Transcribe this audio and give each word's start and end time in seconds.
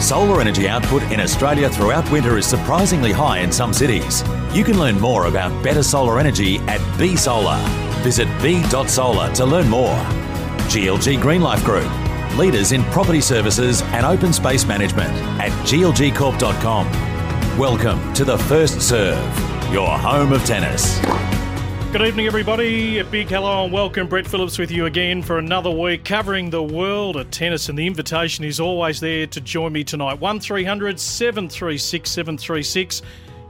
Solar 0.00 0.40
energy 0.40 0.68
output 0.68 1.02
in 1.10 1.18
Australia 1.18 1.68
throughout 1.68 2.08
winter 2.12 2.38
is 2.38 2.46
surprisingly 2.46 3.10
high 3.10 3.38
in 3.40 3.50
some 3.50 3.72
cities. 3.72 4.22
You 4.54 4.62
can 4.62 4.78
learn 4.78 4.98
more 5.00 5.26
about 5.26 5.62
better 5.62 5.82
solar 5.82 6.20
energy 6.20 6.58
at 6.60 6.80
B 6.96 7.16
Solar. 7.16 7.58
Visit 8.02 8.28
b.solar 8.40 9.32
to 9.32 9.44
learn 9.44 9.68
more. 9.68 9.96
GLG 10.70 11.20
Greenlife 11.20 11.64
Group, 11.64 11.90
leaders 12.38 12.70
in 12.70 12.84
property 12.84 13.20
services 13.20 13.82
and 13.82 14.06
open 14.06 14.32
space 14.32 14.64
management 14.64 15.12
at 15.40 15.50
glgcorp.com. 15.66 16.86
Welcome 17.58 18.12
to 18.14 18.24
the 18.24 18.38
First 18.38 18.80
Serve, 18.80 19.18
your 19.72 19.88
home 19.98 20.32
of 20.32 20.44
tennis. 20.44 21.00
Good 21.90 22.02
evening, 22.02 22.26
everybody. 22.26 22.98
A 22.98 23.04
big 23.04 23.28
hello 23.28 23.64
and 23.64 23.72
welcome. 23.72 24.08
Brett 24.08 24.26
Phillips 24.26 24.58
with 24.58 24.70
you 24.70 24.84
again 24.84 25.22
for 25.22 25.38
another 25.38 25.70
week 25.70 26.04
covering 26.04 26.50
the 26.50 26.62
world 26.62 27.16
of 27.16 27.30
tennis. 27.30 27.70
And 27.70 27.78
the 27.78 27.86
invitation 27.86 28.44
is 28.44 28.60
always 28.60 29.00
there 29.00 29.26
to 29.28 29.40
join 29.40 29.72
me 29.72 29.84
tonight. 29.84 30.20
1300 30.20 31.00
736 31.00 32.10
736. 32.10 33.00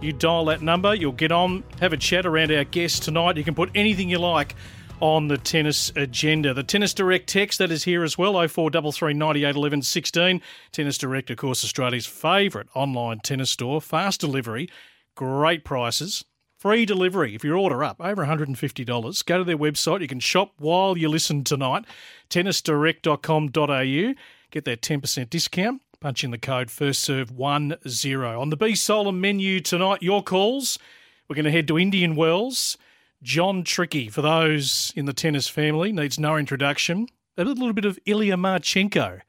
You 0.01 0.13
dial 0.13 0.45
that 0.45 0.63
number, 0.63 0.95
you'll 0.95 1.11
get 1.11 1.33
on, 1.33 1.65
have 1.81 1.93
a 1.93 1.97
chat 1.97 2.27
around 2.27 2.53
our 2.53 2.63
guests 2.63 3.01
tonight. 3.01 3.37
You 3.37 3.43
can 3.43 3.57
put 3.57 3.73
anything 3.75 4.09
you 4.09 4.19
like 4.19 4.55
on 5.01 5.27
the 5.27 5.37
tennis 5.37 5.91
agenda. 5.97 6.55
The 6.55 6.63
Tennis 6.63 6.95
Direct 6.95 7.29
text 7.29 7.59
that 7.59 7.73
is 7.73 7.83
here 7.83 8.05
as 8.05 8.17
well 8.17 8.35
0433 8.35 9.15
98 9.15 9.57
11 9.57 9.83
16. 9.83 10.43
Tennis 10.71 10.97
Direct, 10.97 11.29
of 11.31 11.39
course, 11.39 11.65
Australia's 11.65 12.07
favourite 12.07 12.69
online 12.75 13.19
tennis 13.19 13.51
store. 13.51 13.81
Fast 13.81 14.21
delivery, 14.21 14.69
great 15.17 15.65
prices. 15.65 16.25
Free 16.59 16.85
delivery 16.85 17.37
if 17.37 17.45
you 17.45 17.55
order 17.55 17.85
up 17.85 18.01
over 18.01 18.27
$150. 18.27 19.25
Go 19.27 19.39
to 19.39 19.45
their 19.45 19.57
website. 19.57 20.01
You 20.01 20.09
can 20.09 20.19
shop 20.19 20.55
while 20.59 20.99
you 20.99 21.09
listen 21.09 21.45
tonight. 21.45 21.85
Tennisdirect.com.au. 22.31 24.15
Get 24.51 24.65
that 24.65 24.83
10% 24.83 25.31
discount. 25.31 25.83
Punch 26.01 26.25
in 26.25 26.33
the 26.33 26.39
code 26.39 26.69
first 26.73 27.01
serve 27.01 27.29
10. 27.29 27.39
On 27.45 28.51
the 28.51 28.57
B 28.57 28.75
Solar 28.75 29.13
menu 29.13 29.61
tonight, 29.61 30.03
your 30.03 30.21
calls. 30.21 30.81
We're 31.29 31.37
going 31.37 31.45
to 31.45 31.53
head 31.53 31.69
to 31.69 31.79
Indian 31.79 32.17
Wells. 32.17 32.77
John 33.23 33.63
Trickey, 33.63 34.09
for 34.09 34.23
those 34.23 34.93
in 34.97 35.05
the 35.05 35.13
tennis 35.13 35.47
family, 35.47 35.93
needs 35.93 36.19
no 36.19 36.37
introduction. 36.37 37.07
A 37.37 37.45
little 37.45 37.73
bit 37.73 37.85
of 37.85 38.01
Ilya 38.05 38.37
Marchenko 38.37 39.21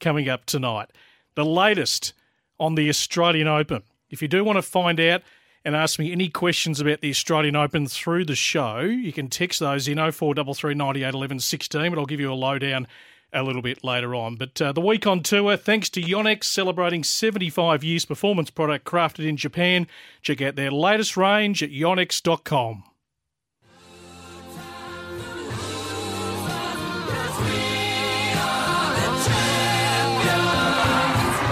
coming 0.00 0.28
up 0.28 0.44
tonight. 0.44 0.90
The 1.36 1.44
latest 1.44 2.14
on 2.58 2.74
the 2.74 2.88
Australian 2.88 3.46
Open. 3.46 3.84
If 4.10 4.22
you 4.22 4.26
do 4.26 4.42
want 4.42 4.56
to 4.56 4.62
find 4.62 4.98
out 4.98 5.22
and 5.64 5.74
ask 5.74 5.98
me 5.98 6.12
any 6.12 6.28
questions 6.28 6.80
about 6.80 7.00
the 7.00 7.10
Australian 7.10 7.56
Open 7.56 7.86
through 7.86 8.26
the 8.26 8.34
show, 8.34 8.80
you 8.80 9.12
can 9.12 9.28
text 9.28 9.60
those 9.60 9.88
in 9.88 9.96
0433 9.96 10.74
98 10.74 11.14
11 11.14 11.40
16, 11.40 11.90
but 11.90 11.98
I'll 11.98 12.06
give 12.06 12.20
you 12.20 12.32
a 12.32 12.34
lowdown 12.34 12.86
a 13.32 13.42
little 13.42 13.62
bit 13.62 13.82
later 13.82 14.14
on. 14.14 14.36
But 14.36 14.60
uh, 14.60 14.72
the 14.72 14.80
week 14.80 15.06
on 15.06 15.22
tour, 15.22 15.56
thanks 15.56 15.90
to 15.90 16.02
Yonex 16.02 16.44
celebrating 16.44 17.02
75 17.02 17.82
years 17.82 18.04
performance 18.04 18.50
product 18.50 18.84
crafted 18.84 19.26
in 19.26 19.36
Japan. 19.36 19.86
Check 20.22 20.40
out 20.42 20.54
their 20.54 20.70
latest 20.70 21.16
range 21.16 21.62
at 21.62 21.70
yonex.com. 21.70 22.84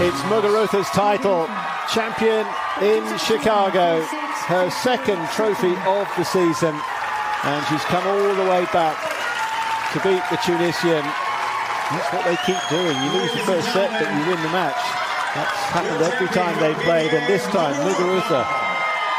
It's 0.04 0.20
Muguruza's 0.22 0.88
title, 0.90 1.46
champion 1.92 2.44
in 2.82 3.06
Chicago, 3.16 4.02
her 4.50 4.68
second 4.82 5.22
trophy 5.30 5.70
of 5.86 6.10
the 6.18 6.24
season, 6.24 6.74
and 6.74 7.60
she's 7.70 7.84
come 7.86 8.02
all 8.02 8.34
the 8.34 8.50
way 8.50 8.66
back 8.74 8.98
to 9.94 10.02
beat 10.02 10.22
the 10.34 10.38
Tunisian. 10.42 11.06
That's 11.94 12.10
what 12.10 12.24
they 12.26 12.36
keep 12.42 12.58
doing. 12.66 12.98
You 12.98 13.10
lose 13.14 13.32
the 13.38 13.46
first 13.46 13.72
set, 13.72 13.90
but 13.94 14.10
you 14.10 14.22
win 14.26 14.42
the 14.42 14.50
match. 14.50 14.82
That's 15.34 15.62
happened 15.70 16.02
every 16.02 16.28
time 16.34 16.58
they 16.58 16.74
played, 16.82 17.14
and 17.14 17.24
this 17.30 17.46
time 17.54 17.74
Muguruza 17.86 18.42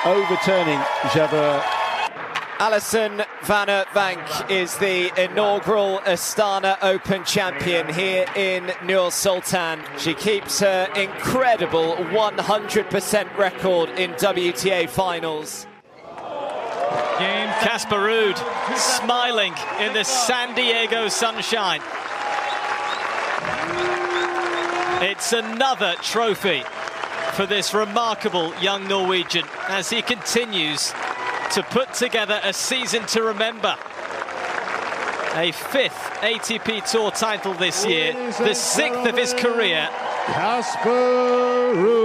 overturning 0.06 0.80
Jabeur. 1.16 1.83
Alison 2.64 3.22
van 3.42 3.68
der 3.68 3.84
Vank 3.94 4.50
is 4.50 4.78
the 4.78 5.12
inaugural 5.22 6.00
Astana 6.06 6.78
Open 6.82 7.26
champion 7.26 7.94
here 7.94 8.26
in 8.38 8.72
Nur 8.86 9.12
Sultan. 9.12 9.82
She 9.98 10.14
keeps 10.14 10.62
her 10.62 10.88
incredible 10.96 11.96
100% 11.96 13.38
record 13.38 13.90
in 14.00 14.12
WTA 14.12 14.90
finals. 14.90 15.68
Casper 17.18 17.98
Ruud 17.98 18.38
smiling 18.78 19.54
in 19.82 19.92
the 19.92 20.06
San 20.06 20.56
Diego 20.56 21.10
sunshine. 21.10 21.82
It's 25.02 25.34
another 25.34 25.96
trophy 26.02 26.64
for 27.34 27.46
this 27.46 27.74
remarkable 27.74 28.56
young 28.62 28.88
Norwegian 28.88 29.44
as 29.68 29.90
he 29.90 30.02
continues 30.02 30.94
to 31.54 31.62
put 31.62 31.94
together 31.94 32.40
a 32.44 32.52
season 32.52 33.06
to 33.06 33.22
remember. 33.22 33.76
A 35.36 35.52
fifth 35.52 35.94
ATP 36.22 36.90
Tour 36.92 37.12
title 37.12 37.54
this 37.54 37.86
year, 37.86 38.14
the 38.40 38.56
sixth 38.56 39.06
of 39.06 39.16
his 39.16 39.34
career. 39.36 39.88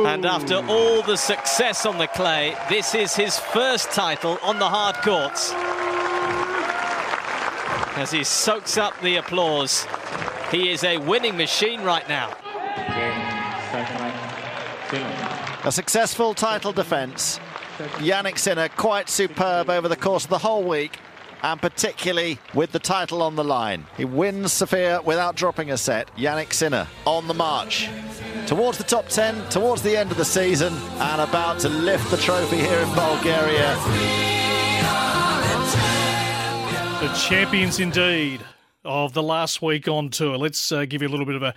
And 0.07 0.27
after 0.27 0.57
all 0.57 1.01
the 1.01 1.17
success 1.17 1.87
on 1.87 1.97
the 1.97 2.09
clay, 2.09 2.57
this 2.69 2.95
is 2.95 3.17
his 3.17 3.39
first 3.39 3.91
title 3.91 4.39
on 4.43 4.59
the 4.59 4.69
hard 4.69 4.97
courts. 4.97 5.53
As 7.97 8.11
he 8.11 8.25
soaks 8.25 8.77
up 8.77 9.01
the 9.01 9.17
applause, 9.17 9.87
he 10.51 10.71
is 10.71 10.85
a 10.85 10.99
winning 10.99 11.39
machine 11.39 11.81
right 11.81 12.07
now. 12.07 12.37
A 15.65 15.73
successful 15.73 16.35
title 16.35 16.73
defence 16.73 17.41
Jannik 17.79 18.39
Sinner 18.39 18.69
quite 18.69 19.09
superb 19.09 19.71
over 19.71 19.89
the 19.89 19.97
course 19.97 20.25
of 20.25 20.31
the 20.31 20.39
whole 20.39 20.65
week 20.65 20.99
and 21.43 21.61
particularly 21.61 22.39
with 22.53 22.73
the 22.73 22.81
title 22.81 23.23
on 23.23 23.37
the 23.37 23.45
line. 23.45 23.87
He 23.97 24.05
wins 24.05 24.53
Sofia 24.53 25.01
without 25.03 25.37
dropping 25.37 25.71
a 25.71 25.77
set. 25.77 26.11
Jannik 26.17 26.53
Sinner 26.53 26.89
on 27.05 27.29
the 27.29 27.35
march 27.35 27.89
towards 28.47 28.79
the 28.79 28.85
top 28.85 29.07
10, 29.09 29.49
towards 29.51 29.83
the 29.83 29.97
end 29.97 30.11
of 30.11 30.17
the 30.17 30.25
season 30.25 30.73
and 30.99 31.21
about 31.21 31.61
to 31.61 31.69
lift 31.69 32.11
the 32.11 32.17
trophy 32.17 32.57
here 32.57 32.79
in 32.81 32.89
Bulgaria. 32.95 33.77
The 37.01 37.13
champions 37.29 37.79
indeed 37.79 38.41
of 38.85 39.13
the 39.13 39.23
last 39.23 39.63
week 39.63 39.87
on 39.87 40.09
tour. 40.09 40.37
Let's 40.37 40.73
uh, 40.73 40.85
give 40.85 41.03
you 41.03 41.09
a 41.09 41.11
little 41.11 41.27
bit 41.27 41.37
of 41.37 41.43
a, 41.45 41.55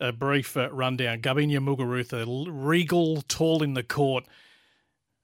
a 0.00 0.12
brief 0.12 0.54
uh, 0.54 0.70
rundown. 0.70 1.22
Garbiñe 1.22 1.58
Muguruza, 1.58 2.46
regal, 2.50 3.22
tall 3.22 3.62
in 3.62 3.72
the 3.72 3.82
court. 3.82 4.24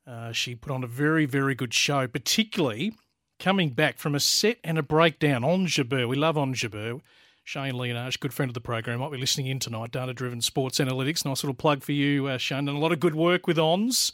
Uh, 0.09 0.33
she 0.33 0.55
put 0.55 0.73
on 0.73 0.83
a 0.83 0.87
very, 0.87 1.27
very 1.27 1.55
good 1.55 1.75
show, 1.75 2.09
particularly 2.09 2.95
coming 3.39 3.71
back 3.71 3.99
from 3.99 4.15
a 4.15 4.21
set 4.21 4.59
and 4.65 4.79
a 4.79 4.83
breakdown 4.83 5.45
on 5.45 5.67
Jabeur. 5.67 6.09
We 6.09 6.17
love 6.17 6.39
on 6.39 6.55
Jabeur. 6.55 7.03
Shane 7.45 7.75
Leonage, 7.75 8.19
good 8.19 8.33
friend 8.33 8.51
of 8.51 8.55
the 8.55 8.61
program, 8.61 9.01
might 9.01 9.13
be 9.13 9.19
listening 9.19 9.47
in 9.47 9.59
tonight. 9.59 9.91
Data 9.91 10.15
driven 10.15 10.41
sports 10.41 10.79
analytics. 10.79 11.25
Nice 11.25 11.43
little 11.43 11.55
plug 11.55 11.83
for 11.83 11.93
you, 11.93 12.27
uh, 12.27 12.39
Shane. 12.39 12.67
Done 12.67 12.77
a 12.77 12.79
lot 12.79 12.93
of 12.93 13.01
good 13.01 13.15
work 13.15 13.47
with 13.47 13.59
ONS. 13.59 14.13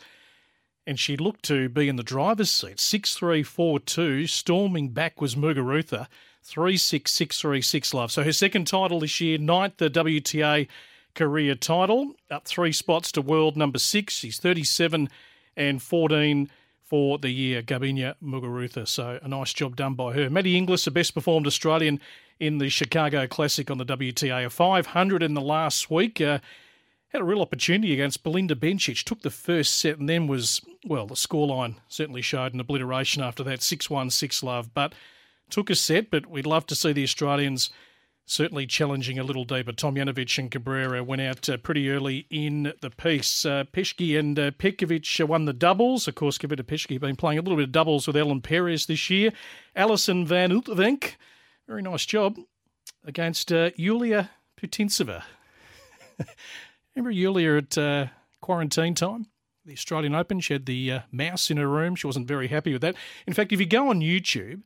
And 0.86 0.98
she 0.98 1.16
looked 1.16 1.44
to 1.44 1.68
be 1.68 1.88
in 1.88 1.96
the 1.96 2.02
driver's 2.02 2.50
seat. 2.50 2.78
6 2.78 3.14
3 3.14 3.42
4 3.42 3.80
2. 3.80 4.26
Storming 4.26 4.90
back 4.90 5.20
was 5.20 5.36
Muguruza. 5.36 6.08
3 6.42 6.76
6 6.76 7.10
6 7.10 7.40
3 7.40 7.62
6 7.62 7.94
love. 7.94 8.12
So 8.12 8.22
her 8.22 8.32
second 8.32 8.66
title 8.66 9.00
this 9.00 9.20
year, 9.20 9.38
ninth 9.38 9.78
the 9.78 9.88
WTA 9.88 10.68
career 11.14 11.54
title, 11.54 12.14
up 12.30 12.44
three 12.44 12.72
spots 12.72 13.12
to 13.12 13.22
world 13.22 13.56
number 13.56 13.78
six. 13.78 14.14
She's 14.14 14.38
37 14.38 15.08
and 15.56 15.82
14 15.82 16.50
for 16.82 17.18
the 17.18 17.30
year, 17.30 17.62
Garbiñe 17.62 18.14
Muguruza. 18.22 18.86
So 18.86 19.18
a 19.22 19.28
nice 19.28 19.52
job 19.52 19.76
done 19.76 19.94
by 19.94 20.12
her. 20.12 20.28
Maddie 20.28 20.56
Inglis, 20.56 20.84
the 20.84 20.90
best 20.90 21.14
performed 21.14 21.46
Australian 21.46 22.00
in 22.38 22.58
the 22.58 22.68
Chicago 22.68 23.26
Classic 23.26 23.70
on 23.70 23.78
the 23.78 23.86
WTA, 23.86 24.46
a 24.46 24.50
500 24.50 25.22
in 25.22 25.34
the 25.34 25.40
last 25.40 25.90
week. 25.90 26.20
Uh, 26.20 26.38
had 27.08 27.20
a 27.20 27.24
real 27.24 27.40
opportunity 27.40 27.92
against 27.92 28.24
Belinda 28.24 28.54
Bencic. 28.54 29.04
Took 29.04 29.22
the 29.22 29.30
first 29.30 29.78
set 29.78 29.98
and 29.98 30.08
then 30.08 30.26
was, 30.26 30.60
well, 30.84 31.06
the 31.06 31.14
scoreline 31.14 31.76
certainly 31.88 32.22
showed 32.22 32.54
an 32.54 32.60
obliteration 32.60 33.22
after 33.22 33.44
that 33.44 33.62
6 33.62 33.88
1 33.88 34.10
6 34.10 34.42
love. 34.42 34.74
But 34.74 34.94
took 35.48 35.70
a 35.70 35.74
set, 35.74 36.10
but 36.10 36.26
we'd 36.26 36.46
love 36.46 36.66
to 36.66 36.74
see 36.74 36.92
the 36.92 37.04
Australians 37.04 37.70
certainly 38.26 38.66
challenging 38.66 39.18
a 39.18 39.24
little 39.24 39.44
deeper. 39.44 39.72
Tomljanovic 39.72 40.38
and 40.38 40.50
Cabrera 40.50 41.04
went 41.04 41.20
out 41.20 41.48
uh, 41.48 41.56
pretty 41.58 41.90
early 41.90 42.26
in 42.30 42.72
the 42.80 42.90
piece. 42.90 43.44
Uh, 43.44 43.64
Peschke 43.72 44.18
and 44.18 44.38
uh, 44.38 44.50
Petkovic 44.52 45.26
won 45.26 45.44
the 45.44 45.52
doubles. 45.52 46.08
Of 46.08 46.14
course, 46.14 46.38
Kveta 46.38 46.62
Peschke 46.62 46.98
been 47.00 47.16
playing 47.16 47.38
a 47.38 47.42
little 47.42 47.56
bit 47.56 47.64
of 47.64 47.72
doubles 47.72 48.06
with 48.06 48.16
Ellen 48.16 48.40
Perez 48.40 48.86
this 48.86 49.10
year. 49.10 49.32
Alison 49.76 50.26
Van 50.26 50.50
Uytvanck, 50.50 51.16
very 51.68 51.82
nice 51.82 52.06
job, 52.06 52.38
against 53.04 53.52
uh, 53.52 53.70
Yulia 53.76 54.30
Putintseva. 54.60 55.22
Remember 56.94 57.10
Yulia 57.10 57.58
at 57.58 57.76
uh, 57.76 58.06
quarantine 58.40 58.94
time? 58.94 59.26
The 59.66 59.72
Australian 59.72 60.14
Open, 60.14 60.40
she 60.40 60.52
had 60.52 60.66
the 60.66 60.92
uh, 60.92 61.00
mouse 61.10 61.50
in 61.50 61.56
her 61.56 61.68
room. 61.68 61.96
She 61.96 62.06
wasn't 62.06 62.28
very 62.28 62.48
happy 62.48 62.72
with 62.72 62.82
that. 62.82 62.96
In 63.26 63.32
fact, 63.32 63.52
if 63.52 63.60
you 63.60 63.66
go 63.66 63.88
on 63.88 64.00
YouTube, 64.00 64.62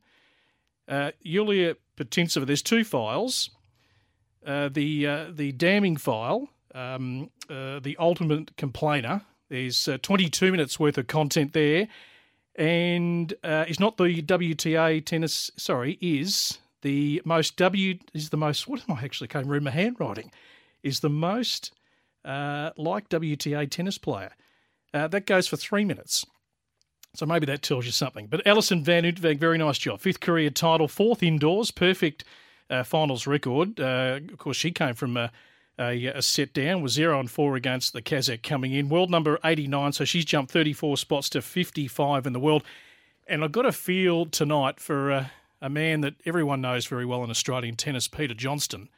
uh, 0.89 1.11
Yulia 1.21 1.75
Putintseva, 1.99 2.45
there's 2.45 2.61
two 2.61 2.83
files. 2.83 3.49
Uh, 4.45 4.69
the 4.69 5.05
uh, 5.05 5.25
the 5.31 5.51
damning 5.51 5.97
file, 5.97 6.47
um, 6.73 7.29
uh, 7.49 7.79
the 7.79 7.97
ultimate 7.99 8.55
complainer. 8.55 9.21
There's 9.49 9.87
uh, 9.87 9.97
22 10.01 10.51
minutes 10.51 10.79
worth 10.79 10.97
of 10.97 11.07
content 11.07 11.53
there, 11.53 11.87
and 12.55 13.33
uh, 13.43 13.65
it's 13.67 13.79
not 13.79 13.97
the 13.97 14.21
WTA 14.21 15.03
tennis. 15.05 15.51
Sorry, 15.57 15.97
is 15.99 16.59
the 16.83 17.21
most 17.25 17.57
W 17.57 17.99
is 18.13 18.29
the 18.29 18.37
most. 18.37 18.67
What 18.67 18.81
am 18.87 18.97
I 18.97 19.03
actually? 19.03 19.27
Can't 19.27 19.47
read 19.47 19.61
my 19.61 19.71
handwriting. 19.71 20.31
Is 20.83 21.01
the 21.01 21.09
most 21.09 21.73
uh, 22.23 22.69
like 22.77 23.09
WTA 23.09 23.69
tennis 23.69 23.97
player. 23.97 24.31
that 24.93 25.25
goes 25.25 25.47
for 25.49 25.57
three 25.57 25.83
minutes. 25.83 26.25
So 27.15 27.25
maybe 27.25 27.45
that 27.47 27.61
tells 27.61 27.85
you 27.85 27.91
something. 27.91 28.27
But 28.27 28.45
Alison 28.45 28.83
Van 28.83 29.03
Uytvanck, 29.03 29.39
very 29.39 29.57
nice 29.57 29.77
job. 29.77 29.99
Fifth 29.99 30.19
career 30.19 30.49
title, 30.49 30.87
fourth 30.87 31.23
indoors, 31.23 31.71
perfect 31.71 32.23
uh, 32.69 32.83
finals 32.83 33.25
record. 33.25 33.79
Uh, 33.79 34.19
of 34.31 34.37
course, 34.37 34.57
she 34.57 34.71
came 34.71 34.93
from 34.93 35.17
a, 35.17 35.31
a, 35.79 36.05
a, 36.05 36.21
set 36.21 36.53
down, 36.53 36.81
was 36.81 36.93
0 36.93 37.19
and 37.19 37.31
4 37.31 37.55
against 37.55 37.93
the 37.93 38.01
Kazakh 38.01 38.43
coming 38.43 38.73
in. 38.73 38.89
World 38.89 39.09
number 39.09 39.39
89, 39.43 39.93
so 39.93 40.05
she's 40.05 40.25
jumped 40.25 40.51
34 40.51 40.97
spots 40.97 41.29
to 41.29 41.41
55 41.41 42.27
in 42.27 42.33
the 42.33 42.39
world. 42.39 42.63
And 43.27 43.43
I've 43.43 43.51
got 43.51 43.65
a 43.65 43.71
feel 43.71 44.25
tonight 44.25 44.79
for 44.79 45.11
uh, 45.11 45.25
a 45.61 45.69
man 45.69 46.01
that 46.01 46.15
everyone 46.25 46.61
knows 46.61 46.85
very 46.85 47.05
well 47.05 47.23
in 47.23 47.29
Australian 47.29 47.75
tennis, 47.75 48.07
Peter 48.07 48.33
Johnston, 48.33 48.89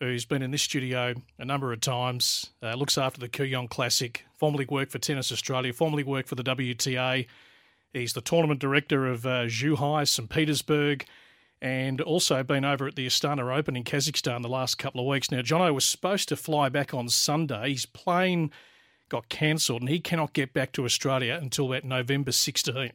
who's 0.00 0.24
been 0.24 0.42
in 0.42 0.50
this 0.50 0.62
studio 0.62 1.14
a 1.38 1.44
number 1.44 1.72
of 1.72 1.80
times, 1.80 2.50
uh, 2.62 2.74
looks 2.74 2.98
after 2.98 3.20
the 3.20 3.28
Kooyong 3.28 3.70
Classic, 3.70 4.25
formerly 4.36 4.66
worked 4.68 4.92
for 4.92 4.98
Tennis 4.98 5.32
Australia, 5.32 5.72
formerly 5.72 6.04
worked 6.04 6.28
for 6.28 6.34
the 6.34 6.44
WTA. 6.44 7.26
He's 7.92 8.12
the 8.12 8.20
tournament 8.20 8.60
director 8.60 9.06
of 9.06 9.26
uh, 9.26 9.44
Zhuhai, 9.46 10.06
St. 10.06 10.28
Petersburg, 10.28 11.06
and 11.62 12.00
also 12.00 12.42
been 12.42 12.64
over 12.64 12.86
at 12.86 12.96
the 12.96 13.06
Astana 13.06 13.56
Open 13.56 13.76
in 13.76 13.84
Kazakhstan 13.84 14.42
the 14.42 14.48
last 14.48 14.76
couple 14.76 15.00
of 15.00 15.06
weeks. 15.06 15.30
Now, 15.30 15.40
Jono 15.40 15.72
was 15.72 15.86
supposed 15.86 16.28
to 16.28 16.36
fly 16.36 16.68
back 16.68 16.92
on 16.92 17.08
Sunday. 17.08 17.72
His 17.72 17.86
plane 17.86 18.50
got 19.08 19.28
cancelled 19.28 19.82
and 19.82 19.88
he 19.88 20.00
cannot 20.00 20.32
get 20.32 20.52
back 20.52 20.72
to 20.72 20.84
Australia 20.84 21.38
until 21.40 21.66
about 21.66 21.84
November 21.84 22.32
16. 22.32 22.92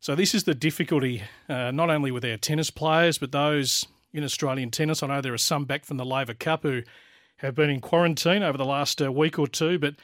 So, 0.00 0.16
this 0.16 0.34
is 0.34 0.44
the 0.44 0.54
difficulty, 0.54 1.22
uh, 1.48 1.70
not 1.70 1.90
only 1.90 2.10
with 2.10 2.24
our 2.24 2.36
tennis 2.36 2.70
players, 2.70 3.18
but 3.18 3.30
those 3.30 3.86
in 4.12 4.24
Australian 4.24 4.70
tennis. 4.70 5.02
I 5.02 5.06
know 5.06 5.20
there 5.20 5.32
are 5.32 5.38
some 5.38 5.64
back 5.64 5.84
from 5.84 5.96
the 5.96 6.04
Laver 6.04 6.34
Cup 6.34 6.64
who 6.64 6.82
have 7.36 7.54
been 7.54 7.70
in 7.70 7.80
quarantine 7.80 8.42
over 8.42 8.58
the 8.58 8.64
last 8.64 9.00
uh, 9.00 9.12
week 9.12 9.38
or 9.38 9.46
two, 9.46 9.78
but 9.78 9.94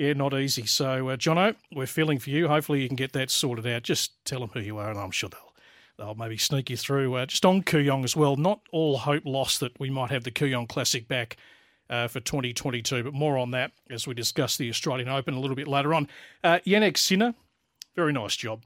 yeah, 0.00 0.14
not 0.14 0.32
easy. 0.32 0.64
So, 0.64 1.10
uh, 1.10 1.16
Jono, 1.18 1.54
we're 1.74 1.86
feeling 1.86 2.18
for 2.18 2.30
you. 2.30 2.48
Hopefully, 2.48 2.80
you 2.80 2.88
can 2.88 2.96
get 2.96 3.12
that 3.12 3.30
sorted 3.30 3.66
out. 3.66 3.82
Just 3.82 4.24
tell 4.24 4.40
them 4.40 4.48
who 4.54 4.60
you 4.60 4.78
are, 4.78 4.88
and 4.88 4.98
I'm 4.98 5.10
sure 5.10 5.28
they'll 5.28 5.52
they'll 5.98 6.14
maybe 6.14 6.38
sneak 6.38 6.70
you 6.70 6.78
through. 6.78 7.14
Uh, 7.14 7.26
just 7.26 7.44
on 7.44 7.62
Kooyong 7.62 8.02
as 8.04 8.16
well. 8.16 8.36
Not 8.36 8.60
all 8.72 8.96
hope 8.96 9.24
lost 9.26 9.60
that 9.60 9.78
we 9.78 9.90
might 9.90 10.10
have 10.10 10.24
the 10.24 10.30
Kooyong 10.30 10.68
Classic 10.68 11.06
back. 11.06 11.36
Uh, 11.90 12.06
for 12.06 12.20
2022, 12.20 13.02
but 13.02 13.12
more 13.12 13.36
on 13.36 13.50
that 13.50 13.72
as 13.90 14.06
we 14.06 14.14
discuss 14.14 14.56
the 14.56 14.70
Australian 14.70 15.08
Open 15.08 15.34
a 15.34 15.40
little 15.40 15.56
bit 15.56 15.66
later 15.66 15.92
on. 15.92 16.06
Uh, 16.44 16.60
Jannik 16.64 16.96
Sinner, 16.96 17.34
very 17.96 18.12
nice 18.12 18.36
job 18.36 18.62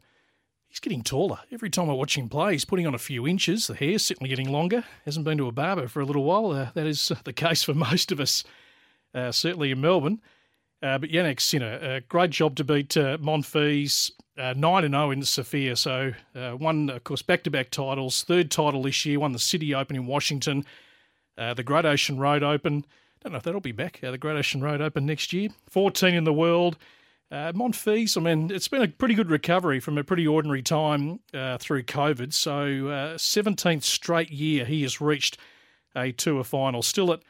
he's 0.69 0.81
getting 0.81 1.03
taller. 1.03 1.39
Every 1.51 1.71
time 1.71 1.89
I 1.89 1.95
watch 1.95 2.19
him 2.19 2.29
play, 2.29 2.53
he's 2.53 2.67
putting 2.67 2.87
on 2.87 2.95
a 2.95 2.99
few 2.99 3.27
inches. 3.27 3.69
The 3.69 3.75
hair's 3.75 4.05
certainly 4.05 4.29
getting 4.29 4.53
longer. 4.53 4.85
Hasn't 5.07 5.25
been 5.25 5.39
to 5.39 5.47
a 5.47 5.53
barber 5.53 5.89
for 5.89 6.01
a 6.01 6.05
little 6.05 6.25
while. 6.25 6.51
Uh, 6.51 6.71
that 6.75 6.87
is 6.87 7.11
the 7.25 7.33
case 7.45 7.63
for 7.63 7.73
most 7.73 8.13
of 8.13 8.21
us, 8.21 8.45
uh, 9.15 9.33
certainly 9.33 9.71
in 9.71 9.81
Melbourne. 9.81 10.21
Uh, 10.85 10.99
but 10.99 11.09
Jannik 11.09 11.41
Sinner, 11.41 11.79
uh, 11.83 12.01
great 12.11 12.29
job 12.29 12.57
to 12.57 12.65
beat 12.65 12.95
uh, 12.99 13.17
Monfils, 13.17 14.11
uh, 14.37 14.53
9 14.55 14.91
0 14.91 15.11
in 15.13 15.23
Sofia. 15.23 15.77
So, 15.77 16.13
uh, 16.37 16.59
won, 16.61 16.91
of 16.91 17.05
course, 17.05 17.23
back 17.23 17.43
to 17.45 17.51
back 17.51 17.71
titles. 17.71 18.23
Third 18.23 18.51
title 18.51 18.83
this 18.83 19.07
year, 19.07 19.19
won 19.19 19.33
the 19.33 19.39
City 19.39 19.75
Open 19.75 19.97
in 19.97 20.05
Washington, 20.07 20.67
the 21.39 21.63
Great 21.63 21.87
Ocean 21.87 22.19
Road 22.19 22.43
Open. 22.43 22.85
Don't 23.23 23.33
know 23.33 23.39
if 23.39 23.45
that'll 23.45 23.63
be 23.63 23.73
back, 23.73 24.01
the 24.03 24.19
Great 24.19 24.37
Ocean 24.37 24.61
Road 24.61 24.83
Open 24.83 25.07
next 25.07 25.33
year. 25.33 25.49
14 25.71 26.13
in 26.13 26.25
the 26.25 26.35
world. 26.35 26.77
Uh, 27.31 27.53
Monfils, 27.53 28.19
I 28.19 28.21
mean, 28.21 28.51
it's 28.51 28.69
been 28.69 28.83
a 28.83 28.89
pretty 28.89 29.15
good 29.15 29.31
recovery 29.31 29.81
from 29.81 29.97
a 29.97 30.05
pretty 30.05 30.27
ordinary 30.27 30.61
time 30.61 31.21
uh, 31.33 31.57
through 31.57 31.85
COVID. 31.85 32.35
So, 32.35 32.89
uh, 32.89 33.17
17th 33.17 33.85
straight 33.85 34.31
year 34.31 34.67
he 34.67 34.83
has 34.83 35.01
reached 35.01 35.39
a 35.97 36.13
tour 36.13 36.45
final, 36.45 36.83
still 36.83 37.11
at 37.11 37.21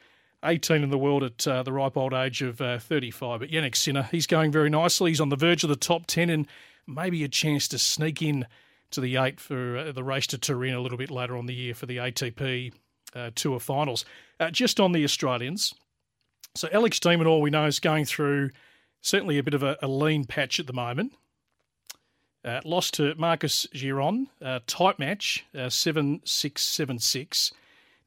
18 0.45 0.83
in 0.83 0.89
the 0.89 0.97
world 0.97 1.23
at 1.23 1.47
uh, 1.47 1.63
the 1.63 1.73
ripe 1.73 1.97
old 1.97 2.13
age 2.13 2.41
of 2.41 2.61
uh, 2.61 2.79
35. 2.79 3.39
But 3.39 3.49
Jannik 3.49 3.75
Sinner, 3.75 4.03
he's 4.03 4.27
going 4.27 4.51
very 4.51 4.69
nicely. 4.69 5.11
He's 5.11 5.21
on 5.21 5.29
the 5.29 5.35
verge 5.35 5.63
of 5.63 5.69
the 5.69 5.75
top 5.75 6.05
10 6.05 6.29
and 6.29 6.47
maybe 6.87 7.23
a 7.23 7.27
chance 7.27 7.67
to 7.69 7.79
sneak 7.79 8.21
in 8.21 8.45
to 8.91 9.01
the 9.01 9.17
eight 9.17 9.39
for 9.39 9.77
uh, 9.77 9.91
the 9.91 10.03
race 10.03 10.27
to 10.27 10.37
Turin 10.37 10.73
a 10.73 10.79
little 10.79 10.97
bit 10.97 11.11
later 11.11 11.35
on 11.35 11.45
the 11.45 11.55
year 11.55 11.73
for 11.73 11.85
the 11.85 11.97
ATP 11.97 12.71
Tour 13.33 13.59
finals. 13.61 14.03
just 14.51 14.77
on 14.79 14.91
the 14.91 15.05
Australians. 15.05 15.73
So, 16.53 16.69
Alex 16.71 16.99
de 16.99 17.09
Minaur, 17.09 17.41
we 17.41 17.49
know, 17.49 17.65
is 17.65 17.79
going 17.79 18.05
through 18.05 18.49
certainly 19.01 19.37
a 19.37 19.43
bit 19.43 19.53
of 19.53 19.61
a, 19.61 19.77
a 19.81 19.87
lean 19.87 20.25
patch 20.25 20.59
at 20.59 20.67
the 20.67 20.73
moment. 20.73 21.13
Uh, 22.45 22.61
lost 22.63 22.93
to 22.93 23.13
Marcos 23.15 23.67
Giron, 23.73 24.27
uh, 24.41 24.59
tight 24.67 24.99
match, 24.99 25.45
uh, 25.57 25.67
7 25.69 26.21
6 26.23 26.61
7 26.61 26.99
6. 26.99 27.53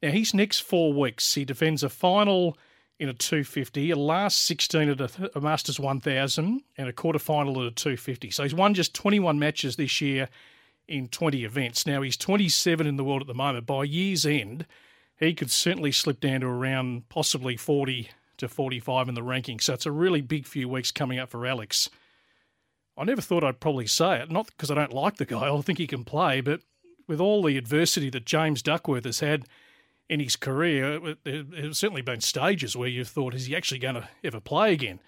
Now, 0.01 0.11
his 0.11 0.33
next 0.33 0.59
four 0.59 0.93
weeks, 0.93 1.33
he 1.33 1.45
defends 1.45 1.83
a 1.83 1.89
final 1.89 2.57
in 2.99 3.09
a 3.09 3.13
250, 3.13 3.91
a 3.91 3.95
last 3.95 4.41
16 4.43 4.89
at 4.89 5.01
a, 5.01 5.31
a 5.35 5.41
Masters 5.41 5.79
1000, 5.79 6.61
and 6.77 6.89
a 6.89 6.93
quarter 6.93 7.19
final 7.19 7.61
at 7.61 7.71
a 7.71 7.71
250. 7.71 8.29
So 8.31 8.43
he's 8.43 8.53
won 8.53 8.73
just 8.73 8.93
21 8.93 9.39
matches 9.39 9.77
this 9.77 10.01
year 10.01 10.27
in 10.87 11.07
20 11.07 11.45
events. 11.45 11.85
Now, 11.85 12.01
he's 12.01 12.17
27 12.17 12.85
in 12.85 12.97
the 12.97 13.03
world 13.03 13.21
at 13.21 13.27
the 13.27 13.33
moment. 13.33 13.65
By 13.65 13.83
year's 13.83 14.25
end, 14.25 14.65
he 15.17 15.33
could 15.33 15.51
certainly 15.51 15.91
slip 15.91 16.19
down 16.19 16.41
to 16.41 16.47
around 16.47 17.07
possibly 17.09 17.55
40 17.55 18.09
to 18.37 18.47
45 18.47 19.09
in 19.09 19.15
the 19.15 19.23
ranking. 19.23 19.59
So 19.59 19.73
it's 19.73 19.85
a 19.85 19.91
really 19.91 20.21
big 20.21 20.45
few 20.45 20.67
weeks 20.67 20.91
coming 20.91 21.19
up 21.19 21.29
for 21.29 21.45
Alex. 21.45 21.89
I 22.97 23.03
never 23.05 23.21
thought 23.21 23.43
I'd 23.43 23.61
probably 23.61 23.87
say 23.87 24.21
it, 24.21 24.31
not 24.31 24.47
because 24.47 24.71
I 24.71 24.75
don't 24.75 24.93
like 24.93 25.17
the 25.17 25.25
guy, 25.25 25.53
I 25.53 25.61
think 25.61 25.77
he 25.77 25.87
can 25.87 26.03
play, 26.03 26.41
but 26.41 26.61
with 27.07 27.21
all 27.21 27.43
the 27.43 27.57
adversity 27.57 28.09
that 28.09 28.25
James 28.25 28.61
Duckworth 28.61 29.05
has 29.05 29.21
had 29.21 29.45
in 30.09 30.19
his 30.19 30.35
career, 30.35 31.15
there's 31.23 31.77
certainly 31.77 32.01
been 32.01 32.21
stages 32.21 32.75
where 32.75 32.89
you've 32.89 33.07
thought, 33.07 33.35
is 33.35 33.45
he 33.45 33.55
actually 33.55 33.79
going 33.79 33.95
to 33.95 34.09
ever 34.23 34.39
play 34.39 34.73
again 34.73 34.99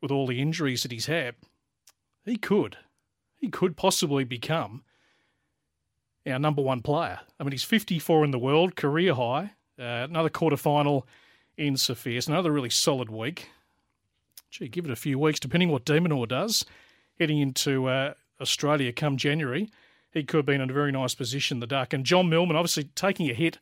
with 0.00 0.10
all 0.10 0.26
the 0.26 0.40
injuries 0.40 0.82
that 0.82 0.92
he's 0.92 1.06
had? 1.06 1.34
He 2.24 2.36
could. 2.36 2.78
He 3.36 3.48
could 3.48 3.76
possibly 3.76 4.24
become 4.24 4.82
our 6.26 6.38
number 6.38 6.62
one 6.62 6.80
player. 6.80 7.20
I 7.38 7.44
mean, 7.44 7.52
he's 7.52 7.62
54 7.62 8.24
in 8.24 8.30
the 8.30 8.38
world, 8.38 8.76
career 8.76 9.14
high, 9.14 9.52
uh, 9.78 10.06
another 10.08 10.30
quarter 10.30 10.56
final 10.56 11.06
in 11.58 11.76
Sofia. 11.76 12.16
It's 12.16 12.26
another 12.26 12.50
really 12.50 12.70
solid 12.70 13.10
week. 13.10 13.50
Gee, 14.50 14.68
give 14.68 14.86
it 14.86 14.90
a 14.90 14.96
few 14.96 15.18
weeks, 15.18 15.38
depending 15.38 15.68
what 15.68 15.84
de 15.84 16.00
Minaur 16.00 16.26
does, 16.26 16.64
heading 17.18 17.38
into 17.38 17.88
uh, 17.88 18.14
Australia 18.40 18.92
come 18.92 19.18
January. 19.18 19.68
He 20.12 20.24
could 20.24 20.38
have 20.38 20.46
been 20.46 20.62
in 20.62 20.70
a 20.70 20.72
very 20.72 20.92
nice 20.92 21.14
position, 21.14 21.60
the 21.60 21.66
Duck. 21.66 21.92
And 21.92 22.06
John 22.06 22.30
Millman, 22.30 22.56
obviously 22.56 22.84
taking 22.94 23.30
a 23.30 23.34
hit, 23.34 23.58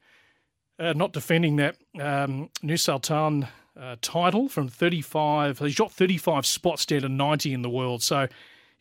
uh, 0.78 0.92
not 0.94 1.12
defending 1.12 1.56
that 1.56 1.76
um, 2.00 2.50
Nur 2.62 2.76
Sultan 2.76 3.48
uh, 3.78 3.96
title 4.00 4.48
from 4.48 4.68
35. 4.68 5.58
He's 5.58 5.74
dropped 5.74 5.94
35 5.94 6.46
spots 6.46 6.86
down 6.86 7.02
to 7.02 7.08
90 7.08 7.52
in 7.52 7.62
the 7.62 7.70
world. 7.70 8.02
So, 8.02 8.28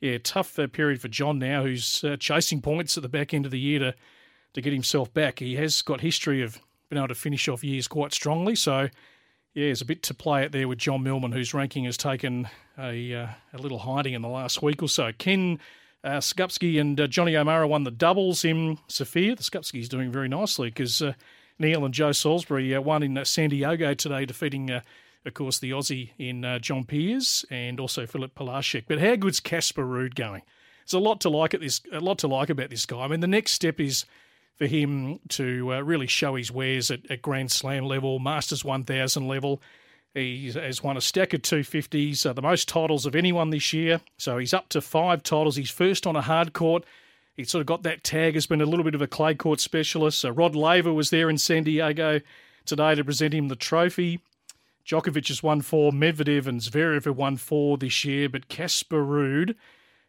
yeah, 0.02 0.18
tough 0.24 0.58
uh, 0.60 0.68
period 0.68 1.02
for 1.02 1.08
John 1.08 1.40
now, 1.40 1.64
who's 1.64 2.04
uh, 2.04 2.18
chasing 2.20 2.62
points 2.62 2.98
at 2.98 3.04
the 3.04 3.10
back 3.10 3.34
end 3.34 3.46
of 3.46 3.52
the 3.52 3.60
year 3.60 3.80
to, 3.80 3.96
to 4.54 4.62
get 4.62 4.74
himself 4.74 5.14
back. 5.14 5.40
He 5.40 5.56
has 5.56 5.82
got 5.82 6.02
history 6.02 6.42
of 6.42 6.60
been 6.90 6.98
able 6.98 7.08
to 7.08 7.16
finish 7.16 7.48
off 7.48 7.64
years 7.64 7.88
quite 7.88 8.14
strongly. 8.14 8.56
So, 8.56 8.90
yeah, 9.54 9.66
there's 9.66 9.82
a 9.82 9.86
bit 9.86 10.04
to 10.04 10.14
play 10.14 10.44
it 10.44 10.52
there 10.52 10.68
with 10.68 10.80
John 10.80 11.04
Millman, 11.04 11.32
whose 11.32 11.54
ranking 11.54 11.86
has 11.86 11.98
taken 11.98 12.48
a, 12.78 13.14
uh, 13.14 13.28
a 13.54 13.58
little 13.58 13.80
hiding 13.80 14.14
in 14.14 14.22
the 14.22 14.28
last 14.28 14.62
week 14.62 14.82
or 14.84 14.90
so. 14.90 15.12
Ken 15.18 15.60
uh, 16.04 16.18
Skupski 16.18 16.80
and 16.80 17.00
uh, 17.00 17.08
Jonny 17.08 17.36
O'Mara 17.36 17.68
won 17.68 17.84
the 17.84 17.92
doubles 17.92 18.44
in 18.44 18.78
Sofia. 18.88 19.36
The 19.36 19.44
Skupski's 19.44 19.90
doing 19.90 20.12
very 20.12 20.28
nicely 20.28 20.70
because 20.70 21.02
uh, 21.02 21.14
Neil 21.60 21.86
and 21.86 21.93
Joe 21.93 22.12
Salisbury 22.12 22.74
uh, 22.75 22.81
won 22.81 23.03
in 23.03 23.17
uh, 23.17 23.24
San 23.24 23.50
Diego 23.50 23.93
today, 23.93 24.25
defeating, 24.25 24.72
uh, 24.72 24.81
of 25.25 25.33
course, 25.33 25.60
the 25.60 25.72
Aussie 25.72 26.12
in 26.17 26.60
John 26.62 26.83
Peers 26.83 27.45
and 27.50 27.79
also 27.79 28.05
Filip 28.05 28.36
Polasek. 28.36 28.86
But 28.88 29.00
how 29.00 29.15
good's 29.15 29.39
Casper 29.39 29.86
Ruud 29.86 30.15
going? 30.15 30.41
There's 30.86 30.93
a 30.93 31.00
lot 31.00 31.22
to 31.22 31.29
like 31.29 31.53
at 31.53 31.62
this, 31.62 31.81
a 31.91 32.00
lot 32.00 32.19
to 32.19 32.27
like 32.27 32.50
about 32.50 32.69
this 32.69 32.86
guy. 32.86 33.00
I 33.00 33.07
mean, 33.07 33.22
the 33.22 33.27
next 33.27 33.53
step 33.53 33.79
is 33.79 34.05
for 34.55 34.65
him 34.65 35.19
to 35.29 35.74
uh, 35.74 35.81
really 35.81 36.07
show 36.07 36.36
his 36.36 36.51
wares 36.51 36.91
at, 36.91 37.10
at 37.10 37.22
Grand 37.22 37.51
Slam 37.51 37.86
level, 37.86 38.19
Masters 38.19 38.63
1000 38.63 39.27
level. 39.27 39.62
He 40.13 40.51
has 40.51 40.83
won 40.83 40.95
a 40.95 41.01
stack 41.01 41.33
of 41.33 41.41
250s, 41.41 42.25
uh, 42.25 42.33
the 42.33 42.41
most 42.41 42.69
titles 42.69 43.05
of 43.05 43.15
anyone 43.15 43.50
this 43.50 43.74
year. 43.74 44.00
So 44.17 44.38
he's 44.38 44.53
up 44.53 44.69
to 44.69 44.81
five 44.81 45.24
titles. 45.24 45.55
He's 45.55 45.72
first 45.72 46.05
on 46.05 46.15
a 46.15 46.22
hard 46.22 46.53
court. 46.53 46.86
He 47.36 47.44
sort 47.44 47.62
of 47.62 47.66
got 47.66 47.84
that 47.84 48.04
tag, 48.04 48.36
has 48.36 48.46
been 48.46 48.62
a 48.62 48.66
little 48.66 48.84
bit 48.84 48.96
of 48.96 49.02
a 49.02 49.08
clay 49.08 49.34
court 49.34 49.60
specialist. 49.60 50.24
Rod 50.24 50.56
Laver 50.56 50.94
was 50.94 51.10
there 51.10 51.30
in 51.30 51.38
San 51.38 51.63
Diego 51.63 52.22
today 52.66 52.96
to 52.96 53.04
present 53.04 53.34
him 53.34 53.48
the 53.48 53.56
trophy. 53.56 54.20
Djokovic 54.86 55.30
has 55.30 55.42
won 55.42 55.62
four, 55.62 55.92
Medvedev 55.92 56.46
and 56.46 56.60
Zverev 56.60 57.06
have 57.06 57.18
won 57.18 57.38
four 57.38 57.78
this 57.78 58.04
year, 58.06 58.30
but 58.30 58.50
Casper 58.50 59.04
Ruud, 59.04 59.56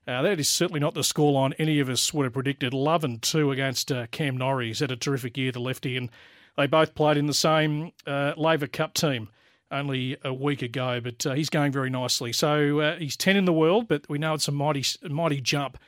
uh, 0.07 0.21
that 0.23 0.40
is 0.40 0.49
certainly 0.49 0.81
not 0.81 0.95
the 0.95 1.00
scoreline 1.00 1.54
any 1.59 1.81
of 1.81 1.88
us 1.88 2.12
would 2.12 2.25
have 2.25 2.33
predicted. 2.35 2.75
Love 2.75 3.04
and 3.04 3.23
two 3.23 3.52
against 3.52 3.90
uh, 3.90 4.07
Cam 4.09 4.37
Norrie. 4.37 4.66
He's 4.66 4.81
had 4.81 4.90
a 4.90 4.97
terrific 4.97 5.37
year, 5.37 5.52
the 5.52 5.61
lefty, 5.61 5.97
and 5.97 6.11
they 6.57 6.66
both 6.66 6.95
played 6.95 7.16
in 7.16 7.26
the 7.26 7.35
same 7.35 7.93
uh, 8.07 8.35
Laver 8.37 8.66
Cup 8.66 8.95
team 8.95 9.28
only 9.71 10.16
a 10.25 10.35
week 10.35 10.61
ago, 10.61 11.00
but 11.00 11.25
uh, 11.25 11.35
he's 11.35 11.49
going 11.49 11.73
very 11.73 11.88
nicely. 11.88 12.33
So 12.33 12.81
uh, 12.81 12.97
he's 12.97 13.16
10 13.16 13.37
in 13.37 13.45
the 13.45 13.52
world, 13.52 13.88
but 13.88 14.09
we 14.09 14.19
know 14.19 14.35
it's 14.35 14.49
a 14.49 14.52
mighty, 14.52 14.85
mighty 15.09 15.40
jump 15.40 15.78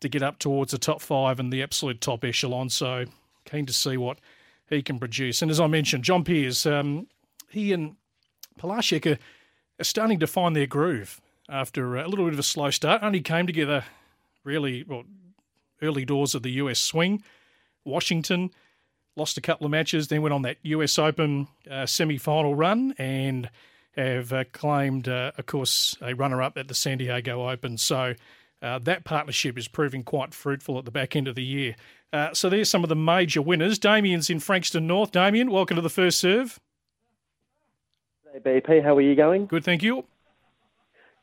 to 0.00 0.08
get 0.08 0.22
up 0.22 0.38
towards 0.38 0.72
the 0.72 0.78
top 0.78 1.00
five 1.00 1.40
and 1.40 1.52
the 1.52 1.62
absolute 1.62 2.00
top 2.00 2.24
echelon. 2.24 2.68
So 2.70 3.06
keen 3.44 3.66
to 3.66 3.72
see 3.72 3.96
what 3.96 4.18
he 4.68 4.82
can 4.82 4.98
produce. 4.98 5.42
And 5.42 5.50
as 5.50 5.60
I 5.60 5.66
mentioned, 5.66 6.04
John 6.04 6.24
Peers, 6.24 6.66
um, 6.66 7.06
he 7.48 7.72
and 7.72 7.96
Polasek 8.58 9.06
are, 9.10 9.18
are 9.80 9.84
starting 9.84 10.18
to 10.20 10.26
find 10.26 10.54
their 10.54 10.66
groove 10.66 11.20
after 11.48 11.96
a 11.96 12.08
little 12.08 12.24
bit 12.24 12.34
of 12.34 12.40
a 12.40 12.44
slow 12.44 12.70
start. 12.70 13.02
Only 13.02 13.20
came 13.20 13.46
together 13.46 13.84
really 14.44 14.84
well, 14.86 15.04
early 15.82 16.04
doors 16.04 16.34
of 16.34 16.42
the 16.42 16.52
US 16.52 16.78
swing. 16.78 17.22
Washington 17.84 18.50
lost 19.14 19.38
a 19.38 19.40
couple 19.40 19.64
of 19.64 19.70
matches, 19.70 20.08
then 20.08 20.22
went 20.22 20.32
on 20.32 20.42
that 20.42 20.58
US 20.62 20.98
Open 20.98 21.48
uh, 21.70 21.86
semi 21.86 22.18
final 22.18 22.54
run 22.54 22.94
and 22.98 23.48
have 23.96 24.32
uh, 24.32 24.44
claimed, 24.52 25.08
uh, 25.08 25.32
of 25.38 25.46
course, 25.46 25.96
a 26.02 26.14
runner 26.14 26.42
up 26.42 26.58
at 26.58 26.68
the 26.68 26.74
San 26.74 26.98
Diego 26.98 27.48
Open. 27.48 27.78
So 27.78 28.14
uh, 28.62 28.78
that 28.80 29.04
partnership 29.04 29.58
is 29.58 29.68
proving 29.68 30.02
quite 30.02 30.34
fruitful 30.34 30.78
at 30.78 30.84
the 30.84 30.90
back 30.90 31.14
end 31.14 31.28
of 31.28 31.34
the 31.34 31.42
year. 31.42 31.76
Uh, 32.12 32.32
so 32.32 32.48
there's 32.48 32.70
some 32.70 32.82
of 32.82 32.88
the 32.88 32.96
major 32.96 33.42
winners. 33.42 33.78
Damien's 33.78 34.30
in 34.30 34.40
Frankston 34.40 34.86
North. 34.86 35.12
Damien, 35.12 35.50
welcome 35.50 35.76
to 35.76 35.82
the 35.82 35.90
first 35.90 36.18
serve. 36.18 36.58
Hey 38.32 38.60
BP, 38.60 38.82
how 38.82 38.96
are 38.96 39.00
you 39.00 39.14
going? 39.14 39.46
Good, 39.46 39.64
thank 39.64 39.82
you. 39.82 40.04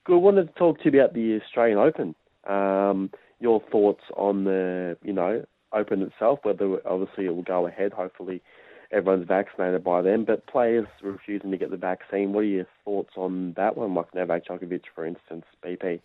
Good. 0.06 0.18
Wanted 0.18 0.48
to 0.48 0.54
talk 0.54 0.80
to 0.80 0.92
you 0.92 1.00
about 1.00 1.14
the 1.14 1.40
Australian 1.42 1.78
Open. 1.78 2.16
Um, 2.46 3.10
your 3.40 3.62
thoughts 3.72 4.04
on 4.18 4.44
the, 4.44 4.98
you 5.04 5.14
know, 5.14 5.46
Open 5.72 6.04
itself, 6.04 6.40
whether 6.44 6.88
obviously 6.88 7.26
it 7.26 7.36
will 7.36 7.42
go 7.42 7.66
ahead. 7.66 7.94
Hopefully, 7.94 8.44
everyone's 8.92 9.28
vaccinated 9.28 9.84
by 9.84 10.04
then. 10.04 10.24
But 10.24 10.46
players 10.46 10.86
refusing 11.02 11.50
to 11.50 11.58
get 11.58 11.72
the 11.72 11.78
vaccine. 11.78 12.32
What 12.32 12.42
are 12.42 12.44
your 12.44 12.68
thoughts 12.86 13.14
on 13.18 13.54
that 13.58 13.76
one, 13.76 13.96
like 13.96 14.14
Novak 14.14 14.46
Djokovic, 14.46 14.84
for 14.94 15.04
instance, 15.04 15.46
BP? 15.66 16.00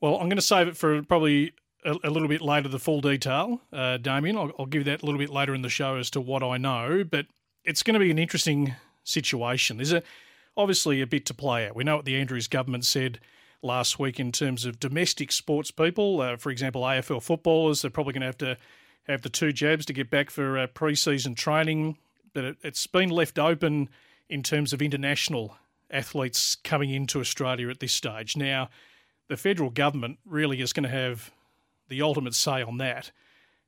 Well, 0.00 0.14
I'm 0.14 0.28
going 0.28 0.36
to 0.36 0.42
save 0.42 0.68
it 0.68 0.76
for 0.76 1.02
probably 1.02 1.52
a, 1.84 1.96
a 2.04 2.10
little 2.10 2.28
bit 2.28 2.42
later, 2.42 2.68
the 2.68 2.78
full 2.78 3.00
detail, 3.00 3.60
uh, 3.72 3.96
Damien. 3.96 4.36
I'll, 4.36 4.52
I'll 4.58 4.66
give 4.66 4.84
that 4.84 5.02
a 5.02 5.06
little 5.06 5.18
bit 5.18 5.30
later 5.30 5.54
in 5.54 5.62
the 5.62 5.68
show 5.68 5.96
as 5.96 6.10
to 6.10 6.20
what 6.20 6.42
I 6.42 6.58
know. 6.58 7.04
But 7.04 7.26
it's 7.64 7.82
going 7.82 7.94
to 7.94 8.00
be 8.00 8.10
an 8.10 8.18
interesting 8.18 8.74
situation. 9.04 9.78
There's 9.78 9.92
a 9.92 10.02
obviously 10.56 11.00
a 11.00 11.06
bit 11.06 11.26
to 11.26 11.34
play 11.34 11.66
out. 11.66 11.76
We 11.76 11.84
know 11.84 11.96
what 11.96 12.04
the 12.04 12.16
Andrews 12.16 12.48
government 12.48 12.84
said 12.84 13.20
last 13.62 13.98
week 13.98 14.18
in 14.18 14.32
terms 14.32 14.64
of 14.64 14.80
domestic 14.80 15.32
sports 15.32 15.70
people. 15.70 16.20
Uh, 16.20 16.36
for 16.36 16.50
example, 16.50 16.82
AFL 16.82 17.22
footballers, 17.22 17.82
they're 17.82 17.90
probably 17.90 18.12
going 18.12 18.20
to 18.22 18.26
have 18.26 18.38
to 18.38 18.56
have 19.06 19.22
the 19.22 19.28
two 19.28 19.52
jabs 19.52 19.86
to 19.86 19.92
get 19.92 20.10
back 20.10 20.30
for 20.30 20.58
uh, 20.58 20.66
pre 20.66 20.94
season 20.94 21.34
training. 21.34 21.98
But 22.34 22.44
it, 22.44 22.56
it's 22.62 22.86
been 22.86 23.10
left 23.10 23.38
open 23.38 23.88
in 24.28 24.42
terms 24.42 24.72
of 24.72 24.82
international 24.82 25.56
athletes 25.90 26.56
coming 26.56 26.90
into 26.90 27.20
Australia 27.20 27.68
at 27.68 27.80
this 27.80 27.92
stage. 27.92 28.36
Now, 28.36 28.68
the 29.28 29.36
federal 29.36 29.70
government 29.70 30.18
really 30.24 30.60
is 30.60 30.72
going 30.72 30.84
to 30.84 30.88
have 30.88 31.32
the 31.88 32.02
ultimate 32.02 32.34
say 32.34 32.62
on 32.62 32.78
that. 32.78 33.10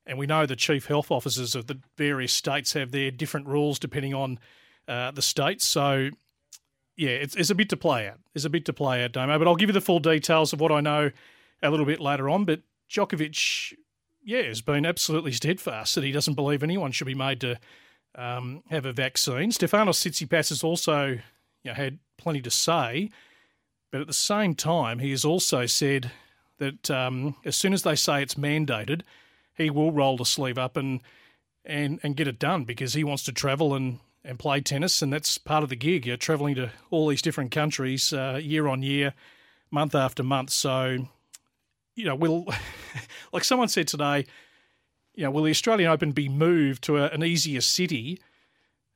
And 0.05 0.17
we 0.17 0.25
know 0.25 0.45
the 0.45 0.55
chief 0.55 0.87
health 0.87 1.11
officers 1.11 1.55
of 1.55 1.67
the 1.67 1.79
various 1.97 2.33
states 2.33 2.73
have 2.73 2.91
their 2.91 3.11
different 3.11 3.47
rules 3.47 3.79
depending 3.79 4.13
on 4.13 4.39
uh, 4.87 5.11
the 5.11 5.21
states. 5.21 5.65
So 5.65 6.09
yeah, 6.95 7.11
it's, 7.11 7.35
it's 7.35 7.49
a 7.49 7.55
bit 7.55 7.69
to 7.69 7.77
play 7.77 8.07
out. 8.07 8.19
There's 8.33 8.45
a 8.45 8.49
bit 8.49 8.65
to 8.65 8.73
play 8.73 9.03
out, 9.03 9.13
Damo. 9.13 9.37
But 9.37 9.47
I'll 9.47 9.55
give 9.55 9.69
you 9.69 9.73
the 9.73 9.81
full 9.81 9.99
details 9.99 10.51
of 10.51 10.59
what 10.59 10.71
I 10.71 10.81
know 10.81 11.11
a 11.61 11.69
little 11.69 11.85
bit 11.85 11.99
later 11.99 12.29
on. 12.29 12.45
But 12.45 12.61
Djokovic, 12.89 13.73
yeah, 14.23 14.41
has 14.43 14.61
been 14.61 14.85
absolutely 14.85 15.31
steadfast 15.31 15.95
that 15.95 16.03
he 16.03 16.11
doesn't 16.11 16.33
believe 16.33 16.63
anyone 16.63 16.91
should 16.91 17.07
be 17.07 17.15
made 17.15 17.39
to 17.41 17.59
um, 18.15 18.63
have 18.69 18.85
a 18.85 18.91
vaccine. 18.91 19.51
Stefanos 19.51 19.99
Tsitsipas 19.99 20.49
has 20.49 20.63
also 20.63 21.07
you 21.07 21.21
know, 21.65 21.73
had 21.73 21.99
plenty 22.17 22.41
to 22.41 22.51
say, 22.51 23.11
but 23.91 24.01
at 24.01 24.07
the 24.07 24.13
same 24.13 24.55
time, 24.55 24.99
he 24.99 25.11
has 25.11 25.25
also 25.25 25.65
said 25.65 26.11
that 26.59 26.91
um, 26.91 27.35
as 27.45 27.55
soon 27.55 27.73
as 27.73 27.83
they 27.83 27.95
say 27.95 28.21
it's 28.21 28.35
mandated, 28.35 29.01
he 29.55 29.69
will 29.69 29.91
roll 29.91 30.17
the 30.17 30.25
sleeve 30.25 30.57
up 30.57 30.77
and 30.77 31.01
and 31.65 31.99
and 32.03 32.15
get 32.15 32.27
it 32.27 32.39
done 32.39 32.63
because 32.63 32.93
he 32.93 33.03
wants 33.03 33.23
to 33.23 33.31
travel 33.31 33.73
and 33.73 33.99
and 34.23 34.37
play 34.37 34.61
tennis, 34.61 35.01
and 35.01 35.11
that's 35.11 35.37
part 35.37 35.63
of 35.63 35.69
the 35.69 35.75
gig. 35.75 36.05
You're 36.05 36.17
travelling 36.17 36.55
to 36.55 36.71
all 36.91 37.07
these 37.07 37.21
different 37.21 37.51
countries 37.51 38.13
uh, 38.13 38.39
year 38.41 38.67
on 38.67 38.83
year, 38.83 39.13
month 39.71 39.95
after 39.95 40.23
month. 40.23 40.49
So, 40.51 41.07
you 41.95 42.05
know, 42.05 42.15
will 42.15 42.45
like 43.33 43.43
someone 43.43 43.69
said 43.69 43.87
today, 43.87 44.25
you 45.15 45.23
know, 45.23 45.31
will 45.31 45.43
the 45.43 45.51
Australian 45.51 45.89
Open 45.89 46.11
be 46.11 46.29
moved 46.29 46.83
to 46.85 46.97
a, 46.97 47.07
an 47.09 47.23
easier 47.23 47.61
city 47.61 48.19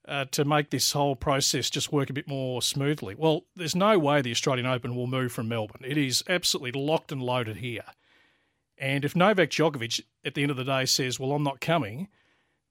uh, 0.08 0.26
to 0.32 0.46
make 0.46 0.70
this 0.70 0.92
whole 0.92 1.16
process 1.16 1.70
just 1.70 1.92
work 1.92 2.10
a 2.10 2.14
bit 2.14 2.28
more 2.28 2.62
smoothly? 2.62 3.16
Well, 3.16 3.46
there's 3.56 3.76
no 3.76 3.98
way 3.98 4.22
the 4.22 4.32
Australian 4.32 4.66
Open 4.66 4.96
will 4.96 5.08
move 5.08 5.32
from 5.32 5.48
Melbourne. 5.48 5.84
It 5.86 5.98
is 5.98 6.24
absolutely 6.28 6.80
locked 6.80 7.12
and 7.12 7.22
loaded 7.22 7.58
here. 7.58 7.86
And 8.78 9.06
if 9.06 9.16
Novak 9.16 9.50
Djokovic 9.50 10.02
at 10.26 10.34
the 10.34 10.42
end 10.42 10.52
of 10.52 10.58
the 10.58 10.64
day 10.64 10.86
says, 10.86 11.20
"Well, 11.20 11.32
I'm 11.32 11.44
not 11.44 11.62
coming," 11.62 12.10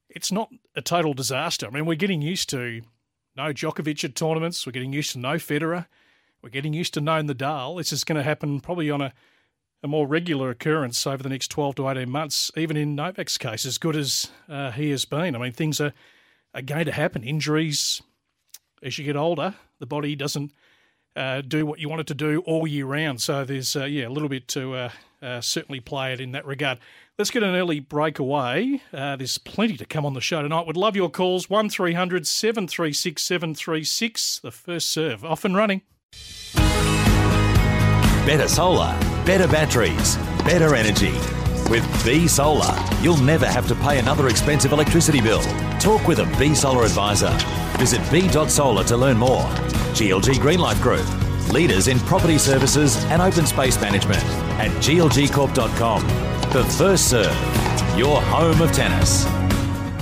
it's 0.09 0.31
not 0.31 0.49
a 0.75 0.81
total 0.81 1.13
disaster. 1.13 1.67
I 1.67 1.69
mean, 1.71 1.85
we're 1.85 1.95
getting 1.95 2.21
used 2.21 2.49
to 2.49 2.81
no 3.35 3.53
Djokovic 3.53 4.03
at 4.03 4.15
tournaments. 4.15 4.65
We're 4.65 4.73
getting 4.73 4.93
used 4.93 5.13
to 5.13 5.19
no 5.19 5.35
Federer. 5.35 5.87
We're 6.41 6.49
getting 6.49 6.73
used 6.73 6.93
to 6.95 7.01
no 7.01 7.21
Nadal. 7.21 7.77
This 7.77 7.93
is 7.93 8.03
going 8.03 8.17
to 8.17 8.23
happen 8.23 8.59
probably 8.59 8.91
on 8.91 9.01
a, 9.01 9.13
a 9.81 9.87
more 9.87 10.05
regular 10.05 10.49
occurrence 10.49 11.07
over 11.07 11.23
the 11.23 11.29
next 11.29 11.47
12 11.49 11.75
to 11.75 11.89
18 11.89 12.09
months, 12.09 12.51
even 12.57 12.77
in 12.77 12.95
Novak's 12.95 13.37
case, 13.37 13.65
as 13.65 13.77
good 13.77 13.95
as 13.95 14.29
uh, 14.49 14.71
he 14.71 14.89
has 14.91 15.05
been. 15.05 15.35
I 15.35 15.39
mean, 15.39 15.51
things 15.53 15.79
are, 15.79 15.93
are 16.53 16.61
going 16.61 16.85
to 16.85 16.91
happen. 16.91 17.23
Injuries, 17.23 18.01
as 18.81 18.97
you 18.97 19.05
get 19.05 19.15
older, 19.15 19.55
the 19.79 19.85
body 19.85 20.15
doesn't 20.15 20.51
uh, 21.15 21.41
do 21.41 21.65
what 21.65 21.79
you 21.79 21.89
want 21.89 22.01
it 22.01 22.07
to 22.07 22.15
do 22.15 22.41
all 22.45 22.67
year 22.67 22.85
round. 22.85 23.21
So 23.21 23.45
there's, 23.45 23.75
uh, 23.75 23.85
yeah, 23.85 24.07
a 24.07 24.09
little 24.09 24.29
bit 24.29 24.47
to 24.49 24.73
uh, 24.73 24.89
uh, 25.21 25.41
certainly 25.41 25.79
play 25.79 26.13
it 26.13 26.19
in 26.19 26.31
that 26.31 26.45
regard. 26.45 26.79
Let's 27.17 27.29
get 27.29 27.43
an 27.43 27.55
early 27.55 27.79
break 27.79 28.17
away. 28.17 28.81
Uh, 28.91 29.15
there's 29.15 29.37
plenty 29.37 29.77
to 29.77 29.85
come 29.85 30.05
on 30.05 30.13
the 30.13 30.21
show 30.21 30.41
tonight. 30.41 30.65
Would 30.65 30.77
love 30.77 30.95
your 30.95 31.09
calls. 31.09 31.49
1300 31.49 32.25
736 32.25 33.21
736. 33.21 34.39
The 34.39 34.51
first 34.51 34.89
serve 34.89 35.23
off 35.23 35.45
and 35.45 35.55
running. 35.55 35.81
Better 38.25 38.47
solar, 38.47 38.97
better 39.25 39.47
batteries, 39.47 40.15
better 40.45 40.75
energy. 40.75 41.13
With 41.69 42.05
B 42.05 42.27
Solar, 42.27 42.75
you'll 43.01 43.17
never 43.17 43.47
have 43.47 43.67
to 43.67 43.75
pay 43.75 43.99
another 43.99 44.27
expensive 44.27 44.71
electricity 44.71 45.21
bill. 45.21 45.41
Talk 45.79 46.07
with 46.07 46.19
a 46.19 46.25
B 46.37 46.53
Solar 46.53 46.83
advisor. 46.83 47.31
Visit 47.77 48.01
b.solar 48.11 48.83
to 48.83 48.97
learn 48.97 49.17
more. 49.17 49.43
GLG 49.93 50.35
Greenlife 50.35 50.81
Group, 50.81 51.07
leaders 51.51 51.87
in 51.87 51.99
property 52.01 52.37
services 52.37 53.03
and 53.05 53.21
open 53.21 53.45
space 53.45 53.79
management 53.81 54.23
at 54.59 54.71
glgcorp.com. 54.83 56.07
The 56.51 56.63
first 56.77 57.09
serve, 57.09 57.97
your 57.97 58.21
home 58.21 58.61
of 58.61 58.71
tennis. 58.71 59.42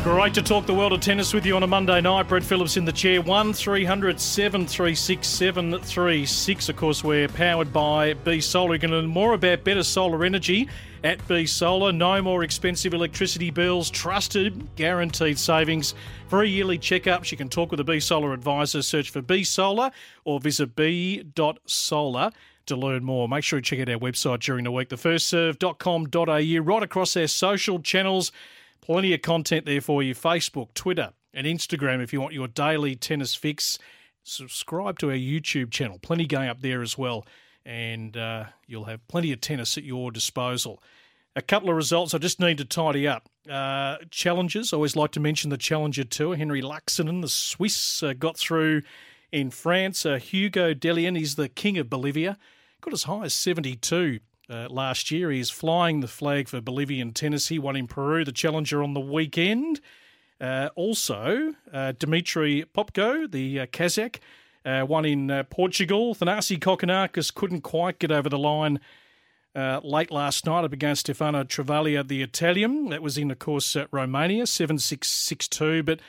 Great 0.04 0.34
to 0.34 0.42
talk 0.42 0.66
the 0.66 0.74
world 0.74 0.94
of 0.94 1.00
tennis 1.00 1.32
with 1.32 1.46
you 1.46 1.56
on 1.56 1.62
a 1.62 1.68
Monday 1.68 2.02
night. 2.02 2.28
Brett 2.28 2.44
Phillips 2.44 2.76
in 2.76 2.86
the 2.86 2.92
chair. 2.92 3.22
1 3.22 3.54
300 3.54 4.20
736 4.20 5.28
736. 5.28 6.70
Of 6.70 6.76
course, 6.76 7.04
we're 7.04 7.28
powered 7.28 7.72
by 7.72 8.16
B 8.16 8.42
Solar. 8.42 8.74
You 8.74 8.80
can 8.80 8.90
learn 8.90 9.06
more 9.06 9.34
about 9.34 9.64
better 9.64 9.84
solar 9.84 10.26
energy 10.26 10.68
at 11.04 11.26
B 11.28 11.46
Solar. 11.46 11.92
No 11.92 12.20
more 12.20 12.44
expensive 12.44 12.96
electricity 12.96 13.52
bills. 13.52 13.92
Trusted, 13.92 14.76
guaranteed 14.76 15.38
savings. 15.38 15.94
Free 16.30 16.50
yearly 16.50 16.80
checkups. 16.80 17.30
You 17.30 17.38
can 17.38 17.48
talk 17.48 17.70
with 17.70 17.80
a 17.80 17.84
B 17.84 18.00
Solar 18.00 18.34
advisor. 18.34 18.82
Search 18.82 19.12
for 19.12 19.22
B 19.22 19.44
Solar 19.44 19.92
or 20.26 20.40
visit 20.40 20.76
b.solar 20.76 22.32
to 22.66 22.76
learn 22.76 23.04
more. 23.04 23.30
Make 23.30 23.44
sure 23.44 23.60
you 23.60 23.64
check 23.64 23.80
out 23.82 23.90
our 23.90 24.00
website 24.00 24.40
during 24.40 24.64
the 24.64 24.72
week, 24.72 24.90
thefirstserve.com.au, 24.90 26.64
right 26.64 26.84
across 26.84 27.16
our 27.16 27.28
social 27.28 27.80
channels. 27.80 28.32
Plenty 28.82 29.14
of 29.14 29.22
content 29.22 29.66
there 29.66 29.82
for 29.82 30.02
you 30.02 30.16
Facebook, 30.16 30.74
Twitter, 30.74 31.14
and 31.34 31.46
Instagram 31.46 32.02
if 32.02 32.12
you 32.12 32.20
want 32.20 32.34
your 32.34 32.48
daily 32.48 32.96
tennis 32.96 33.36
fix. 33.36 33.78
Subscribe 34.24 35.00
to 35.00 35.10
our 35.10 35.16
YouTube 35.16 35.72
channel. 35.72 36.00
Plenty 36.00 36.26
going 36.26 36.50
up 36.50 36.62
there 36.62 36.82
as 36.82 36.98
well. 36.98 37.26
And 37.66 38.18
uh, 38.18 38.46
you'll 38.66 38.86
have 38.86 39.08
plenty 39.08 39.32
of 39.32 39.40
tennis 39.42 39.78
at 39.78 39.84
your 39.84 40.12
disposal. 40.12 40.82
A 41.36 41.42
couple 41.42 41.70
of 41.70 41.76
results 41.76 42.14
I 42.14 42.18
just 42.18 42.40
need 42.40 42.58
to 42.58 42.66
tidy 42.66 43.08
up. 43.08 43.30
uh, 43.50 43.98
challengers. 44.10 44.74
I 44.74 44.76
always 44.78 44.96
like 44.96 45.12
to 45.12 45.20
mention 45.20 45.50
the 45.50 45.58
Challenger 45.58 46.04
Tour. 46.04 46.36
Henri 46.36 46.62
Laaksonen, 46.62 47.22
the 47.22 47.30
Swiss, 47.30 48.04
uh, 48.04 48.14
got 48.14 48.38
through 48.38 48.82
in 49.32 49.50
France. 49.50 50.06
Uh, 50.06 50.18
Hugo 50.18 50.74
Dellien, 50.74 51.18
he's 51.18 51.36
the 51.36 51.50
king 51.50 51.78
of 51.78 51.90
Bolivia, 51.90 52.38
got 52.82 52.94
as 52.94 53.04
high 53.04 53.24
as 53.26 53.34
72 53.34 54.20
uh, 54.52 54.68
last 54.70 55.10
year. 55.10 55.32
He's 55.32 55.50
flying 55.50 56.02
the 56.02 56.08
flag 56.08 56.50
for 56.50 56.60
Bolivian 56.62 57.14
tennis. 57.14 57.48
He 57.48 57.58
won 57.58 57.76
in 57.76 57.88
Peru, 57.88 58.26
the 58.26 58.32
Challenger 58.32 58.84
on 58.84 58.94
the 58.94 59.00
weekend. 59.00 59.80
Uh, 60.40 60.70
also, 60.76 61.54
uh, 61.72 61.94
Dmitry 61.94 62.66
Popko, 62.76 63.32
the 63.32 63.62
uh, 63.62 63.66
Kazakh, 63.68 64.18
uh, 64.66 64.86
won 64.86 65.06
in 65.06 65.32
uh, 65.32 65.44
Portugal. 65.44 66.14
Thanasi 66.14 66.60
Kokkinakis 66.60 67.34
couldn't 67.34 67.62
quite 67.62 68.00
get 68.00 68.12
over 68.12 68.28
the 68.28 68.40
line 68.40 68.80
late 69.56 70.12
last 70.12 70.46
night 70.46 70.64
up 70.64 70.74
against 70.74 71.02
Stefano 71.02 71.44
Travaglia, 71.44 72.08
the 72.08 72.22
Italian. 72.22 72.90
That 72.90 73.02
was 73.02 73.18
in, 73.18 73.32
of 73.32 73.40
course, 73.40 73.76
Romania, 73.92 74.48
7 74.48 74.80
6 74.80 75.08
6 75.08 75.48
2. 75.48 75.84
But 75.84 76.00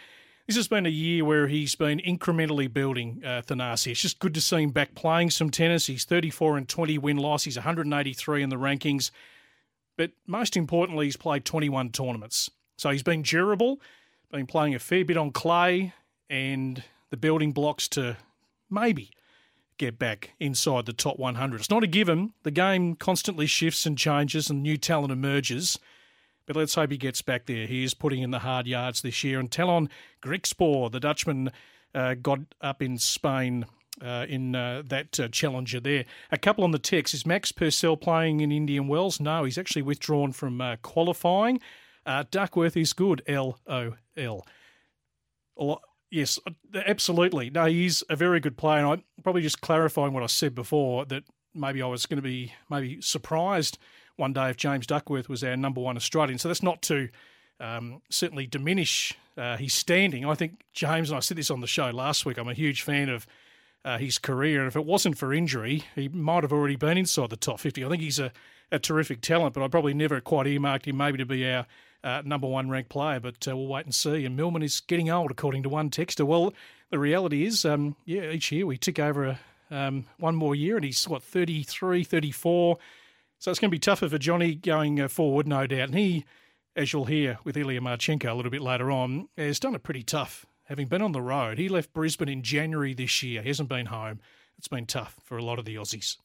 this 0.47 0.57
has 0.57 0.69
been 0.69 0.87
a 0.87 0.91
year 0.91 1.25
where 1.25 1.47
he's 1.47 1.75
been 1.75 2.01
incrementally 2.01 2.73
building 2.73 3.23
uh, 3.25 3.43
Thanasi. 3.47 3.93
It's 3.93 4.03
just 4.03 4.19
good 4.19 4.35
to 4.35 4.41
see 4.41 4.63
him 4.63 4.71
back 4.71 4.95
playing 4.95 5.31
some 5.31 5.51
tennis. 5.51 5.87
He's 5.87 6.05
34 6.05 6.57
and 6.59 6.69
20 6.69 6.99
win 6.99 7.17
loss. 7.17 7.45
He's 7.45 7.57
183 7.57 8.43
in 8.43 8.49
the 8.49 8.57
rankings. 8.57 9.11
But 9.97 10.13
most 10.27 10.57
importantly, 10.57 11.07
he's 11.07 11.17
played 11.17 11.45
21 11.45 11.91
tournaments. 11.91 12.51
So 12.77 12.91
he's 12.91 13.03
been 13.03 13.23
durable 13.23 13.81
been 14.33 14.47
playing 14.47 14.75
a 14.75 14.79
fair 14.79 15.05
bit 15.05 15.17
on 15.17 15.31
clay 15.31 15.93
and 16.31 16.83
the 17.11 17.17
building 17.17 17.53
blocks 17.53 17.87
to 17.87 18.17
maybe 18.71 19.11
get 19.77 19.99
back 19.99 20.31
inside 20.41 20.87
the 20.87 20.93
top 20.93 21.19
100. 21.19 21.61
It's 21.61 21.71
not 21.71 21.85
a 21.85 21.87
given. 21.87 22.33
The 22.43 22.51
game 22.51 22.97
constantly 22.97 23.47
shifts 23.47 23.85
and 23.85 23.97
changes 23.97 24.49
and 24.49 24.63
new 24.63 24.79
talent 24.79 25.13
emerges. 25.13 25.79
But 26.47 26.57
let's 26.57 26.75
hope 26.75 26.91
he 26.91 26.97
gets 26.97 27.23
back 27.23 27.47
there. 27.47 27.67
He 27.67 27.85
is 27.85 27.95
putting 27.95 28.23
in 28.23 28.31
the 28.31 28.41
hard 28.41 28.67
yards 28.67 29.03
this 29.03 29.23
year. 29.23 29.39
And 29.39 29.51
Tallon 29.51 29.89
Griekspoor, 30.23 30.91
the 30.91 31.01
Dutchman, 31.01 31.53
uh, 31.95 32.15
got 32.15 32.41
up 32.61 32.83
in 32.83 32.99
Spain 32.99 33.67
uh, 34.01 34.27
in 34.29 34.55
uh, 34.57 34.83
that 34.87 35.21
uh, 35.21 35.29
challenger 35.29 35.79
there. 35.79 36.05
A 36.31 36.39
couple 36.39 36.65
on 36.65 36.73
the 36.73 36.79
text. 36.79 37.15
Is 37.15 37.27
Max 37.27 37.53
Purcell 37.53 37.97
playing 37.97 38.41
in 38.41 38.51
Indian 38.51 38.89
Wells? 38.89 39.21
No, 39.21 39.45
he's 39.45 39.59
actually 39.59 39.83
withdrawn 39.83 40.33
from 40.33 40.61
uh, 40.61 40.77
qualifying. 40.83 41.61
Uh, 42.05 42.25
Duckworth 42.31 42.77
is 42.77 42.93
good. 42.93 43.23
L 43.27 43.61
O 43.67 43.95
L. 44.17 44.45
Yes, 46.11 46.39
absolutely. 46.75 47.51
No, 47.51 47.67
he's 47.67 48.03
a 48.11 48.17
very 48.17 48.41
good 48.41 48.57
player. 48.57 48.81
And 48.85 48.89
I'm 48.89 49.23
probably 49.23 49.43
just 49.43 49.61
clarifying 49.61 50.13
what 50.13 50.23
I 50.23 50.27
said 50.27 50.55
before 50.55 51.05
that 51.07 51.25
maybe 51.55 51.81
I 51.81 51.87
was 51.87 52.07
going 52.07 52.17
to 52.17 52.23
be 52.23 52.53
maybe 52.69 53.01
surprised 53.01 53.79
one 54.17 54.33
day 54.33 54.51
if 54.51 54.57
James 54.57 54.87
Duckworth 54.87 55.29
was 55.29 55.43
our 55.43 55.57
number 55.57 55.81
one 55.81 55.97
Australian. 55.97 56.39
So 56.39 56.49
that's 56.49 56.63
not 56.63 56.83
to 56.83 57.09
um, 57.61 58.03
certainly 58.11 58.47
diminish 58.47 59.15
uh, 59.37 59.57
his 59.57 59.73
standing. 59.75 60.25
I 60.25 60.35
think 60.35 60.61
James, 60.73 61.11
and 61.11 61.17
I 61.17 61.21
said 61.21 61.37
this 61.37 61.51
on 61.51 61.61
the 61.61 61.67
show 61.67 61.91
last 61.91 62.27
week, 62.27 62.39
I'm 62.39 62.49
a 62.49 62.55
huge 62.55 62.83
fan 62.83 63.09
of 63.09 63.27
uh, 63.85 63.99
his 63.99 64.19
career. 64.19 64.61
And 64.61 64.69
if 64.69 64.77
it 64.77 64.85
wasn't 64.85 65.19
for 65.19 65.33
injury, 65.33 65.85
he 65.95 66.09
might 66.09 66.43
have 66.43 66.53
already 66.53 66.77
been 66.77 66.99
inside 66.99 67.31
the 67.31 67.37
top 67.37 67.61
50. 67.61 67.85
I 67.85 67.89
think 67.89 68.03
he's 68.03 68.19
a, 68.19 68.33
a 68.71 68.79
terrific 68.79 69.21
talent, 69.21 69.55
but 69.55 69.65
I 69.65 69.69
probably 69.69 69.95
never 69.95 70.21
quite 70.21 70.47
earmarked 70.47 70.87
him 70.87 70.97
maybe 70.97 71.19
to 71.19 71.27
be 71.27 71.49
our 71.49 71.67
uh, 72.05 72.23
number 72.25 72.47
one 72.47 72.69
ranked 72.69 72.91
player, 72.91 73.21
but 73.21 73.47
uh, 73.49 73.57
we'll 73.57 73.69
wait 73.69 73.85
and 73.85 73.95
see. 73.95 74.25
And 74.25 74.37
Millman 74.37 74.63
is 74.63 74.81
getting 74.81 75.11
old, 75.11 75.31
according 75.31 75.63
to 75.65 75.69
one 75.69 75.91
texter. 75.91 76.27
Well, 76.27 76.53
the 76.91 76.99
reality 76.99 77.47
is, 77.47 77.65
um, 77.65 77.97
yeah, 78.05 78.31
each 78.31 78.51
year 78.53 78.67
we 78.67 78.77
tick 78.77 78.99
over 78.99 79.25
a, 79.25 79.41
um, 79.71 80.07
one 80.19 80.35
more 80.35 80.55
year, 80.55 80.77
and 80.77 80.85
he's, 80.85 81.09
what, 81.09 81.23
33, 81.23 82.05
34. 82.05 82.79
So 83.43 83.51
it's 83.51 83.59
going 83.59 83.71
to 83.71 83.75
be 83.75 83.81
tougher 83.81 84.09
for 84.09 84.19
Johnny 84.19 84.55
going 84.55 85.01
uh, 85.01 85.09
forward, 85.09 85.49
no 85.49 85.67
doubt. 85.67 85.89
And 85.89 85.97
he, 85.97 86.25
as 86.77 86.93
you'll 86.93 87.07
hear 87.07 87.41
with 87.43 87.57
Ilya 87.57 87.81
Marchenko 87.81 88.31
a 88.31 88.35
little 88.35 88.53
bit 88.53 88.61
later 88.61 88.89
on, 88.89 89.27
has 89.37 89.59
done 89.59 89.75
it 89.75 89.83
pretty 89.83 90.05
tough, 90.05 90.47
having 90.67 90.87
been 90.87 91.03
on 91.03 91.11
the 91.11 91.21
road. 91.21 91.59
He 91.59 91.69
left 91.69 91.93
Brisbane 91.93 92.29
in 92.29 92.45
January 92.45 92.95
this 92.95 93.21
year. 93.21 93.43
He 93.43 93.49
hasn't 93.49 93.69
been 93.69 93.87
home. 93.87 94.21
It's 94.59 94.69
been 94.69 94.87
tough 94.87 95.17
for 95.25 95.37
a 95.39 95.43
lot 95.43 95.59
of 95.59 95.65
the 95.65 95.75
Aussies. 95.75 96.19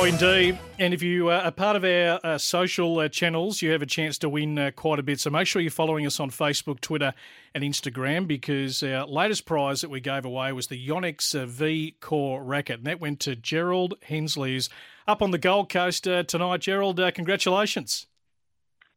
Oh, 0.00 0.04
indeed. 0.04 0.56
And 0.78 0.94
if 0.94 1.02
you 1.02 1.28
uh, 1.28 1.40
are 1.40 1.50
part 1.50 1.74
of 1.74 1.82
our 1.82 2.20
uh, 2.22 2.38
social 2.38 3.00
uh, 3.00 3.08
channels, 3.08 3.60
you 3.60 3.72
have 3.72 3.82
a 3.82 3.86
chance 3.86 4.16
to 4.18 4.28
win 4.28 4.56
uh, 4.56 4.70
quite 4.70 5.00
a 5.00 5.02
bit. 5.02 5.18
So 5.18 5.28
make 5.28 5.48
sure 5.48 5.60
you're 5.60 5.72
following 5.72 6.06
us 6.06 6.20
on 6.20 6.30
Facebook, 6.30 6.80
Twitter, 6.80 7.12
and 7.52 7.64
Instagram 7.64 8.28
because 8.28 8.80
our 8.84 9.08
latest 9.08 9.44
prize 9.44 9.80
that 9.80 9.88
we 9.88 9.98
gave 9.98 10.24
away 10.24 10.52
was 10.52 10.68
the 10.68 10.86
Yonex 10.86 11.34
uh, 11.34 11.46
V 11.46 11.96
Core 12.00 12.44
racket. 12.44 12.78
And 12.78 12.86
that 12.86 13.00
went 13.00 13.18
to 13.20 13.34
Gerald 13.34 13.94
Hensley's 14.02 14.68
up 15.08 15.20
on 15.20 15.32
the 15.32 15.36
Gold 15.36 15.68
Coast 15.68 16.06
uh, 16.06 16.22
tonight. 16.22 16.60
Gerald, 16.60 17.00
congratulations. 17.12 18.06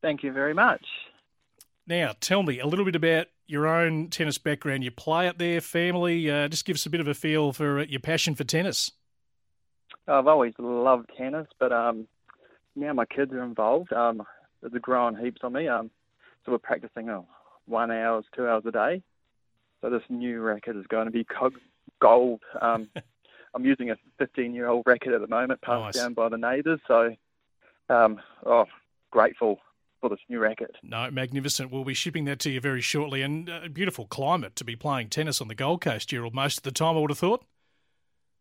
Thank 0.03 0.21
you 0.21 0.31
very 0.31 0.53
much. 0.53 0.85
Now, 1.87 2.13
tell 2.19 2.43
me 2.43 2.59
a 2.59 2.67
little 2.67 2.85
bit 2.85 2.95
about 2.95 3.25
your 3.47 3.65
own 3.65 4.09
tennis 4.09 4.37
background. 4.37 4.83
You 4.83 4.91
play 4.91 5.27
up 5.27 5.39
there, 5.39 5.61
family. 5.61 6.25
just 6.25 6.63
give 6.63 6.75
us 6.75 6.85
a 6.85 6.91
bit 6.91 7.01
of 7.01 7.07
a 7.07 7.15
feel 7.15 7.53
for 7.53 7.81
your 7.85 8.01
passion 8.01 8.35
for 8.35 8.43
tennis. 8.43 8.91
I've 10.07 10.27
always 10.27 10.53
loved 10.57 11.09
tennis, 11.17 11.47
but 11.59 11.71
um, 11.71 12.07
now 12.75 12.93
my 12.93 13.05
kids 13.05 13.31
are 13.33 13.43
involved. 13.43 13.93
Um, 13.93 14.23
a 14.63 14.79
growing 14.79 15.15
heaps 15.15 15.41
on 15.43 15.53
me. 15.53 15.67
Um, 15.67 15.89
so 16.45 16.51
we're 16.51 16.59
practicing 16.59 17.09
oh, 17.09 17.27
one 17.65 17.91
hours, 17.91 18.25
two 18.35 18.47
hours 18.47 18.63
a 18.65 18.71
day. 18.71 19.03
So 19.81 19.89
this 19.89 20.03
new 20.09 20.41
racket 20.41 20.75
is 20.75 20.85
going 20.87 21.05
to 21.05 21.11
be 21.11 21.25
gold. 21.99 22.41
Um, 22.61 22.89
I'm 23.53 23.65
using 23.65 23.91
a 23.91 23.95
15 24.17 24.53
year 24.53 24.67
old 24.67 24.83
racket 24.85 25.13
at 25.13 25.21
the 25.21 25.27
moment, 25.27 25.61
passed 25.61 25.95
nice. 25.95 25.95
down 25.95 26.13
by 26.13 26.29
the 26.29 26.37
neighbours. 26.37 26.79
So, 26.87 27.15
um, 27.89 28.19
oh, 28.45 28.65
grateful 29.11 29.59
for 29.99 30.09
this 30.09 30.19
new 30.29 30.39
racket. 30.39 30.75
No, 30.83 31.11
magnificent. 31.11 31.71
We'll 31.71 31.83
be 31.83 31.93
shipping 31.93 32.25
that 32.25 32.39
to 32.39 32.51
you 32.51 32.61
very 32.61 32.81
shortly. 32.81 33.21
And 33.21 33.49
a 33.49 33.65
uh, 33.65 33.67
beautiful 33.67 34.05
climate 34.05 34.55
to 34.55 34.63
be 34.63 34.75
playing 34.75 35.09
tennis 35.09 35.41
on 35.41 35.47
the 35.47 35.55
Gold 35.55 35.81
Coast, 35.81 36.09
Gerald, 36.09 36.33
most 36.33 36.57
of 36.57 36.63
the 36.63 36.71
time, 36.71 36.95
I 36.95 36.99
would 36.99 37.11
have 37.11 37.19
thought 37.19 37.43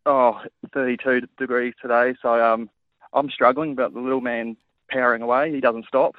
oh, 0.07 0.41
32 0.73 1.23
degrees 1.39 1.75
today. 1.81 2.15
So 2.23 2.43
um, 2.43 2.71
I'm 3.13 3.31
struggling, 3.31 3.75
but 3.75 3.93
the 3.93 4.01
little 4.01 4.21
man 4.21 4.57
powering 4.91 5.23
away. 5.23 5.53
He 5.53 5.61
doesn't 5.61 5.87
stop. 5.87 6.17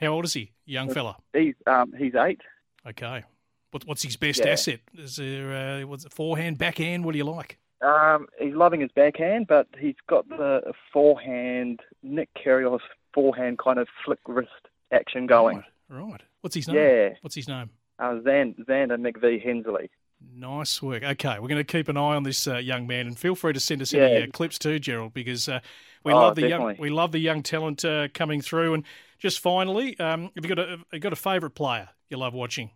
How 0.00 0.08
old 0.08 0.24
is 0.24 0.34
he? 0.34 0.52
Young 0.66 0.92
fella. 0.92 1.16
He's 1.32 1.54
um, 1.66 1.94
he's 1.96 2.14
eight. 2.14 2.40
Okay. 2.86 3.24
What, 3.70 3.86
what's 3.86 4.02
his 4.02 4.16
best 4.16 4.40
yeah. 4.44 4.52
asset? 4.52 4.80
Is 4.96 5.16
there 5.16 5.80
uh, 5.82 5.86
what's 5.86 6.04
it, 6.04 6.12
forehand, 6.12 6.58
backhand? 6.58 7.04
What 7.04 7.12
do 7.12 7.18
you 7.18 7.24
like? 7.24 7.58
Um, 7.80 8.26
he's 8.38 8.54
loving 8.54 8.80
his 8.80 8.90
backhand, 8.92 9.46
but 9.46 9.68
he's 9.78 9.96
got 10.08 10.28
the 10.28 10.72
forehand, 10.92 11.80
Nick 12.02 12.30
Kyrgios 12.34 12.80
forehand 13.12 13.58
kind 13.58 13.78
of 13.78 13.88
flick 14.04 14.18
wrist 14.26 14.50
action 14.92 15.26
going. 15.26 15.62
Right. 15.88 16.02
right. 16.10 16.22
What's 16.40 16.56
his 16.56 16.68
name? 16.68 16.76
Yeah. 16.76 17.08
What's 17.20 17.34
his 17.34 17.48
name? 17.48 17.70
Uh, 17.98 18.20
Zan, 18.22 18.54
Xander 18.68 18.98
McVee 18.98 19.42
Hensley. 19.42 19.90
Nice 20.34 20.82
work. 20.82 21.02
Okay, 21.02 21.38
we're 21.38 21.48
going 21.48 21.56
to 21.56 21.64
keep 21.64 21.88
an 21.88 21.96
eye 21.96 22.14
on 22.14 22.22
this 22.22 22.46
uh, 22.46 22.56
young 22.56 22.86
man, 22.86 23.06
and 23.06 23.18
feel 23.18 23.34
free 23.34 23.52
to 23.52 23.60
send 23.60 23.82
us 23.82 23.92
yeah. 23.92 24.02
any 24.02 24.24
uh, 24.24 24.30
clips 24.32 24.58
too, 24.58 24.78
Gerald, 24.78 25.14
because 25.14 25.48
uh, 25.48 25.60
we 26.04 26.12
oh, 26.12 26.16
love 26.18 26.34
the 26.34 26.42
definitely. 26.42 26.74
young 26.74 26.80
we 26.80 26.90
love 26.90 27.12
the 27.12 27.18
young 27.18 27.42
talent 27.42 27.84
uh, 27.84 28.08
coming 28.12 28.40
through. 28.40 28.74
And 28.74 28.84
just 29.18 29.40
finally, 29.40 29.98
um, 29.98 30.30
have 30.34 30.44
you 30.44 30.54
got 30.54 30.58
a 30.58 30.68
have 30.68 30.84
you 30.92 31.00
got 31.00 31.12
a 31.12 31.16
favourite 31.16 31.54
player 31.54 31.88
you 32.10 32.16
love 32.16 32.34
watching? 32.34 32.70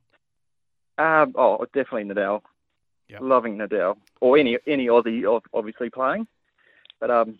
Um, 0.99 1.35
oh, 1.37 1.65
definitely 1.75 2.05
Nadal. 2.05 2.43
Yep. 3.09 3.21
Loving 3.23 3.59
Nadal, 3.59 3.97
or 4.21 4.39
any 4.39 4.59
any 4.67 4.87
Aussie 4.87 5.41
obviously 5.53 5.91
playing, 5.91 6.27
but 7.01 7.11
um, 7.11 7.39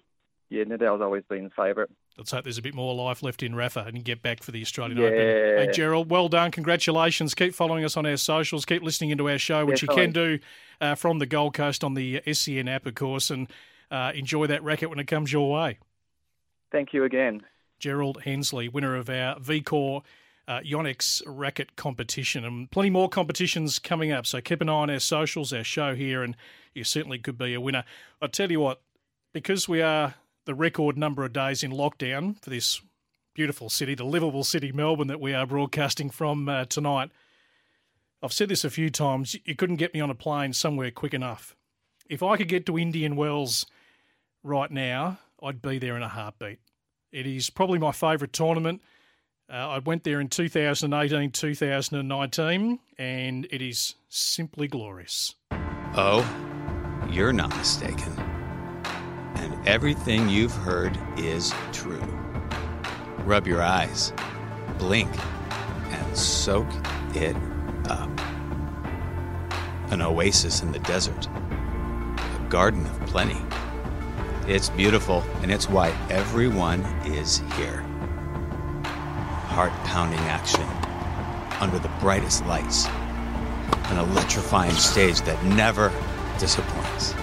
yeah, 0.49 0.65
Nadal's 0.65 1.01
always 1.01 1.23
been 1.29 1.47
a 1.47 1.51
favourite. 1.51 1.91
Let's 2.21 2.33
hope 2.33 2.45
there's 2.45 2.59
a 2.59 2.63
bit 2.63 2.75
more 2.75 2.95
life 2.95 3.23
left 3.23 3.43
in 3.43 3.55
Rafa 3.55 3.85
and 3.87 4.05
get 4.05 4.21
back 4.21 4.43
for 4.43 4.51
the 4.51 4.61
Australian 4.61 4.99
yeah. 4.99 5.07
Open. 5.07 5.19
Hey, 5.19 5.71
Gerald, 5.73 6.11
well 6.11 6.29
done. 6.29 6.51
Congratulations. 6.51 7.35
Keep 7.35 7.55
following 7.55 7.83
us 7.83 7.97
on 7.97 8.05
our 8.05 8.19
socials. 8.19 8.67
Keep 8.67 8.83
listening 8.83 9.09
into 9.09 9.31
our 9.31 9.39
show, 9.39 9.65
which 9.65 9.83
yeah, 9.83 9.91
you 9.91 9.97
can 9.97 10.13
do 10.13 10.39
uh, 10.83 10.95
from 10.97 11.19
the 11.19 11.25
Gold 11.25 11.55
Coast 11.55 11.83
on 11.83 11.95
the 11.95 12.21
SEN 12.31 12.69
app, 12.69 12.85
of 12.85 12.95
course, 12.95 13.31
and 13.31 13.51
uh, 13.91 14.13
enjoy 14.15 14.47
that 14.49 14.63
racket 14.63 14.91
when 14.91 14.99
it 14.99 15.07
comes 15.07 15.33
your 15.33 15.51
way. 15.51 15.79
Thank 16.71 16.93
you 16.93 17.05
again. 17.05 17.41
Gerald 17.79 18.21
Hensley, 18.25 18.69
winner 18.69 18.97
of 18.97 19.09
our 19.09 19.37
VCore 19.37 20.03
uh, 20.47 20.61
Yonex 20.61 21.23
racket 21.27 21.75
competition, 21.77 22.45
and 22.45 22.71
plenty 22.71 22.91
more 22.91 23.09
competitions 23.09 23.79
coming 23.79 24.13
up. 24.13 24.27
So 24.27 24.43
keep 24.43 24.61
an 24.61 24.69
eye 24.69 24.73
on 24.73 24.91
our 24.91 25.01
socials, 25.01 25.55
our 25.55 25.65
show 25.65 25.95
here, 25.95 26.23
and 26.23 26.37
you 26.75 26.85
certainly 26.85 27.19
could 27.19 27.39
be 27.39 27.55
a 27.55 27.61
winner. 27.63 27.85
I 28.21 28.27
tell 28.27 28.51
you 28.51 28.61
what, 28.61 28.83
because 29.33 29.67
we 29.71 29.81
are 29.81 30.17
the 30.45 30.55
record 30.55 30.97
number 30.97 31.25
of 31.25 31.33
days 31.33 31.63
in 31.63 31.71
lockdown 31.71 32.41
for 32.43 32.51
this 32.51 32.81
beautiful 33.35 33.69
city, 33.69 33.95
the 33.95 34.05
livable 34.05 34.45
city, 34.45 34.73
Melbourne, 34.73 35.09
that 35.09 35.21
we 35.21 35.35
are 35.35 35.47
broadcasting 35.47 36.11
from 36.11 36.49
uh, 36.49 36.65
tonight. 36.65 37.11
I've 38.23 38.33
said 38.33 38.49
this 38.49 38.65
a 38.65 38.71
few 38.71 38.91
times. 38.91 39.37
You 39.45 39.55
couldn't 39.55 39.77
get 39.77 39.95
me 39.95 40.01
on 40.01 40.11
a 40.11 40.15
plane 40.15 40.53
somewhere 40.53 40.91
quick 40.91 41.15
enough. 41.15 41.57
If 42.09 42.23
I 42.23 42.37
could 42.37 42.49
get 42.49 42.67
to 42.67 42.79
Indian 42.79 43.17
Wells 43.17 43.67
right 44.43 44.71
now, 44.71 45.19
I'd 45.43 45.63
be 45.63 45.79
there 45.79 45.97
in 45.97 46.03
a 46.03 46.09
heartbeat. 46.09 46.59
It 47.13 47.27
is 47.27 47.51
probably 47.51 47.79
my 47.79 47.93
favourite 47.93 48.33
tournament. 48.33 48.83
Uh, 49.51 49.57
I 49.57 49.79
went 49.79 50.05
there 50.05 50.21
in 50.21 50.29
2018, 50.29 51.31
2019, 51.31 52.79
and 52.99 53.47
it 53.51 53.63
is 53.63 53.95
simply 54.09 54.69
glorious. 54.69 55.35
Oh, 55.97 56.29
you're 57.11 57.33
not 57.33 57.57
mistaken. 57.57 58.40
Everything 59.67 60.31
you've 60.31 60.55
heard 60.55 60.99
is 61.19 61.53
true. 61.71 62.01
Rub 63.25 63.47
your 63.47 63.63
eyes, 63.63 64.11
blink, 64.79 65.11
and 65.91 66.17
soak 66.17 66.67
it 67.15 67.37
up. 67.91 68.09
An 69.93 70.01
oasis 70.01 70.63
in 70.63 70.73
the 70.73 70.79
desert, 70.79 71.27
a 71.27 72.47
garden 72.49 72.87
of 72.87 73.01
plenty. 73.07 73.41
It's 74.49 74.71
beautiful, 74.71 75.23
and 75.43 75.51
it's 75.51 75.69
why 75.69 75.91
everyone 76.09 76.81
is 77.05 77.43
here. 77.57 77.83
Heart 79.45 79.73
pounding 79.85 80.21
action 80.21 80.67
under 81.61 81.79
the 81.79 81.91
brightest 82.01 82.47
lights, 82.47 82.87
an 82.87 83.99
electrifying 83.99 84.73
stage 84.73 85.21
that 85.23 85.45
never 85.45 85.93
disappoints. 86.39 87.15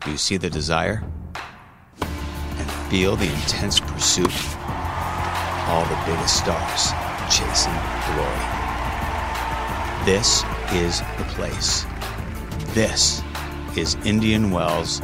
Do 0.00 0.10
you 0.10 0.16
see 0.16 0.38
the 0.38 0.48
desire? 0.48 1.04
Feel 2.94 3.16
the 3.16 3.26
intense 3.26 3.80
pursuit? 3.80 4.30
All 5.66 5.84
the 5.86 6.00
biggest 6.06 6.36
stars 6.36 6.92
chasing 7.28 7.72
glory. 8.06 8.44
This 10.04 10.44
is 10.72 11.00
the 11.18 11.24
place. 11.30 11.84
This 12.72 13.20
is 13.76 13.96
Indian 14.04 14.52
Wells. 14.52 15.02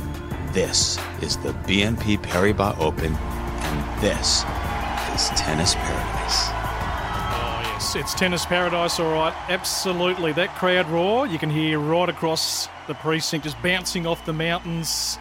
This 0.53 1.01
is 1.21 1.37
the 1.39 1.51
BNP 1.67 2.19
Paribas 2.23 2.79
Open. 2.79 3.13
And 3.13 4.01
this 4.01 4.45
is 5.13 5.31
Tennis 5.37 5.75
Paradise. 5.75 6.47
Oh, 6.53 7.61
yes, 7.73 7.97
it's 7.97 8.15
tennis 8.15 8.47
paradise, 8.47 9.01
all 9.01 9.13
right. 9.13 9.35
Absolutely. 9.49 10.31
That 10.31 10.55
crowd 10.55 10.89
roar 10.91 11.27
you 11.27 11.41
can 11.41 11.51
hear 11.51 11.81
right 11.81 12.09
across 12.09 12.69
the 12.87 12.95
precinct, 12.95 13.47
just 13.47 13.61
bouncing 13.65 14.07
off 14.07 14.25
the 14.25 14.33
mountains. 14.33 15.19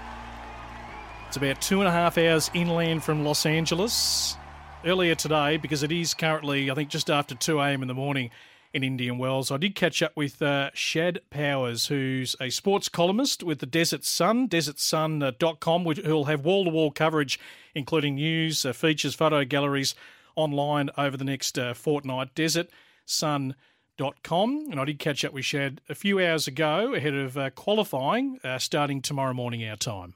It's 1.30 1.38
about 1.38 1.62
two 1.62 1.80
and 1.80 1.88
a 1.88 1.92
half 1.92 2.18
hours 2.18 2.50
inland 2.56 3.04
from 3.04 3.24
Los 3.24 3.46
Angeles. 3.46 4.36
Earlier 4.84 5.14
today, 5.14 5.58
because 5.58 5.84
it 5.84 5.92
is 5.92 6.16
currently, 6.16 6.72
I 6.72 6.74
think, 6.74 6.90
just 6.90 7.08
after 7.08 7.36
2 7.36 7.60
a.m. 7.60 7.84
in 7.84 7.88
the 7.88 7.94
morning 7.94 8.32
in 8.74 8.84
Indian 8.84 9.20
Wells, 9.20 9.52
I 9.52 9.58
did 9.58 9.76
catch 9.76 10.02
up 10.02 10.18
with 10.18 10.42
uh, 10.42 10.72
Shad 10.74 11.20
Powers, 11.30 11.86
who's 11.86 12.36
a 12.42 12.50
sports 12.50 12.90
columnist 12.90 13.44
with 13.44 13.60
the 13.60 13.68
Desert 13.68 14.06
Sun, 14.06 14.50
desertsun.com, 14.50 15.86
who'll 15.86 16.26
have 16.26 16.44
wall 16.44 16.64
to 16.64 16.72
wall 16.72 16.90
coverage, 16.90 17.40
including 17.76 18.16
news, 18.16 18.66
uh, 18.66 18.74
features, 18.74 19.14
photo 19.14 19.46
galleries 19.46 19.94
online 20.36 20.90
over 20.98 21.16
the 21.16 21.26
next 21.26 21.60
uh, 21.60 21.76
fortnight. 21.76 22.34
DesertSun.com. 22.34 24.68
And 24.72 24.80
I 24.80 24.86
did 24.86 24.98
catch 24.98 25.24
up 25.24 25.34
with 25.34 25.46
Shad 25.46 25.80
a 25.88 25.94
few 25.94 26.20
hours 26.20 26.48
ago 26.48 26.96
ahead 26.96 27.14
of 27.14 27.38
uh, 27.38 27.52
qualifying, 27.52 28.40
uh, 28.44 28.58
starting 28.58 29.04
tomorrow 29.04 29.36
morning 29.36 29.64
our 29.70 29.78
time. 29.78 30.16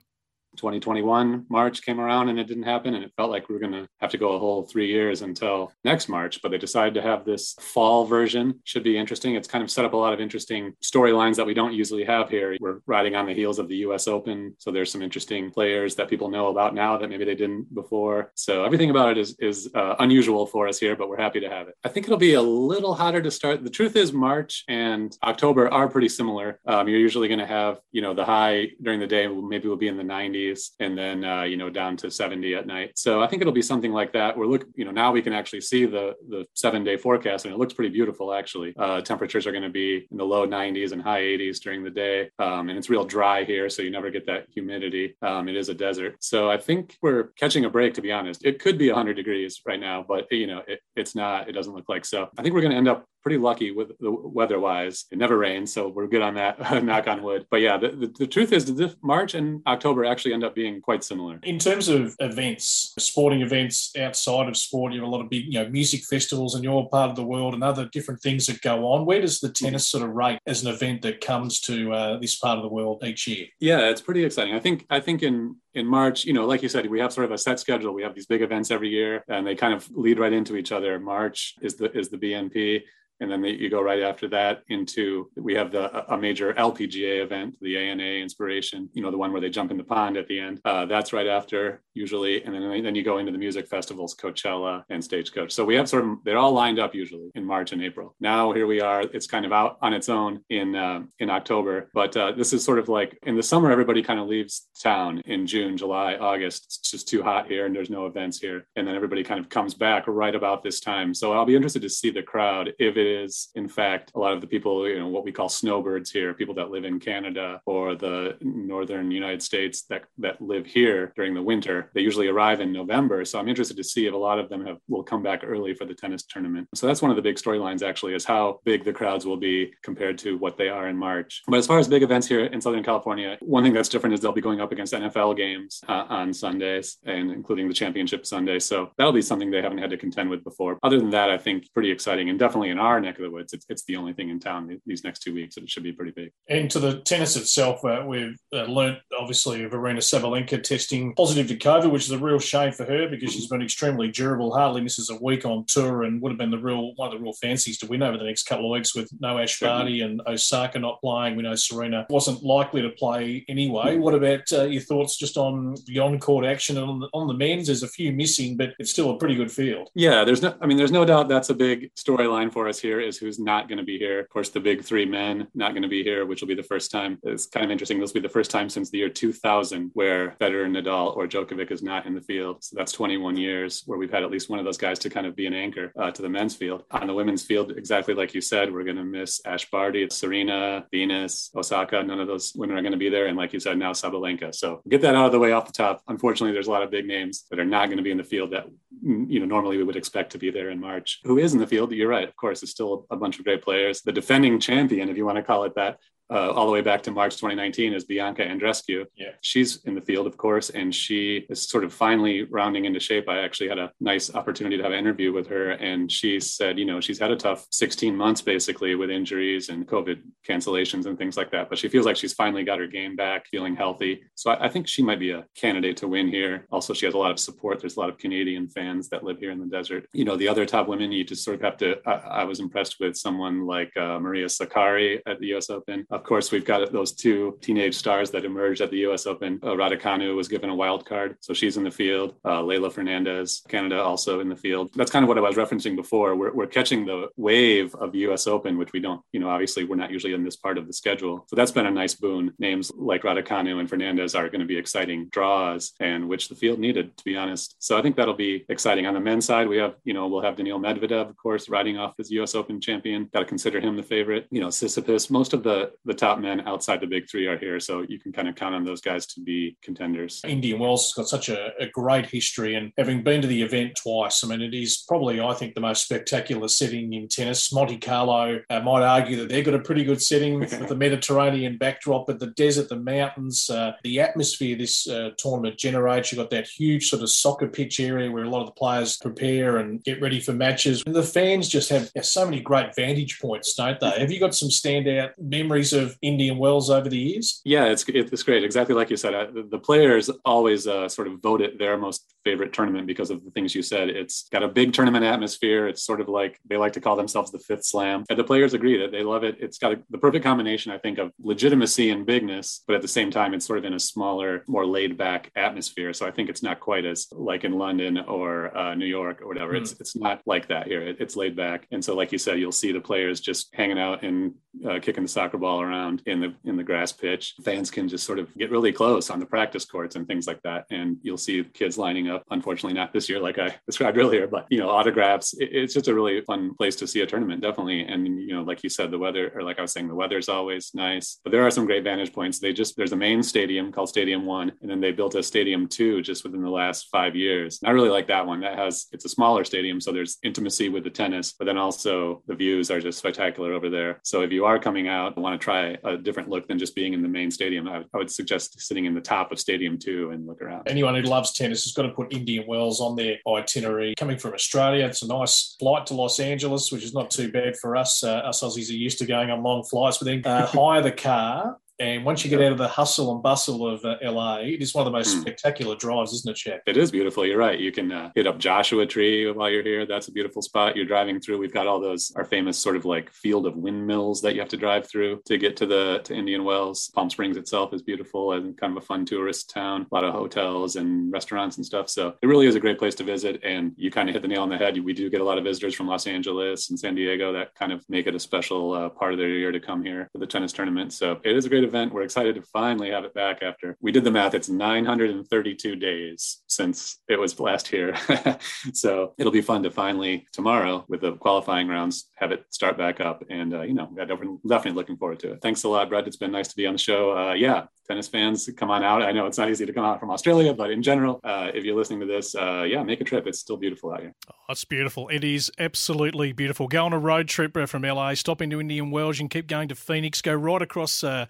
2021 0.57 1.45
March 1.49 1.81
came 1.81 1.99
around 1.99 2.29
and 2.29 2.39
it 2.39 2.47
didn't 2.47 2.63
happen, 2.63 2.93
and 2.93 3.03
it 3.03 3.13
felt 3.15 3.31
like 3.31 3.49
we 3.49 3.53
were 3.53 3.59
going 3.59 3.73
to 3.73 3.87
have 3.99 4.11
to 4.11 4.17
go 4.17 4.33
a 4.33 4.39
whole 4.39 4.63
three 4.63 4.87
years 4.87 5.21
until 5.21 5.71
next 5.83 6.09
March. 6.09 6.41
But 6.41 6.51
they 6.51 6.57
decided 6.57 6.93
to 6.95 7.01
have 7.01 7.25
this 7.25 7.55
fall 7.59 8.05
version. 8.05 8.59
Should 8.63 8.83
be 8.83 8.97
interesting. 8.97 9.35
It's 9.35 9.47
kind 9.47 9.63
of 9.63 9.71
set 9.71 9.85
up 9.85 9.93
a 9.93 9.97
lot 9.97 10.13
of 10.13 10.19
interesting 10.19 10.73
storylines 10.83 11.35
that 11.35 11.45
we 11.45 11.53
don't 11.53 11.73
usually 11.73 12.03
have 12.05 12.29
here. 12.29 12.57
We're 12.59 12.79
riding 12.85 13.15
on 13.15 13.25
the 13.25 13.33
heels 13.33 13.59
of 13.59 13.67
the 13.67 13.77
U.S. 13.77 14.07
Open, 14.07 14.55
so 14.59 14.71
there's 14.71 14.91
some 14.91 15.01
interesting 15.01 15.51
players 15.51 15.95
that 15.95 16.09
people 16.09 16.29
know 16.29 16.47
about 16.47 16.75
now 16.75 16.97
that 16.97 17.09
maybe 17.09 17.25
they 17.25 17.35
didn't 17.35 17.73
before. 17.73 18.31
So 18.35 18.63
everything 18.63 18.89
about 18.89 19.09
it 19.11 19.17
is 19.17 19.35
is 19.39 19.69
uh, 19.75 19.95
unusual 19.99 20.45
for 20.45 20.67
us 20.67 20.79
here, 20.79 20.95
but 20.95 21.09
we're 21.09 21.21
happy 21.21 21.39
to 21.39 21.49
have 21.49 21.67
it. 21.67 21.75
I 21.83 21.89
think 21.89 22.05
it'll 22.05 22.17
be 22.17 22.33
a 22.33 22.41
little 22.41 22.93
hotter 22.93 23.21
to 23.21 23.31
start. 23.31 23.63
The 23.63 23.69
truth 23.69 23.95
is, 23.95 24.13
March 24.13 24.63
and 24.67 25.17
October 25.23 25.71
are 25.71 25.87
pretty 25.87 26.09
similar. 26.09 26.59
Um, 26.65 26.87
you're 26.87 26.99
usually 26.99 27.27
going 27.27 27.39
to 27.39 27.45
have 27.45 27.79
you 27.91 28.01
know 28.01 28.13
the 28.13 28.25
high 28.25 28.69
during 28.81 28.99
the 28.99 29.07
day 29.07 29.27
maybe 29.27 29.67
will 29.67 29.75
be 29.75 29.87
in 29.87 29.97
the 29.97 30.03
90s 30.03 30.42
and 30.79 30.97
then 30.97 31.23
uh, 31.23 31.43
you 31.43 31.57
know 31.57 31.69
down 31.69 31.97
to 31.97 32.11
70 32.11 32.55
at 32.55 32.67
night. 32.67 32.91
So 32.95 33.21
I 33.21 33.27
think 33.27 33.41
it'll 33.41 33.53
be 33.53 33.61
something 33.61 33.91
like 33.91 34.13
that. 34.13 34.37
We're 34.37 34.45
look 34.45 34.65
you 34.75 34.85
know 34.85 34.91
now 34.91 35.11
we 35.11 35.21
can 35.21 35.33
actually 35.33 35.61
see 35.61 35.85
the 35.85 36.15
the 36.29 36.45
seven 36.53 36.83
day 36.83 36.97
forecast 36.97 37.45
and 37.45 37.53
it 37.53 37.57
looks 37.57 37.73
pretty 37.73 37.93
beautiful 37.93 38.33
actually. 38.33 38.73
Uh, 38.77 39.01
temperatures 39.01 39.45
are 39.47 39.51
going 39.51 39.63
to 39.63 39.69
be 39.69 40.07
in 40.11 40.17
the 40.17 40.25
low 40.25 40.47
90s 40.47 40.91
and 40.91 41.01
high 41.01 41.21
80s 41.21 41.59
during 41.59 41.83
the 41.83 41.89
day, 41.89 42.29
um, 42.39 42.69
and 42.69 42.77
it's 42.77 42.89
real 42.89 43.05
dry 43.05 43.43
here, 43.43 43.69
so 43.69 43.81
you 43.81 43.91
never 43.91 44.09
get 44.09 44.25
that 44.27 44.45
humidity. 44.49 45.15
Um, 45.21 45.47
it 45.47 45.55
is 45.55 45.69
a 45.69 45.73
desert, 45.73 46.15
so 46.19 46.49
I 46.49 46.57
think 46.57 46.97
we're 47.01 47.25
catching 47.39 47.65
a 47.65 47.69
break. 47.69 47.93
To 47.93 48.01
be 48.01 48.11
honest, 48.11 48.45
it 48.45 48.59
could 48.59 48.77
be 48.77 48.87
100 48.87 49.13
degrees 49.15 49.61
right 49.65 49.79
now, 49.79 50.05
but 50.07 50.31
you 50.31 50.47
know 50.47 50.61
it, 50.67 50.79
it's 50.95 51.15
not. 51.15 51.49
It 51.49 51.53
doesn't 51.53 51.73
look 51.73 51.89
like 51.89 52.05
so. 52.05 52.29
I 52.37 52.41
think 52.41 52.53
we're 52.53 52.61
going 52.61 52.71
to 52.71 52.77
end 52.77 52.87
up 52.87 53.05
pretty 53.23 53.37
lucky 53.37 53.71
with 53.71 53.97
the 53.99 54.11
weather 54.11 54.59
wise. 54.59 55.05
It 55.11 55.17
never 55.17 55.37
rains, 55.37 55.73
so 55.73 55.87
we're 55.87 56.07
good 56.07 56.21
on 56.21 56.35
that. 56.35 56.59
knock 56.83 57.07
on 57.07 57.23
wood. 57.23 57.47
But 57.49 57.61
yeah, 57.61 57.77
the, 57.77 57.89
the, 57.89 58.07
the 58.19 58.27
truth 58.27 58.51
is 58.51 58.65
that 58.65 58.73
this 58.73 58.95
March 59.01 59.33
and 59.33 59.61
October 59.65 60.05
actually 60.05 60.33
end 60.33 60.43
up 60.43 60.53
being 60.53 60.81
quite 60.81 61.03
similar. 61.03 61.39
In 61.43 61.57
terms 61.57 61.87
of 61.87 62.15
events, 62.19 62.93
sporting 62.99 63.41
events 63.41 63.91
outside 63.97 64.47
of 64.47 64.57
sport, 64.57 64.93
you 64.93 64.99
have 64.99 65.07
a 65.07 65.11
lot 65.11 65.21
of 65.21 65.29
big, 65.29 65.45
you 65.45 65.63
know, 65.63 65.69
music 65.69 66.03
festivals 66.03 66.55
in 66.55 66.63
your 66.63 66.89
part 66.89 67.09
of 67.09 67.15
the 67.15 67.23
world 67.23 67.53
and 67.53 67.63
other 67.63 67.89
different 67.91 68.21
things 68.21 68.45
that 68.47 68.61
go 68.61 68.85
on. 68.85 69.05
Where 69.05 69.21
does 69.21 69.39
the 69.39 69.49
tennis 69.49 69.87
sort 69.87 70.03
of 70.03 70.11
rate 70.11 70.39
as 70.45 70.63
an 70.63 70.73
event 70.73 71.01
that 71.03 71.21
comes 71.21 71.59
to 71.61 71.93
uh, 71.93 72.19
this 72.19 72.35
part 72.35 72.57
of 72.57 72.63
the 72.63 72.69
world 72.69 73.03
each 73.03 73.27
year? 73.27 73.47
Yeah, 73.59 73.89
it's 73.89 74.01
pretty 74.01 74.25
exciting. 74.25 74.53
I 74.53 74.59
think 74.59 74.85
I 74.89 74.99
think 74.99 75.23
in 75.23 75.55
in 75.75 75.87
March, 75.87 76.25
you 76.25 76.33
know, 76.33 76.45
like 76.45 76.61
you 76.61 76.69
said, 76.69 76.89
we 76.89 76.99
have 76.99 77.13
sort 77.13 77.25
of 77.25 77.31
a 77.31 77.37
set 77.37 77.59
schedule. 77.59 77.93
We 77.93 78.03
have 78.03 78.15
these 78.15 78.27
big 78.27 78.41
events 78.41 78.71
every 78.71 78.89
year, 78.89 79.23
and 79.27 79.45
they 79.45 79.55
kind 79.55 79.73
of 79.73 79.89
lead 79.91 80.19
right 80.19 80.33
into 80.33 80.55
each 80.55 80.71
other. 80.71 80.99
March 80.99 81.55
is 81.61 81.75
the 81.75 81.91
is 81.97 82.09
the 82.09 82.17
BNP, 82.17 82.83
and 83.19 83.31
then 83.31 83.43
you 83.43 83.69
go 83.69 83.81
right 83.81 84.01
after 84.01 84.27
that 84.27 84.63
into 84.67 85.29
we 85.37 85.53
have 85.53 85.71
the 85.71 86.13
a 86.13 86.17
major 86.17 86.53
LPGA 86.53 87.23
event, 87.23 87.55
the 87.61 87.77
ANA 87.77 88.03
Inspiration, 88.03 88.89
you 88.93 89.01
know, 89.01 89.11
the 89.11 89.17
one 89.17 89.31
where 89.31 89.41
they 89.41 89.49
jump 89.49 89.71
in 89.71 89.77
the 89.77 89.83
pond 89.83 90.17
at 90.17 90.27
the 90.27 90.39
end. 90.39 90.59
Uh, 90.65 90.85
that's 90.85 91.13
right 91.13 91.27
after 91.27 91.81
usually, 91.93 92.43
and 92.43 92.53
then 92.53 92.83
then 92.83 92.95
you 92.95 93.03
go 93.03 93.19
into 93.19 93.31
the 93.31 93.37
music 93.37 93.67
festivals, 93.67 94.15
Coachella 94.15 94.83
and 94.89 95.03
Stagecoach. 95.03 95.51
So 95.51 95.63
we 95.63 95.75
have 95.75 95.87
sort 95.87 96.03
of 96.03 96.17
they're 96.25 96.37
all 96.37 96.51
lined 96.51 96.79
up 96.79 96.93
usually 96.93 97.31
in 97.35 97.45
March 97.45 97.71
and 97.71 97.81
April. 97.81 98.15
Now 98.19 98.51
here 98.51 98.67
we 98.67 98.81
are. 98.81 99.01
It's 99.01 99.27
kind 99.27 99.45
of 99.45 99.53
out 99.53 99.77
on 99.81 99.93
its 99.93 100.09
own 100.09 100.41
in 100.49 100.75
uh, 100.75 101.03
in 101.19 101.29
October, 101.29 101.89
but 101.93 102.15
uh, 102.17 102.33
this 102.33 102.51
is 102.51 102.63
sort 102.63 102.79
of 102.79 102.89
like 102.89 103.17
in 103.23 103.35
the 103.35 103.43
summer 103.43 103.71
everybody 103.71 104.03
kind 104.03 104.19
of 104.19 104.27
leaves 104.27 104.67
town 104.81 105.21
in 105.25 105.47
June, 105.47 105.62
July, 105.77 106.15
August. 106.15 106.65
It's 106.65 106.91
just 106.91 107.07
too 107.07 107.23
hot 107.23 107.47
here 107.47 107.65
and 107.65 107.75
there's 107.75 107.89
no 107.89 108.05
events 108.05 108.39
here, 108.39 108.65
and 108.75 108.87
then 108.87 108.95
everybody 108.95 109.23
kind 109.23 109.39
of 109.39 109.49
comes 109.49 109.73
back 109.73 110.03
right 110.07 110.35
about 110.35 110.63
this 110.63 110.79
time. 110.79 111.13
So 111.13 111.33
I'll 111.33 111.45
be 111.45 111.55
interested 111.55 111.81
to 111.81 111.89
see 111.89 112.11
the 112.11 112.23
crowd 112.23 112.73
if 112.79 112.97
it 112.97 113.07
is 113.07 113.49
in 113.55 113.67
fact 113.67 114.11
a 114.15 114.19
lot 114.19 114.33
of 114.33 114.41
the 114.41 114.47
people 114.47 114.87
you 114.87 114.99
know 114.99 115.07
what 115.07 115.23
we 115.23 115.31
call 115.31 115.49
snowbirds 115.49 116.11
here 116.11 116.33
people 116.33 116.55
that 116.55 116.69
live 116.69 116.85
in 116.85 116.99
canada 116.99 117.61
or 117.65 117.95
the 117.95 118.37
northern 118.41 119.11
united 119.11 119.41
states 119.41 119.83
that 119.83 120.03
that 120.17 120.41
live 120.41 120.65
here 120.65 121.13
during 121.15 121.33
the 121.33 121.41
winter. 121.41 121.91
They 121.93 122.01
usually 122.01 122.27
arrive 122.27 122.59
in 122.61 122.71
november. 122.71 123.25
So 123.25 123.39
i'm 123.39 123.47
interested 123.47 123.77
to 123.77 123.83
see 123.83 124.05
if 124.07 124.13
a 124.13 124.17
lot 124.17 124.39
of 124.39 124.49
them 124.49 124.65
have 124.65 124.77
will 124.87 125.03
come 125.03 125.23
back 125.23 125.41
early 125.43 125.73
for 125.73 125.85
the 125.85 125.93
tennis 125.93 126.23
tournament. 126.23 126.67
So 126.75 126.87
that's 126.87 127.01
one 127.01 127.11
of 127.11 127.17
the 127.17 127.21
big 127.21 127.35
storylines 127.35 127.83
actually 127.87 128.13
is 128.13 128.25
how 128.25 128.59
big 128.65 128.83
the 128.83 128.93
crowds 128.93 129.25
will 129.25 129.37
be 129.37 129.73
compared 129.83 130.17
to 130.19 130.37
what 130.37 130.57
they 130.57 130.69
are 130.69 130.87
in 130.87 130.97
march. 130.97 131.41
But 131.47 131.57
as 131.57 131.67
far 131.67 131.79
as 131.79 131.87
big 131.87 132.03
events 132.03 132.27
here 132.27 132.45
in 132.45 132.61
southern 132.61 132.83
california 132.83 133.37
one 133.41 133.63
thing 133.63 133.73
that's 133.73 133.89
different 133.89 134.13
is 134.13 134.19
they'll 134.21 134.31
be 134.31 134.41
going 134.41 134.61
up 134.61 134.71
against 134.71 134.93
nfl 134.93 135.35
games 135.35 135.52
uh, 135.87 136.05
on 136.09 136.33
sundays 136.33 136.97
and 137.05 137.31
including 137.31 137.67
the 137.67 137.73
championship 137.73 138.25
sunday 138.25 138.59
so 138.59 138.91
that'll 138.97 139.13
be 139.13 139.21
something 139.21 139.49
they 139.49 139.61
haven't 139.61 139.77
had 139.77 139.89
to 139.89 139.97
contend 139.97 140.29
with 140.29 140.43
before 140.43 140.77
other 140.83 140.97
than 140.97 141.09
that 141.09 141.29
i 141.29 141.37
think 141.37 141.65
pretty 141.73 141.91
exciting 141.91 142.29
and 142.29 142.39
definitely 142.39 142.69
in 142.69 142.79
our 142.79 142.99
neck 142.99 143.17
of 143.17 143.23
the 143.23 143.31
woods 143.31 143.53
it's, 143.53 143.65
it's 143.69 143.83
the 143.85 143.95
only 143.95 144.13
thing 144.13 144.29
in 144.29 144.39
town 144.39 144.79
these 144.85 145.03
next 145.03 145.19
two 145.19 145.33
weeks 145.33 145.57
and 145.57 145.63
it 145.63 145.69
should 145.69 145.83
be 145.83 145.91
pretty 145.91 146.11
big 146.11 146.31
And 146.47 146.69
to 146.71 146.79
the 146.79 146.99
tennis 147.01 147.35
itself, 147.35 147.83
uh, 147.85 148.03
we've 148.05 148.37
uh, 148.53 148.63
learnt 148.63 148.99
obviously 149.17 149.63
of 149.63 149.71
Aryna 149.71 149.99
Sabalenka 149.99 150.61
testing 150.61 151.13
positive 151.15 151.47
to 151.47 151.55
COVID, 151.55 151.91
which 151.91 152.05
is 152.05 152.11
a 152.11 152.17
real 152.17 152.39
shame 152.39 152.71
for 152.71 152.85
her 152.85 153.07
because 153.09 153.33
she's 153.33 153.47
been 153.47 153.61
extremely 153.61 154.09
durable, 154.09 154.53
hardly 154.53 154.81
misses 154.81 155.09
a 155.09 155.15
week 155.15 155.45
on 155.45 155.65
tour, 155.67 156.03
and 156.03 156.21
would 156.21 156.31
have 156.31 156.37
been 156.37 156.51
the 156.51 156.57
real 156.57 156.93
one 156.95 157.07
of 157.07 157.13
the 157.13 157.23
real 157.23 157.33
fancies 157.33 157.77
to 157.79 157.87
win 157.87 158.03
over 158.03 158.17
the 158.17 158.23
next 158.23 158.43
couple 158.43 158.65
of 158.65 158.75
weeks 158.75 158.95
with 158.95 159.09
no 159.19 159.37
Ash 159.37 159.59
Barty 159.59 160.01
and 160.01 160.21
Osaka 160.27 160.79
not 160.79 160.99
playing. 161.01 161.35
We 161.35 161.43
know 161.43 161.55
Serena 161.55 162.05
wasn't 162.09 162.43
likely 162.43 162.81
to 162.81 162.89
play 162.89 163.45
anyway. 163.47 163.97
What 163.97 164.15
about 164.15 164.51
uh, 164.51 164.63
your 164.63 164.81
thoughts 164.81 165.17
just 165.17 165.37
on 165.37 165.42
the 165.85 165.99
on-court 165.99 166.45
action 166.45 166.77
and 166.77 166.89
on 166.89 166.99
the, 166.99 167.09
on 167.13 167.27
the 167.27 167.33
men's? 167.33 167.67
There's 167.67 167.83
a 167.83 167.87
few 167.87 168.11
missing, 168.11 168.57
but 168.57 168.69
it's 168.79 168.91
still 168.91 169.11
a 169.11 169.17
pretty 169.17 169.35
good 169.35 169.51
field. 169.51 169.89
Yeah, 169.95 170.23
there's 170.23 170.41
no. 170.41 170.55
I 170.61 170.65
mean, 170.65 170.77
there's 170.77 170.91
no 170.91 171.05
doubt 171.05 171.29
that's 171.29 171.49
a 171.49 171.53
big 171.53 171.91
storyline 171.95 172.51
for 172.51 172.67
us 172.67 172.79
here. 172.79 172.99
Is 172.99 173.17
who's 173.17 173.39
not 173.39 173.67
going 173.67 173.77
to 173.77 173.83
be 173.83 173.97
here? 173.97 174.19
Of 174.19 174.29
course, 174.29 174.49
the 174.49 174.59
big 174.59 174.83
three 174.83 175.05
men 175.05 175.47
not 175.53 175.71
going 175.71 175.83
to 175.83 175.89
be 175.89 176.03
here, 176.03 176.25
which 176.25 176.41
will 176.41 176.47
be 176.47 176.55
the 176.55 176.63
first 176.63 176.91
time. 176.91 177.19
It's 177.23 177.45
kind 177.45 177.65
of 177.65 177.71
interesting. 177.71 177.99
This 177.99 178.13
will 178.13 178.21
be 178.21 178.27
the 178.27 178.33
first 178.33 178.51
time 178.51 178.69
since 178.69 178.89
the 178.89 178.99
year 178.99 179.09
2000 179.09 179.91
where 179.93 180.35
Federer, 180.39 180.67
Nadal, 180.67 181.15
or 181.15 181.27
Djokovic 181.27 181.71
is 181.71 181.83
not 181.83 182.05
in 182.05 182.15
the 182.15 182.21
field. 182.21 182.63
So 182.63 182.75
that's 182.77 182.91
21 182.91 183.37
years 183.37 183.83
where 183.85 183.97
we've 183.97 184.11
had 184.11 184.23
at 184.23 184.31
least 184.31 184.49
one 184.49 184.59
of 184.59 184.65
those 184.65 184.77
guys 184.77 184.99
to 184.99 185.09
kind 185.09 185.27
of 185.27 185.35
be 185.35 185.45
an 185.45 185.53
anchor 185.53 185.91
uh, 185.99 186.11
to 186.11 186.21
the 186.21 186.29
men's 186.29 186.55
field. 186.55 186.83
On 186.91 187.07
the 187.07 187.13
women's 187.13 187.43
field, 187.43 187.71
exactly 187.71 188.13
like 188.13 188.33
you 188.33 188.41
said, 188.41 188.71
we're 188.71 188.83
going 188.83 188.97
to 188.97 189.03
miss 189.03 189.41
Ash 189.45 189.69
Barty, 189.69 190.07
Serena, 190.09 190.85
Venus, 190.91 191.51
Osaka. 191.55 192.03
None 192.03 192.19
of 192.19 192.27
those 192.27 192.53
women 192.55 192.77
are 192.77 192.81
going 192.81 192.93
to 192.93 192.97
be 192.97 193.09
there, 193.09 193.27
and 193.27 193.37
like 193.37 193.53
you 193.53 193.59
said, 193.59 193.77
now 193.77 193.91
Sabalenka. 193.91 194.53
So 194.53 194.81
get 194.89 195.01
that 195.01 195.15
out 195.15 195.27
of 195.27 195.31
the 195.33 195.39
way 195.39 195.51
off 195.51 195.65
the 195.65 195.73
top, 195.73 196.03
unfortunately, 196.07 196.53
there's 196.53 196.67
a 196.67 196.71
lot 196.71 196.83
of 196.83 196.91
big 196.91 197.07
names 197.07 197.45
that 197.49 197.59
are 197.59 197.65
not 197.65 197.87
going 197.87 197.97
to 197.97 198.03
be 198.03 198.11
in 198.11 198.19
the 198.19 198.23
field 198.23 198.51
that 198.51 198.67
mm, 199.03 199.25
you 199.27 199.39
know 199.39 199.47
normally 199.47 199.77
we 199.77 199.83
would 199.83 199.95
expect 199.95 200.31
to 200.31 200.37
be 200.37 200.51
there 200.51 200.69
in 200.69 200.79
March. 200.79 201.21
Who 201.23 201.39
is 201.39 201.55
in 201.55 201.59
the 201.59 201.65
field? 201.65 201.91
You're 201.91 202.07
right. 202.07 202.29
Of 202.29 202.35
course, 202.35 202.61
it's 202.61 202.71
still 202.71 203.07
a 203.09 203.17
bunch 203.17 203.39
of 203.39 203.45
great 203.45 203.63
players. 203.63 204.01
The 204.01 204.11
defending 204.11 204.59
champion, 204.59 205.09
if 205.09 205.17
you 205.17 205.25
want 205.25 205.37
to 205.37 205.43
call 205.43 205.63
it 205.63 205.73
that, 205.75 205.97
uh, 206.33 206.51
all 206.51 206.65
the 206.65 206.71
way 206.71 206.81
back 206.81 207.03
to 207.03 207.11
March 207.11 207.35
2019 207.35 207.93
is 207.93 208.03
Bianca 208.03 208.43
Andreescu. 208.43 209.05
Yeah. 209.15 209.31
She's 209.41 209.83
in 209.83 209.93
the 209.93 210.01
field, 210.01 210.25
of 210.25 210.35
course, 210.37 210.69
and 210.71 210.93
she 210.93 211.45
is 211.49 211.61
sort 211.61 211.83
of 211.83 211.93
finally 211.93 212.43
rounding 212.43 212.85
into 212.85 212.99
shape. 212.99 213.29
I 213.29 213.39
actually 213.43 213.69
had 213.69 213.77
a 213.77 213.91
nice 213.99 214.33
opportunity 214.33 214.77
to 214.77 214.83
have 214.83 214.91
an 214.91 214.99
interview 214.99 215.31
with 215.31 215.47
her, 215.47 215.71
and 215.71 216.11
she 216.11 216.39
said, 216.39 216.79
you 216.79 216.85
know, 216.85 216.99
she's 216.99 217.19
had 217.19 217.31
a 217.31 217.35
tough 217.35 217.67
16 217.71 218.15
months 218.15 218.41
basically 218.41 218.95
with 218.95 219.09
injuries 219.09 219.69
and 219.69 219.87
COVID 219.87 220.21
cancellations 220.47 221.05
and 221.05 221.17
things 221.17 221.37
like 221.37 221.51
that, 221.51 221.69
but 221.69 221.77
she 221.77 221.87
feels 221.87 222.05
like 222.05 222.17
she's 222.17 222.33
finally 222.33 222.63
got 222.63 222.79
her 222.79 222.87
game 222.87 223.15
back, 223.15 223.47
feeling 223.47 223.75
healthy. 223.75 224.23
So 224.35 224.51
I, 224.51 224.65
I 224.65 224.69
think 224.69 224.87
she 224.87 225.03
might 225.03 225.19
be 225.19 225.31
a 225.31 225.45
candidate 225.55 225.97
to 225.97 226.07
win 226.07 226.27
here. 226.27 226.65
Also, 226.71 226.93
she 226.93 227.05
has 227.05 227.13
a 227.13 227.17
lot 227.17 227.31
of 227.31 227.39
support. 227.39 227.79
There's 227.79 227.97
a 227.97 227.99
lot 227.99 228.09
of 228.09 228.17
Canadian 228.17 228.67
fans 228.67 229.09
that 229.09 229.23
live 229.23 229.37
here 229.37 229.51
in 229.51 229.59
the 229.59 229.65
desert. 229.65 230.07
You 230.13 230.25
know, 230.25 230.35
the 230.35 230.47
other 230.47 230.65
top 230.65 230.87
women, 230.87 231.11
you 231.11 231.23
just 231.23 231.43
sort 231.43 231.55
of 231.55 231.61
have 231.61 231.77
to. 231.77 231.97
I, 232.07 232.41
I 232.41 232.43
was 232.43 232.59
impressed 232.59 232.99
with 232.99 233.15
someone 233.15 233.65
like 233.65 233.95
uh, 233.97 234.19
Maria 234.19 234.47
Sakkari 234.47 235.19
at 235.27 235.39
the 235.39 235.47
U.S. 235.47 235.69
Open. 235.69 236.05
Of 236.23 236.27
course, 236.27 236.53
we've 236.53 236.63
got 236.63 236.89
those 236.93 237.11
two 237.11 237.57
teenage 237.59 237.95
stars 237.95 238.31
that 238.31 238.45
emerged 238.45 238.79
at 238.79 238.89
the 238.89 238.99
U.S. 238.99 239.25
Open. 239.25 239.59
Uh, 239.61 239.71
Raducanu 239.71 240.37
was 240.37 240.47
given 240.47 240.69
a 240.69 240.75
wild 240.75 241.05
card, 241.05 241.35
so 241.41 241.53
she's 241.53 241.75
in 241.75 241.83
the 241.83 241.91
field. 241.91 242.35
Uh, 242.45 242.61
Leylah 242.61 242.93
Fernandez, 242.93 243.61
Canada, 243.67 244.01
also 244.01 244.39
in 244.39 244.47
the 244.47 244.55
field. 244.55 244.89
That's 244.95 245.11
kind 245.11 245.23
of 245.23 245.27
what 245.27 245.37
I 245.37 245.41
was 245.41 245.57
referencing 245.57 245.97
before. 245.97 246.37
We're, 246.37 246.53
we're 246.53 246.67
catching 246.67 247.05
the 247.05 247.27
wave 247.35 247.93
of 247.95 248.13
the 248.13 248.19
U.S. 248.19 248.47
Open, 248.47 248.77
which 248.77 248.93
we 248.93 249.01
don't, 249.01 249.21
you 249.33 249.41
know, 249.41 249.49
obviously 249.49 249.83
we're 249.83 249.97
not 249.97 250.11
usually 250.11 250.31
in 250.31 250.45
this 250.45 250.55
part 250.55 250.77
of 250.77 250.87
the 250.87 250.93
schedule. 250.93 251.43
So 251.49 251.57
that's 251.57 251.71
been 251.71 251.87
a 251.87 251.91
nice 251.91 252.13
boon. 252.13 252.53
Names 252.57 252.89
like 252.95 253.23
Raducanu 253.23 253.81
and 253.81 253.89
Fernandez 253.89 254.33
are 254.33 254.47
going 254.47 254.61
to 254.61 254.65
be 254.65 254.77
exciting 254.77 255.27
draws, 255.27 255.91
and 255.99 256.29
which 256.29 256.47
the 256.47 256.55
field 256.55 256.79
needed, 256.79 257.17
to 257.17 257.23
be 257.25 257.35
honest. 257.35 257.75
So 257.79 257.97
I 257.97 258.01
think 258.01 258.15
that'll 258.15 258.33
be 258.33 258.63
exciting. 258.69 259.07
On 259.07 259.13
the 259.13 259.19
men's 259.19 259.45
side, 259.45 259.67
we 259.67 259.75
have, 259.75 259.95
you 260.05 260.13
know, 260.13 260.27
we'll 260.27 260.41
have 260.41 260.55
Daniil 260.55 260.79
Medvedev, 260.79 261.29
of 261.29 261.35
course, 261.35 261.67
riding 261.67 261.97
off 261.97 262.13
as 262.17 262.31
U.S. 262.31 262.55
Open 262.55 262.79
champion. 262.79 263.29
Got 263.33 263.41
to 263.41 263.45
consider 263.45 263.81
him 263.81 263.97
the 263.97 264.03
favorite. 264.03 264.47
You 264.51 264.61
know, 264.61 264.69
Tsitsipas. 264.69 265.29
Most 265.29 265.51
of 265.51 265.63
the 265.63 265.91
the 266.05 266.12
top 266.13 266.39
men 266.39 266.61
outside 266.61 266.99
the 266.99 267.07
big 267.07 267.29
three 267.29 267.47
are 267.47 267.57
here, 267.57 267.79
so 267.79 268.01
you 268.07 268.19
can 268.19 268.31
kind 268.31 268.47
of 268.47 268.55
count 268.55 268.75
on 268.75 268.83
those 268.83 269.01
guys 269.01 269.25
to 269.27 269.41
be 269.41 269.77
contenders. 269.81 270.41
Indian 270.47 270.79
Wells 270.79 271.05
has 271.05 271.13
got 271.13 271.27
such 271.27 271.49
a, 271.49 271.71
a, 271.79 271.87
great 271.87 272.25
history, 272.25 272.75
and 272.75 272.91
having 272.97 273.23
been 273.23 273.41
to 273.41 273.47
the 273.47 273.61
event 273.61 273.97
twice, 274.01 274.43
I 274.43 274.47
mean, 274.47 274.61
it 274.61 274.73
is 274.73 275.03
probably, 275.07 275.39
I 275.39 275.53
think, 275.53 275.75
the 275.75 275.81
most 275.81 276.03
spectacular 276.03 276.67
setting 276.67 277.13
in 277.13 277.27
tennis. 277.27 277.71
Monte 277.71 277.99
Carlo 277.99 278.61
uh, 278.69 278.79
might 278.81 279.03
argue 279.03 279.37
that 279.37 279.49
they've 279.49 279.65
got 279.65 279.73
a 279.73 279.79
pretty 279.79 280.03
good 280.03 280.21
setting 280.21 280.59
with 280.59 280.87
the 280.87 280.95
Mediterranean 280.95 281.77
backdrop, 281.77 282.27
but 282.27 282.39
the 282.39 282.47
desert, 282.47 282.89
the 282.89 282.95
mountains, 282.95 283.69
uh, 283.69 283.93
the 284.03 284.19
atmosphere 284.19 284.77
this 284.77 285.07
uh, 285.07 285.31
tournament 285.37 285.77
generates. 285.77 286.31
You've 286.31 286.39
got 286.39 286.49
that 286.51 286.67
huge 286.67 287.09
sort 287.09 287.21
of 287.21 287.29
soccer 287.29 287.67
pitch 287.67 287.99
area 287.99 288.31
where 288.31 288.43
a 288.43 288.49
lot 288.49 288.61
of 288.61 288.67
the 288.67 288.73
players 288.73 289.17
prepare 289.17 289.77
and 289.77 290.03
get 290.03 290.21
ready 290.21 290.39
for 290.39 290.53
matches. 290.53 291.03
And 291.05 291.15
the 291.15 291.23
fans 291.23 291.67
just 291.67 291.89
have 291.89 292.11
so 292.21 292.45
many 292.45 292.61
great 292.61 292.95
vantage 292.95 293.39
points, 293.39 293.73
don't 293.73 293.99
they? 293.99 294.19
Have 294.19 294.31
you 294.31 294.39
got 294.39 294.55
some 294.55 294.69
standout 294.69 295.31
memories 295.37 295.92
of 295.93 296.17
Indian 296.21 296.57
Wells 296.57 296.89
over 296.89 297.09
the 297.09 297.17
years? 297.17 297.61
Yeah, 297.63 297.85
it's 297.85 298.03
it's 298.07 298.43
great. 298.43 298.63
Exactly 298.63 298.95
like 298.95 299.09
you 299.09 299.17
said, 299.17 299.33
uh, 299.33 299.47
the 299.69 299.79
players 299.79 300.29
always 300.45 300.87
uh, 300.87 301.07
sort 301.09 301.27
of 301.27 301.39
vote 301.41 301.61
it 301.61 301.79
their 301.79 301.97
most 301.97 302.33
favorite 302.43 302.73
tournament 302.73 303.07
because 303.07 303.29
of 303.29 303.43
the 303.43 303.51
things 303.51 303.73
you 303.73 303.81
said. 303.81 304.09
It's 304.09 304.49
got 304.49 304.63
a 304.63 304.67
big 304.67 304.93
tournament 304.93 305.23
atmosphere. 305.23 305.87
It's 305.87 306.03
sort 306.03 306.21
of 306.21 306.27
like 306.27 306.59
they 306.65 306.77
like 306.77 306.93
to 306.93 307.01
call 307.01 307.15
themselves 307.15 307.51
the 307.51 307.59
fifth 307.59 307.85
slam. 307.85 308.25
And 308.29 308.37
the 308.37 308.43
players 308.43 308.73
agree 308.73 308.97
that 308.99 309.11
they 309.11 309.23
love 309.23 309.43
it. 309.43 309.57
It's 309.59 309.77
got 309.77 309.93
a, 309.93 309.99
the 310.09 310.17
perfect 310.17 310.43
combination, 310.43 310.91
I 310.91 310.97
think, 310.97 311.17
of 311.19 311.31
legitimacy 311.41 312.09
and 312.09 312.25
bigness, 312.25 312.83
but 312.87 312.95
at 312.95 313.01
the 313.01 313.07
same 313.07 313.31
time, 313.31 313.53
it's 313.53 313.65
sort 313.65 313.79
of 313.79 313.85
in 313.85 313.93
a 313.93 313.99
smaller, 313.99 314.63
more 314.67 314.85
laid 314.85 315.17
back 315.17 315.51
atmosphere. 315.55 316.13
So 316.13 316.25
I 316.25 316.31
think 316.31 316.49
it's 316.49 316.63
not 316.63 316.79
quite 316.79 317.05
as 317.05 317.27
like 317.31 317.63
in 317.63 317.73
London 317.73 318.19
or 318.19 318.75
uh, 318.77 318.95
New 318.95 319.05
York 319.05 319.41
or 319.41 319.47
whatever. 319.47 319.73
Mm. 319.73 319.81
It's 319.81 319.93
it's 319.99 320.15
not 320.15 320.41
like 320.45 320.67
that 320.67 320.87
here. 320.87 321.01
It, 321.01 321.17
it's 321.19 321.35
laid 321.35 321.55
back. 321.55 321.87
And 321.91 322.03
so, 322.03 322.15
like 322.15 322.31
you 322.31 322.37
said, 322.37 322.59
you'll 322.59 322.71
see 322.71 322.91
the 322.91 322.99
players 322.99 323.39
just 323.39 323.69
hanging 323.73 323.99
out 323.99 324.23
and 324.23 324.53
uh, 324.87 324.99
kicking 324.99 325.23
the 325.23 325.29
soccer 325.29 325.57
ball 325.57 325.82
around 325.83 326.23
in 326.25 326.39
the 326.39 326.53
in 326.65 326.77
the 326.77 326.83
grass 326.83 327.11
pitch. 327.11 327.55
Fans 327.63 327.91
can 327.91 328.07
just 328.07 328.25
sort 328.25 328.39
of 328.39 328.53
get 328.57 328.71
really 328.71 328.91
close 328.91 329.29
on 329.29 329.39
the 329.39 329.45
practice 329.45 329.85
courts 329.85 330.15
and 330.15 330.27
things 330.27 330.47
like 330.47 330.61
that. 330.63 330.85
And 330.89 331.17
you'll 331.21 331.37
see 331.37 331.63
kids 331.63 331.97
lining 331.97 332.29
up. 332.29 332.43
Unfortunately, 332.49 332.93
not 332.93 333.13
this 333.13 333.29
year, 333.29 333.39
like 333.39 333.59
I 333.59 333.75
described 333.85 334.17
earlier, 334.17 334.47
but 334.47 334.67
you 334.69 334.79
know, 334.79 334.89
autographs. 334.89 335.53
It, 335.53 335.69
it's 335.71 335.93
just 335.93 336.07
a 336.07 336.13
really 336.13 336.41
fun 336.41 336.75
place 336.75 336.95
to 336.97 337.07
see 337.07 337.21
a 337.21 337.27
tournament, 337.27 337.61
definitely. 337.61 338.01
And 338.01 338.27
you 338.27 338.55
know, 338.55 338.63
like 338.63 338.83
you 338.83 338.89
said, 338.89 339.11
the 339.11 339.19
weather, 339.19 339.51
or 339.55 339.63
like 339.63 339.79
I 339.79 339.81
was 339.81 339.91
saying, 339.91 340.07
the 340.07 340.15
weather 340.15 340.37
is 340.37 340.49
always 340.49 340.91
nice. 340.93 341.39
But 341.43 341.51
there 341.51 341.65
are 341.65 341.71
some 341.71 341.85
great 341.85 342.03
vantage 342.03 342.33
points. 342.33 342.59
They 342.59 342.73
just 342.73 342.97
there's 342.97 343.11
a 343.11 343.17
main 343.17 343.43
stadium 343.43 343.91
called 343.91 344.09
Stadium 344.09 344.45
One, 344.45 344.71
and 344.81 344.89
then 344.89 345.01
they 345.01 345.11
built 345.11 345.35
a 345.35 345.43
Stadium 345.43 345.87
Two 345.87 346.21
just 346.21 346.43
within 346.43 346.63
the 346.63 346.69
last 346.69 347.09
five 347.11 347.35
years. 347.35 347.79
And 347.81 347.89
I 347.89 347.91
really 347.91 348.09
like 348.09 348.27
that 348.27 348.45
one. 348.45 348.61
That 348.61 348.77
has 348.77 349.07
it's 349.11 349.25
a 349.25 349.29
smaller 349.29 349.63
stadium, 349.63 349.99
so 349.99 350.11
there's 350.11 350.37
intimacy 350.43 350.89
with 350.89 351.03
the 351.03 351.09
tennis, 351.09 351.53
but 351.53 351.65
then 351.65 351.77
also 351.77 352.41
the 352.47 352.55
views 352.55 352.91
are 352.91 353.01
just 353.01 353.19
spectacular 353.19 353.73
over 353.73 353.89
there. 353.89 354.19
So 354.23 354.41
if 354.41 354.51
you 354.51 354.65
are 354.65 354.79
coming 354.79 355.07
out 355.07 355.35
and 355.35 355.43
want 355.43 355.59
to 355.59 355.63
try 355.63 355.72
a 355.81 356.17
different 356.17 356.49
look 356.49 356.67
than 356.67 356.79
just 356.79 356.95
being 356.95 357.13
in 357.13 357.21
the 357.21 357.27
main 357.27 357.51
stadium, 357.51 357.87
I, 357.87 358.03
I 358.13 358.17
would 358.17 358.31
suggest 358.31 358.79
sitting 358.79 359.05
in 359.05 359.13
the 359.13 359.21
top 359.21 359.51
of 359.51 359.59
Stadium 359.59 359.97
Two 359.97 360.31
and 360.31 360.47
look 360.47 360.61
around. 360.61 360.87
Anyone 360.87 361.15
who 361.15 361.21
loves 361.21 361.53
tennis 361.53 361.83
has 361.83 361.93
got 361.93 362.03
to 362.03 362.09
put 362.09 362.33
Indian 362.33 362.65
Wells 362.67 363.01
on 363.01 363.15
their 363.15 363.37
itinerary. 363.47 364.13
Coming 364.17 364.37
from 364.37 364.53
Australia, 364.53 365.05
it's 365.05 365.21
a 365.21 365.27
nice 365.27 365.75
flight 365.79 366.05
to 366.07 366.13
Los 366.13 366.39
Angeles, 366.39 366.91
which 366.91 367.03
is 367.03 367.13
not 367.13 367.31
too 367.31 367.51
bad 367.51 367.77
for 367.77 367.95
us. 367.95 368.23
Uh, 368.23 368.37
us 368.37 368.61
Aussies 368.61 368.89
are 368.89 368.93
used 368.93 369.19
to 369.19 369.25
going 369.25 369.49
on 369.49 369.63
long 369.63 369.83
flights, 369.83 370.17
but 370.17 370.25
then 370.25 370.41
uh, 370.45 370.65
hire 370.73 371.01
the 371.01 371.11
car 371.11 371.77
and 372.03 372.25
once 372.25 372.43
you 372.43 372.49
get 372.49 372.61
out 372.61 372.73
of 372.73 372.77
the 372.77 372.87
hustle 372.87 373.31
and 373.33 373.41
bustle 373.41 373.87
of 373.87 374.03
uh, 374.03 374.17
LA, 374.21 374.57
it 374.57 374.81
is 374.81 374.93
one 374.93 375.07
of 375.07 375.11
the 375.13 375.17
most 375.17 375.37
mm. 375.37 375.39
spectacular 375.39 375.95
drives, 375.95 376.33
isn't 376.33 376.51
it, 376.51 376.57
Shad? 376.57 376.81
It 376.85 376.97
is 376.97 377.11
beautiful. 377.11 377.45
You're 377.45 377.57
right. 377.57 377.79
You 377.79 377.93
can 377.93 378.11
uh, 378.11 378.29
hit 378.35 378.45
up 378.45 378.57
Joshua 378.57 379.05
Tree 379.05 379.49
while 379.49 379.69
you're 379.69 379.83
here. 379.83 380.05
That's 380.05 380.27
a 380.27 380.33
beautiful 380.33 380.61
spot. 380.61 380.97
You're 380.97 381.05
driving 381.05 381.39
through. 381.39 381.59
We've 381.59 381.73
got 381.73 381.87
all 381.87 382.01
those 382.01 382.33
our 382.35 382.43
famous 382.43 382.77
sort 382.77 382.97
of 382.97 383.05
like 383.05 383.31
field 383.31 383.65
of 383.65 383.77
windmills 383.77 384.41
that 384.41 384.53
you 384.53 384.59
have 384.59 384.69
to 384.69 384.77
drive 384.77 385.07
through 385.07 385.41
to 385.45 385.57
get 385.57 385.77
to 385.77 385.85
the 385.85 386.19
to 386.25 386.35
Indian 386.35 386.65
Wells. 386.65 387.09
Palm 387.15 387.29
Springs 387.29 387.55
itself 387.55 387.93
is 387.93 388.01
beautiful 388.01 388.51
and 388.51 388.77
kind 388.77 388.97
of 388.97 389.01
a 389.01 389.05
fun 389.05 389.25
tourist 389.25 389.69
town. 389.69 390.05
A 390.11 390.13
lot 390.13 390.25
of 390.25 390.33
hotels 390.33 390.97
and 390.97 391.31
restaurants 391.31 391.77
and 391.77 391.85
stuff. 391.85 392.09
So 392.09 392.33
it 392.41 392.47
really 392.47 392.67
is 392.67 392.75
a 392.75 392.81
great 392.81 392.99
place 392.99 393.15
to 393.15 393.23
visit. 393.23 393.61
And 393.63 393.93
you 393.95 394.11
kind 394.11 394.27
of 394.27 394.33
hit 394.33 394.41
the 394.41 394.49
nail 394.49 394.63
on 394.63 394.69
the 394.69 394.77
head. 394.77 395.01
We 395.01 395.13
do 395.13 395.29
get 395.29 395.39
a 395.39 395.45
lot 395.45 395.57
of 395.57 395.63
visitors 395.63 395.95
from 395.95 396.07
Los 396.07 396.27
Angeles 396.27 396.89
and 396.89 396.99
San 396.99 397.15
Diego 397.15 397.53
that 397.53 397.75
kind 397.75 397.93
of 397.93 398.03
make 398.09 398.27
it 398.27 398.35
a 398.35 398.39
special 398.39 398.93
uh, 398.93 399.07
part 399.07 399.31
of 399.31 399.39
their 399.39 399.47
year 399.47 399.71
to 399.71 399.79
come 399.79 400.03
here 400.03 400.27
for 400.33 400.39
the 400.39 400.47
tennis 400.47 400.73
tournament. 400.73 401.13
So 401.13 401.39
it 401.45 401.55
is 401.55 401.65
a 401.65 401.69
great 401.69 401.85
event. 401.93 402.13
We're 402.13 402.23
excited 402.23 402.55
to 402.55 402.61
finally 402.63 403.11
have 403.11 403.23
it 403.23 403.33
back 403.33 403.61
after 403.61 403.95
we 404.01 404.11
did 404.11 404.23
the 404.23 404.31
math. 404.31 404.55
It's 404.55 404.69
932 404.69 405.95
days 405.95 406.61
since 406.67 407.19
it 407.29 407.39
was 407.39 407.59
last 407.59 407.87
here. 407.87 408.15
so 408.93 409.33
it'll 409.37 409.51
be 409.51 409.61
fun 409.61 409.83
to 409.83 409.91
finally 409.91 410.47
tomorrow 410.51 411.05
with 411.07 411.21
the 411.21 411.33
qualifying 411.33 411.87
rounds 411.87 412.29
have 412.35 412.51
it 412.51 412.65
start 412.71 412.97
back 412.97 413.19
up. 413.19 413.43
And, 413.49 413.73
uh, 413.73 413.81
you 413.81 413.93
know, 413.93 414.09
definitely 414.17 414.91
looking 414.93 415.17
forward 415.17 415.39
to 415.41 415.53
it. 415.53 415.61
Thanks 415.61 415.83
a 415.83 415.89
lot, 415.89 416.09
Brett. 416.09 416.27
It's 416.27 416.37
been 416.37 416.51
nice 416.51 416.67
to 416.69 416.75
be 416.75 416.87
on 416.87 416.93
the 416.93 416.99
show. 416.99 417.37
Uh, 417.37 417.53
yeah, 417.53 417.85
tennis 418.07 418.27
fans, 418.27 418.69
come 418.75 418.89
on 418.89 419.03
out. 419.03 419.21
I 419.21 419.31
know 419.31 419.45
it's 419.45 419.57
not 419.57 419.69
easy 419.69 419.85
to 419.85 419.93
come 419.93 420.03
out 420.03 420.19
from 420.19 420.29
Australia, 420.31 420.73
but 420.73 420.91
in 420.91 421.01
general, 421.01 421.39
uh, 421.43 421.71
if 421.73 421.83
you're 421.83 421.95
listening 421.95 422.19
to 422.21 422.25
this, 422.25 422.55
uh, 422.55 422.85
yeah, 422.87 423.03
make 423.03 423.21
a 423.21 423.23
trip. 423.23 423.47
It's 423.47 423.59
still 423.59 423.77
beautiful 423.77 424.11
out 424.11 424.21
here. 424.21 424.33
Oh, 424.49 424.71
it's 424.71 424.85
beautiful. 424.85 425.29
It 425.29 425.43
is 425.43 425.71
absolutely 425.79 426.51
beautiful. 426.51 426.87
Go 426.87 427.05
on 427.05 427.13
a 427.13 427.19
road 427.19 427.47
trip 427.47 427.77
from 427.87 428.01
LA, 428.01 428.33
stop 428.33 428.61
into 428.61 428.81
Indian 428.81 429.11
Wells, 429.11 429.39
and 429.39 429.49
keep 429.49 429.67
going 429.67 429.87
to 429.89 429.95
Phoenix. 429.95 430.41
Go 430.41 430.53
right 430.53 430.81
across. 430.81 431.23
Uh, 431.23 431.45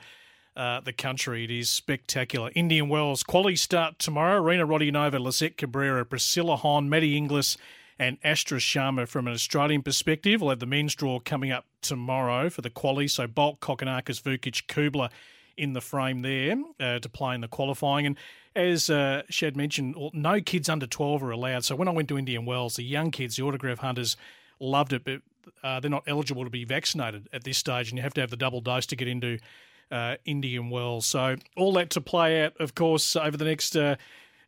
uh, 0.56 0.80
the 0.82 0.94
country. 0.94 1.44
It 1.44 1.52
is 1.52 1.70
spectacular. 1.70 2.52
Indian 2.56 2.90
Wells 2.90 3.24
quality 3.24 3.56
start 3.56 4.00
tomorrow. 4.00 4.42
Rena 4.42 4.68
Rodionova, 4.68 5.20
Lisette 5.20 5.58
Cabrera, 5.58 6.06
Priscilla 6.06 6.56
Hon, 6.56 6.90
Maddie 6.90 7.18
Inglis, 7.18 7.58
and 8.00 8.18
Astra 8.24 8.60
Sharma 8.60 9.08
from 9.08 9.28
an 9.28 9.34
Australian 9.34 9.82
perspective. 9.82 10.42
We'll 10.42 10.52
have 10.52 10.60
the 10.60 10.66
men's 10.66 10.96
draw 10.96 11.20
coming 11.20 11.52
up 11.52 11.66
tomorrow 11.82 12.50
for 12.50 12.62
the 12.62 12.70
quali. 12.70 13.08
So 13.08 13.28
Bolt, 13.28 13.60
Kokkinakis, 13.60 14.22
Vukic, 14.22 14.66
Kubler 14.68 15.10
in 15.58 15.74
the 15.74 15.82
frame 15.82 16.22
there 16.22 16.56
uh, 16.80 17.00
to 17.00 17.10
play 17.10 17.36
in 17.36 17.42
the 17.42 17.48
qualifying. 17.48 18.06
And 18.06 18.18
as 18.56 18.90
uh, 18.90 19.24
Shad 19.30 19.56
mentioned, 19.56 19.96
no 20.14 20.42
kids 20.42 20.70
under 20.70 20.88
12 20.88 21.24
are 21.24 21.32
allowed. 21.32 21.64
So 21.64 21.76
when 21.76 21.88
I 21.88 21.92
went 21.92 22.08
to 22.10 22.18
Indian 22.18 22.46
Wells, 22.46 22.76
the 22.76 22.84
young 22.84 23.12
kids, 23.12 23.36
the 23.36 23.44
autograph 23.44 23.80
hunters, 23.80 24.18
loved 24.60 24.94
it, 24.94 25.04
but 25.04 25.22
uh, 25.64 25.80
they're 25.80 25.92
not 25.92 26.04
eligible 26.08 26.44
to 26.44 26.50
be 26.50 26.66
vaccinated 26.66 27.28
at 27.34 27.44
this 27.44 27.58
stage, 27.58 27.90
and 27.90 27.98
you 27.98 28.04
have 28.04 28.14
to 28.14 28.22
have 28.22 28.30
the 28.30 28.38
double 28.38 28.62
dose 28.62 28.86
to 28.88 28.96
get 28.96 29.08
into 29.08 29.40
uh, 29.94 30.16
Indian 30.26 30.70
Wells. 30.70 31.06
So 31.06 31.36
all 31.56 31.74
that 31.74 31.92
to 31.92 32.02
play 32.02 32.44
out, 32.44 32.60
of 32.60 32.76
course, 32.76 33.16
over 33.16 33.38
the 33.38 33.46
next. 33.46 33.76
Uh, 33.76 33.96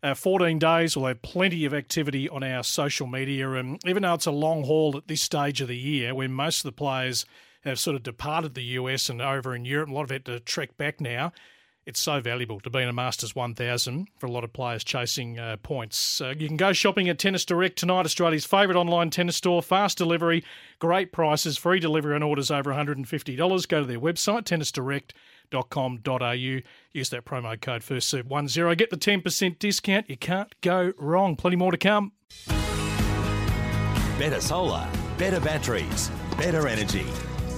uh, 0.04 0.14
14 0.14 0.60
days. 0.60 0.96
We'll 0.96 1.08
have 1.08 1.24
plenty 1.24 1.66
of 1.66 1.74
activity 1.74 2.30
on 2.30 2.44
our 2.44 2.62
social 2.64 3.08
media. 3.08 3.50
And 3.54 3.80
even 3.88 4.04
though 4.04 4.14
it's 4.14 4.28
a 4.28 4.32
long 4.32 4.64
haul 4.64 4.96
at 4.96 5.08
this 5.08 5.24
stage 5.24 5.62
of 5.62 5.68
the 5.68 5.78
year, 5.78 6.14
when 6.14 6.32
most 6.32 6.60
of 6.60 6.64
the 6.64 6.74
players 6.74 7.26
have 7.64 7.80
sort 7.80 7.96
of 7.96 8.04
departed 8.04 8.54
the 8.54 8.62
US 8.64 9.10
and 9.10 9.20
over 9.20 9.56
in 9.56 9.66
Europe, 9.66 9.90
a 9.90 9.94
lot 9.94 10.04
of 10.04 10.12
it 10.12 10.26
to 10.26 10.40
trek 10.40 10.78
back 10.78 11.02
now, 11.02 11.32
it's 11.86 12.00
so 12.00 12.20
valuable 12.20 12.60
to 12.62 12.70
be 12.70 12.82
in 12.82 12.88
a 12.88 12.94
Masters 12.94 13.36
1000 13.36 14.08
for 14.18 14.26
a 14.26 14.32
lot 14.32 14.44
of 14.44 14.52
players 14.52 14.84
chasing 14.84 15.38
uh, 15.38 15.58
points. 15.58 16.20
Uh, 16.20 16.34
you 16.38 16.48
can 16.48 16.58
go 16.58 16.74
shopping 16.74 17.10
at 17.10 17.20
Tennis 17.20 17.46
Direct 17.46 17.78
tonight, 17.78 18.06
Australia's 18.06 18.46
favourite 18.46 18.78
online 18.80 19.12
tennis 19.12 19.36
store. 19.36 19.62
Fast 19.62 19.98
delivery, 19.98 20.44
great 20.80 21.12
prices, 21.12 21.58
free 21.58 21.80
delivery 21.80 22.16
on 22.16 22.24
orders 22.24 22.50
over 22.50 22.72
$150. 22.72 23.68
Go 23.68 23.80
to 23.82 23.86
their 23.86 24.00
website, 24.00 24.46
tennisdirect.com.au. 25.64 26.62
Use 26.94 27.10
that 27.10 27.26
promo 27.26 27.60
code 27.60 27.82
FIRSTSERVE10. 27.82 28.78
Get 28.78 28.90
the 28.90 28.98
10% 28.98 29.60
discount. 29.60 30.10
You 30.10 30.18
can't 30.18 30.54
go 30.62 30.94
wrong. 30.98 31.36
Plenty 31.36 31.56
more 31.58 31.72
to 31.72 31.78
come. 31.78 32.14
Better 34.18 34.40
solar, 34.40 34.88
better 35.18 35.40
batteries, 35.40 36.10
better 36.38 36.68
energy. 36.68 37.06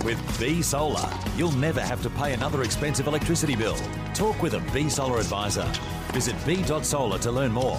With 0.04 0.40
B 0.40 0.62
Solar, 0.62 1.10
you'll 1.36 1.52
never 1.54 1.82
have 1.82 2.02
to 2.04 2.10
pay 2.10 2.34
another 2.34 2.64
expensive 2.64 3.08
electricity 3.08 3.56
bill. 3.56 3.78
Talk 4.14 4.42
with 4.42 4.54
a 4.54 4.60
B 4.74 4.90
Solar 4.90 5.20
advisor. 5.20 5.66
Visit 6.14 6.36
b.solar 6.46 7.20
to 7.20 7.32
learn 7.32 7.52
more. 7.52 7.78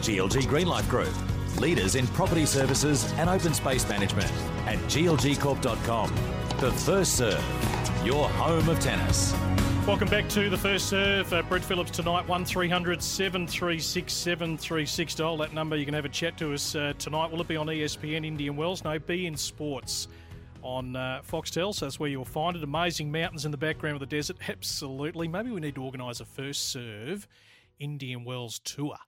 GLG 0.00 0.42
Greenlife 0.42 0.88
Group, 0.88 1.14
leaders 1.60 1.94
in 1.94 2.06
property 2.08 2.46
services 2.46 3.12
and 3.14 3.30
open 3.30 3.54
space 3.54 3.88
management 3.88 4.30
at 4.66 4.78
glgcorp.com. 4.88 6.39
The 6.60 6.70
first 6.72 7.16
serve, 7.16 7.42
your 8.04 8.28
home 8.28 8.68
of 8.68 8.78
tennis. 8.80 9.34
Welcome 9.86 10.08
back 10.08 10.28
to 10.28 10.50
the 10.50 10.58
first 10.58 10.90
serve. 10.90 11.32
Uh, 11.32 11.40
Brett 11.40 11.64
Phillips 11.64 11.90
tonight, 11.90 12.28
1300 12.28 13.02
736 13.02 14.12
736. 14.12 15.14
Dial 15.14 15.38
that 15.38 15.54
number. 15.54 15.74
You 15.76 15.86
can 15.86 15.94
have 15.94 16.04
a 16.04 16.10
chat 16.10 16.36
to 16.36 16.52
us 16.52 16.74
uh, 16.74 16.92
tonight. 16.98 17.32
Will 17.32 17.40
it 17.40 17.48
be 17.48 17.56
on 17.56 17.66
ESPN 17.68 18.26
Indian 18.26 18.56
Wells? 18.56 18.84
No, 18.84 18.98
beIN 18.98 19.38
Sports 19.38 20.08
on 20.60 20.96
uh, 20.96 21.22
Foxtel. 21.26 21.74
So 21.74 21.86
that's 21.86 21.98
where 21.98 22.10
you'll 22.10 22.26
find 22.26 22.54
it. 22.54 22.62
Amazing 22.62 23.10
mountains 23.10 23.46
in 23.46 23.52
the 23.52 23.56
background 23.56 23.94
of 23.94 24.00
the 24.00 24.14
desert. 24.14 24.36
Absolutely. 24.46 25.28
Maybe 25.28 25.50
we 25.50 25.60
need 25.60 25.76
to 25.76 25.82
organise 25.82 26.20
a 26.20 26.26
first 26.26 26.68
serve 26.68 27.26
Indian 27.78 28.22
Wells 28.22 28.58
tour. 28.58 28.98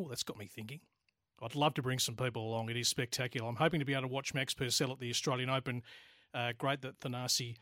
Oh, 0.00 0.08
that's 0.08 0.22
got 0.22 0.38
me 0.38 0.46
thinking. 0.46 0.80
I'd 1.42 1.54
love 1.54 1.74
to 1.74 1.82
bring 1.82 1.98
some 1.98 2.16
people 2.16 2.48
along. 2.48 2.70
It 2.70 2.78
is 2.78 2.88
spectacular. 2.88 3.46
I'm 3.46 3.56
hoping 3.56 3.80
to 3.80 3.86
be 3.86 3.92
able 3.92 4.02
to 4.04 4.08
watch 4.08 4.32
Max 4.32 4.54
Purcell 4.54 4.90
at 4.90 5.00
the 5.00 5.10
Australian 5.10 5.50
Open. 5.50 5.82
Uh, 6.34 6.52
great 6.56 6.82
that 6.82 7.00
Thanasi 7.00 7.56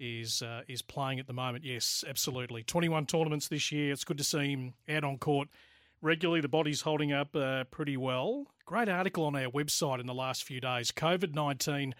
is 0.00 0.42
uh, 0.42 0.62
is 0.68 0.82
playing 0.82 1.18
at 1.18 1.26
the 1.26 1.32
moment. 1.32 1.64
Yes, 1.64 2.04
absolutely. 2.08 2.62
21 2.62 3.06
tournaments 3.06 3.48
this 3.48 3.72
year. 3.72 3.92
It's 3.92 4.04
good 4.04 4.18
to 4.18 4.24
see 4.24 4.52
him 4.52 4.74
out 4.88 5.04
on 5.04 5.18
court 5.18 5.48
regularly. 6.00 6.40
The 6.40 6.48
body's 6.48 6.82
holding 6.82 7.12
up 7.12 7.34
uh, 7.34 7.64
pretty 7.64 7.96
well. 7.96 8.46
Great 8.64 8.88
article 8.88 9.24
on 9.24 9.34
our 9.34 9.50
website 9.50 10.00
in 10.00 10.06
the 10.06 10.14
last 10.14 10.44
few 10.44 10.60
days. 10.60 10.92
COVID 10.92 11.34
19 11.34 11.94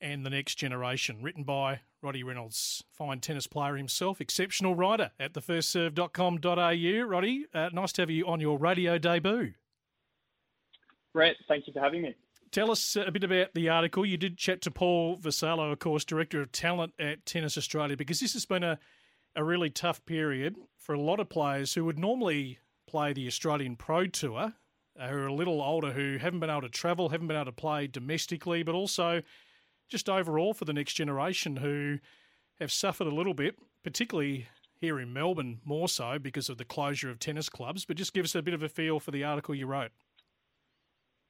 and 0.00 0.24
the 0.24 0.30
Next 0.30 0.54
Generation, 0.54 1.22
written 1.22 1.44
by 1.44 1.80
Roddy 2.02 2.22
Reynolds, 2.22 2.82
fine 2.90 3.20
tennis 3.20 3.46
player 3.46 3.76
himself, 3.76 4.20
exceptional 4.20 4.74
writer 4.74 5.10
at 5.20 5.34
thefirstserve.com.au. 5.34 7.06
Roddy, 7.06 7.46
uh, 7.52 7.68
nice 7.72 7.92
to 7.92 8.02
have 8.02 8.10
you 8.10 8.26
on 8.26 8.40
your 8.40 8.58
radio 8.58 8.96
debut. 8.96 9.52
Brett, 11.12 11.36
thank 11.48 11.66
you 11.66 11.72
for 11.72 11.80
having 11.80 12.02
me. 12.02 12.14
Tell 12.52 12.72
us 12.72 12.96
a 12.96 13.12
bit 13.12 13.22
about 13.22 13.54
the 13.54 13.68
article. 13.68 14.04
You 14.04 14.16
did 14.16 14.36
chat 14.36 14.60
to 14.62 14.72
Paul 14.72 15.16
Vassallo, 15.16 15.70
of 15.70 15.78
course, 15.78 16.04
Director 16.04 16.42
of 16.42 16.50
Talent 16.50 16.92
at 16.98 17.24
Tennis 17.24 17.56
Australia, 17.56 17.96
because 17.96 18.18
this 18.18 18.32
has 18.32 18.44
been 18.44 18.64
a, 18.64 18.76
a 19.36 19.44
really 19.44 19.70
tough 19.70 20.04
period 20.04 20.56
for 20.76 20.92
a 20.92 21.00
lot 21.00 21.20
of 21.20 21.28
players 21.28 21.74
who 21.74 21.84
would 21.84 21.98
normally 21.98 22.58
play 22.88 23.12
the 23.12 23.28
Australian 23.28 23.76
Pro 23.76 24.08
Tour, 24.08 24.54
uh, 24.98 25.08
who 25.08 25.16
are 25.16 25.28
a 25.28 25.32
little 25.32 25.62
older, 25.62 25.92
who 25.92 26.18
haven't 26.18 26.40
been 26.40 26.50
able 26.50 26.62
to 26.62 26.68
travel, 26.68 27.10
haven't 27.10 27.28
been 27.28 27.36
able 27.36 27.44
to 27.44 27.52
play 27.52 27.86
domestically, 27.86 28.64
but 28.64 28.74
also 28.74 29.22
just 29.88 30.08
overall 30.08 30.52
for 30.52 30.64
the 30.64 30.72
next 30.72 30.94
generation 30.94 31.54
who 31.54 31.98
have 32.58 32.72
suffered 32.72 33.06
a 33.06 33.14
little 33.14 33.34
bit, 33.34 33.54
particularly 33.84 34.48
here 34.80 34.98
in 34.98 35.12
Melbourne 35.12 35.60
more 35.64 35.88
so 35.88 36.18
because 36.18 36.48
of 36.48 36.58
the 36.58 36.64
closure 36.64 37.10
of 37.10 37.20
tennis 37.20 37.48
clubs. 37.48 37.84
But 37.84 37.96
just 37.96 38.12
give 38.12 38.24
us 38.24 38.34
a 38.34 38.42
bit 38.42 38.54
of 38.54 38.62
a 38.64 38.68
feel 38.68 38.98
for 38.98 39.12
the 39.12 39.22
article 39.22 39.54
you 39.54 39.66
wrote. 39.66 39.92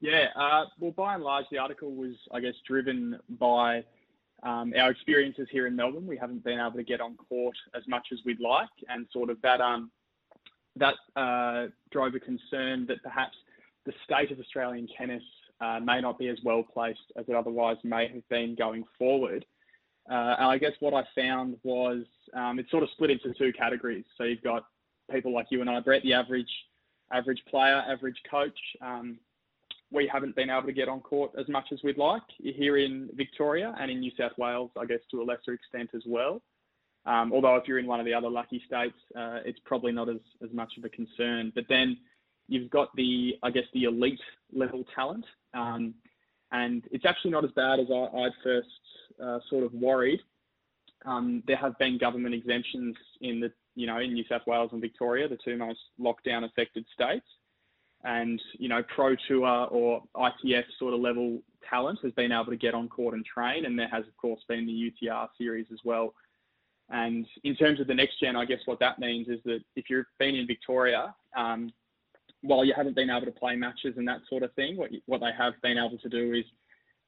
Yeah, 0.00 0.26
uh, 0.34 0.64
well, 0.78 0.92
by 0.92 1.14
and 1.14 1.22
large, 1.22 1.44
the 1.50 1.58
article 1.58 1.94
was, 1.94 2.14
I 2.32 2.40
guess, 2.40 2.54
driven 2.66 3.18
by 3.38 3.84
um, 4.42 4.72
our 4.78 4.90
experiences 4.90 5.46
here 5.50 5.66
in 5.66 5.76
Melbourne. 5.76 6.06
We 6.06 6.16
haven't 6.16 6.42
been 6.42 6.58
able 6.58 6.72
to 6.72 6.82
get 6.82 7.02
on 7.02 7.16
court 7.16 7.56
as 7.74 7.82
much 7.86 8.08
as 8.12 8.18
we'd 8.24 8.40
like, 8.40 8.70
and 8.88 9.06
sort 9.12 9.28
of 9.28 9.40
that 9.42 9.60
um, 9.60 9.90
that 10.76 10.94
uh, 11.16 11.66
drove 11.90 12.14
a 12.14 12.20
concern 12.20 12.86
that 12.86 13.02
perhaps 13.02 13.36
the 13.84 13.92
state 14.04 14.30
of 14.30 14.38
Australian 14.38 14.88
tennis 14.96 15.22
uh, 15.60 15.80
may 15.80 16.00
not 16.00 16.18
be 16.18 16.28
as 16.28 16.38
well 16.44 16.62
placed 16.62 17.12
as 17.16 17.26
it 17.28 17.34
otherwise 17.34 17.76
may 17.84 18.08
have 18.08 18.26
been 18.30 18.54
going 18.54 18.84
forward. 18.98 19.44
Uh, 20.10 20.36
and 20.38 20.46
I 20.46 20.56
guess 20.56 20.72
what 20.80 20.94
I 20.94 21.04
found 21.14 21.56
was 21.62 22.04
um, 22.34 22.58
it's 22.58 22.70
sort 22.70 22.82
of 22.82 22.88
split 22.90 23.10
into 23.10 23.34
two 23.34 23.52
categories. 23.52 24.04
So 24.16 24.24
you've 24.24 24.42
got 24.42 24.64
people 25.10 25.34
like 25.34 25.46
you 25.50 25.60
and 25.60 25.68
I, 25.68 25.80
Brett, 25.80 26.02
the 26.02 26.14
average 26.14 26.50
average 27.12 27.42
player, 27.48 27.84
average 27.86 28.20
coach. 28.30 28.58
Um, 28.80 29.18
we 29.92 30.08
haven't 30.12 30.36
been 30.36 30.50
able 30.50 30.66
to 30.66 30.72
get 30.72 30.88
on 30.88 31.00
court 31.00 31.32
as 31.38 31.48
much 31.48 31.66
as 31.72 31.80
we'd 31.82 31.98
like 31.98 32.22
here 32.38 32.76
in 32.76 33.08
Victoria 33.14 33.74
and 33.80 33.90
in 33.90 34.00
New 34.00 34.12
South 34.16 34.32
Wales, 34.38 34.70
I 34.80 34.84
guess 34.84 35.00
to 35.10 35.20
a 35.20 35.24
lesser 35.24 35.52
extent 35.52 35.90
as 35.94 36.02
well. 36.06 36.40
Um, 37.06 37.32
although 37.32 37.56
if 37.56 37.66
you're 37.66 37.78
in 37.78 37.86
one 37.86 37.98
of 37.98 38.06
the 38.06 38.14
other 38.14 38.28
lucky 38.28 38.62
states, 38.66 38.96
uh, 39.16 39.40
it's 39.44 39.58
probably 39.64 39.90
not 39.90 40.08
as, 40.08 40.20
as 40.44 40.52
much 40.52 40.72
of 40.78 40.84
a 40.84 40.88
concern. 40.88 41.50
But 41.54 41.64
then 41.68 41.96
you've 42.46 42.70
got 42.70 42.94
the, 42.94 43.34
I 43.42 43.50
guess, 43.50 43.64
the 43.72 43.84
elite 43.84 44.20
level 44.52 44.84
talent. 44.94 45.24
Um, 45.54 45.94
and 46.52 46.84
it's 46.90 47.06
actually 47.06 47.30
not 47.30 47.44
as 47.44 47.50
bad 47.52 47.80
as 47.80 47.86
I, 47.90 48.08
would 48.12 48.32
first 48.42 48.68
uh, 49.22 49.38
sort 49.48 49.64
of 49.64 49.72
worried. 49.72 50.20
Um, 51.06 51.42
there 51.46 51.56
have 51.56 51.78
been 51.78 51.96
government 51.96 52.34
exemptions 52.34 52.96
in 53.22 53.40
the, 53.40 53.50
you 53.74 53.86
know, 53.86 53.98
in 53.98 54.12
New 54.12 54.24
South 54.28 54.42
Wales 54.46 54.70
and 54.72 54.80
Victoria, 54.80 55.28
the 55.28 55.38
two 55.42 55.56
most 55.56 55.78
lockdown 55.98 56.44
affected 56.44 56.84
states. 56.92 57.26
And, 58.04 58.40
you 58.58 58.68
know, 58.68 58.82
Pro 58.94 59.14
Tour 59.28 59.66
or 59.70 60.02
ITF 60.16 60.64
sort 60.78 60.94
of 60.94 61.00
level 61.00 61.42
talent 61.68 61.98
has 62.02 62.12
been 62.12 62.32
able 62.32 62.46
to 62.46 62.56
get 62.56 62.74
on 62.74 62.88
court 62.88 63.14
and 63.14 63.24
train. 63.24 63.66
And 63.66 63.78
there 63.78 63.88
has, 63.88 64.06
of 64.06 64.16
course, 64.16 64.40
been 64.48 64.66
the 64.66 64.92
UTR 65.06 65.28
series 65.36 65.66
as 65.72 65.78
well. 65.84 66.14
And 66.88 67.26
in 67.44 67.54
terms 67.54 67.78
of 67.80 67.86
the 67.86 67.94
next 67.94 68.18
gen, 68.20 68.36
I 68.36 68.44
guess 68.44 68.60
what 68.64 68.80
that 68.80 68.98
means 68.98 69.28
is 69.28 69.38
that 69.44 69.60
if 69.76 69.88
you've 69.88 70.06
been 70.18 70.34
in 70.34 70.46
Victoria, 70.46 71.14
um, 71.36 71.72
while 72.42 72.64
you 72.64 72.72
haven't 72.74 72.96
been 72.96 73.10
able 73.10 73.26
to 73.26 73.32
play 73.32 73.54
matches 73.54 73.94
and 73.96 74.08
that 74.08 74.20
sort 74.28 74.42
of 74.42 74.52
thing, 74.54 74.76
what, 74.76 74.92
you, 74.92 75.00
what 75.06 75.20
they 75.20 75.30
have 75.36 75.54
been 75.62 75.78
able 75.78 75.98
to 75.98 76.08
do 76.08 76.32
is 76.32 76.44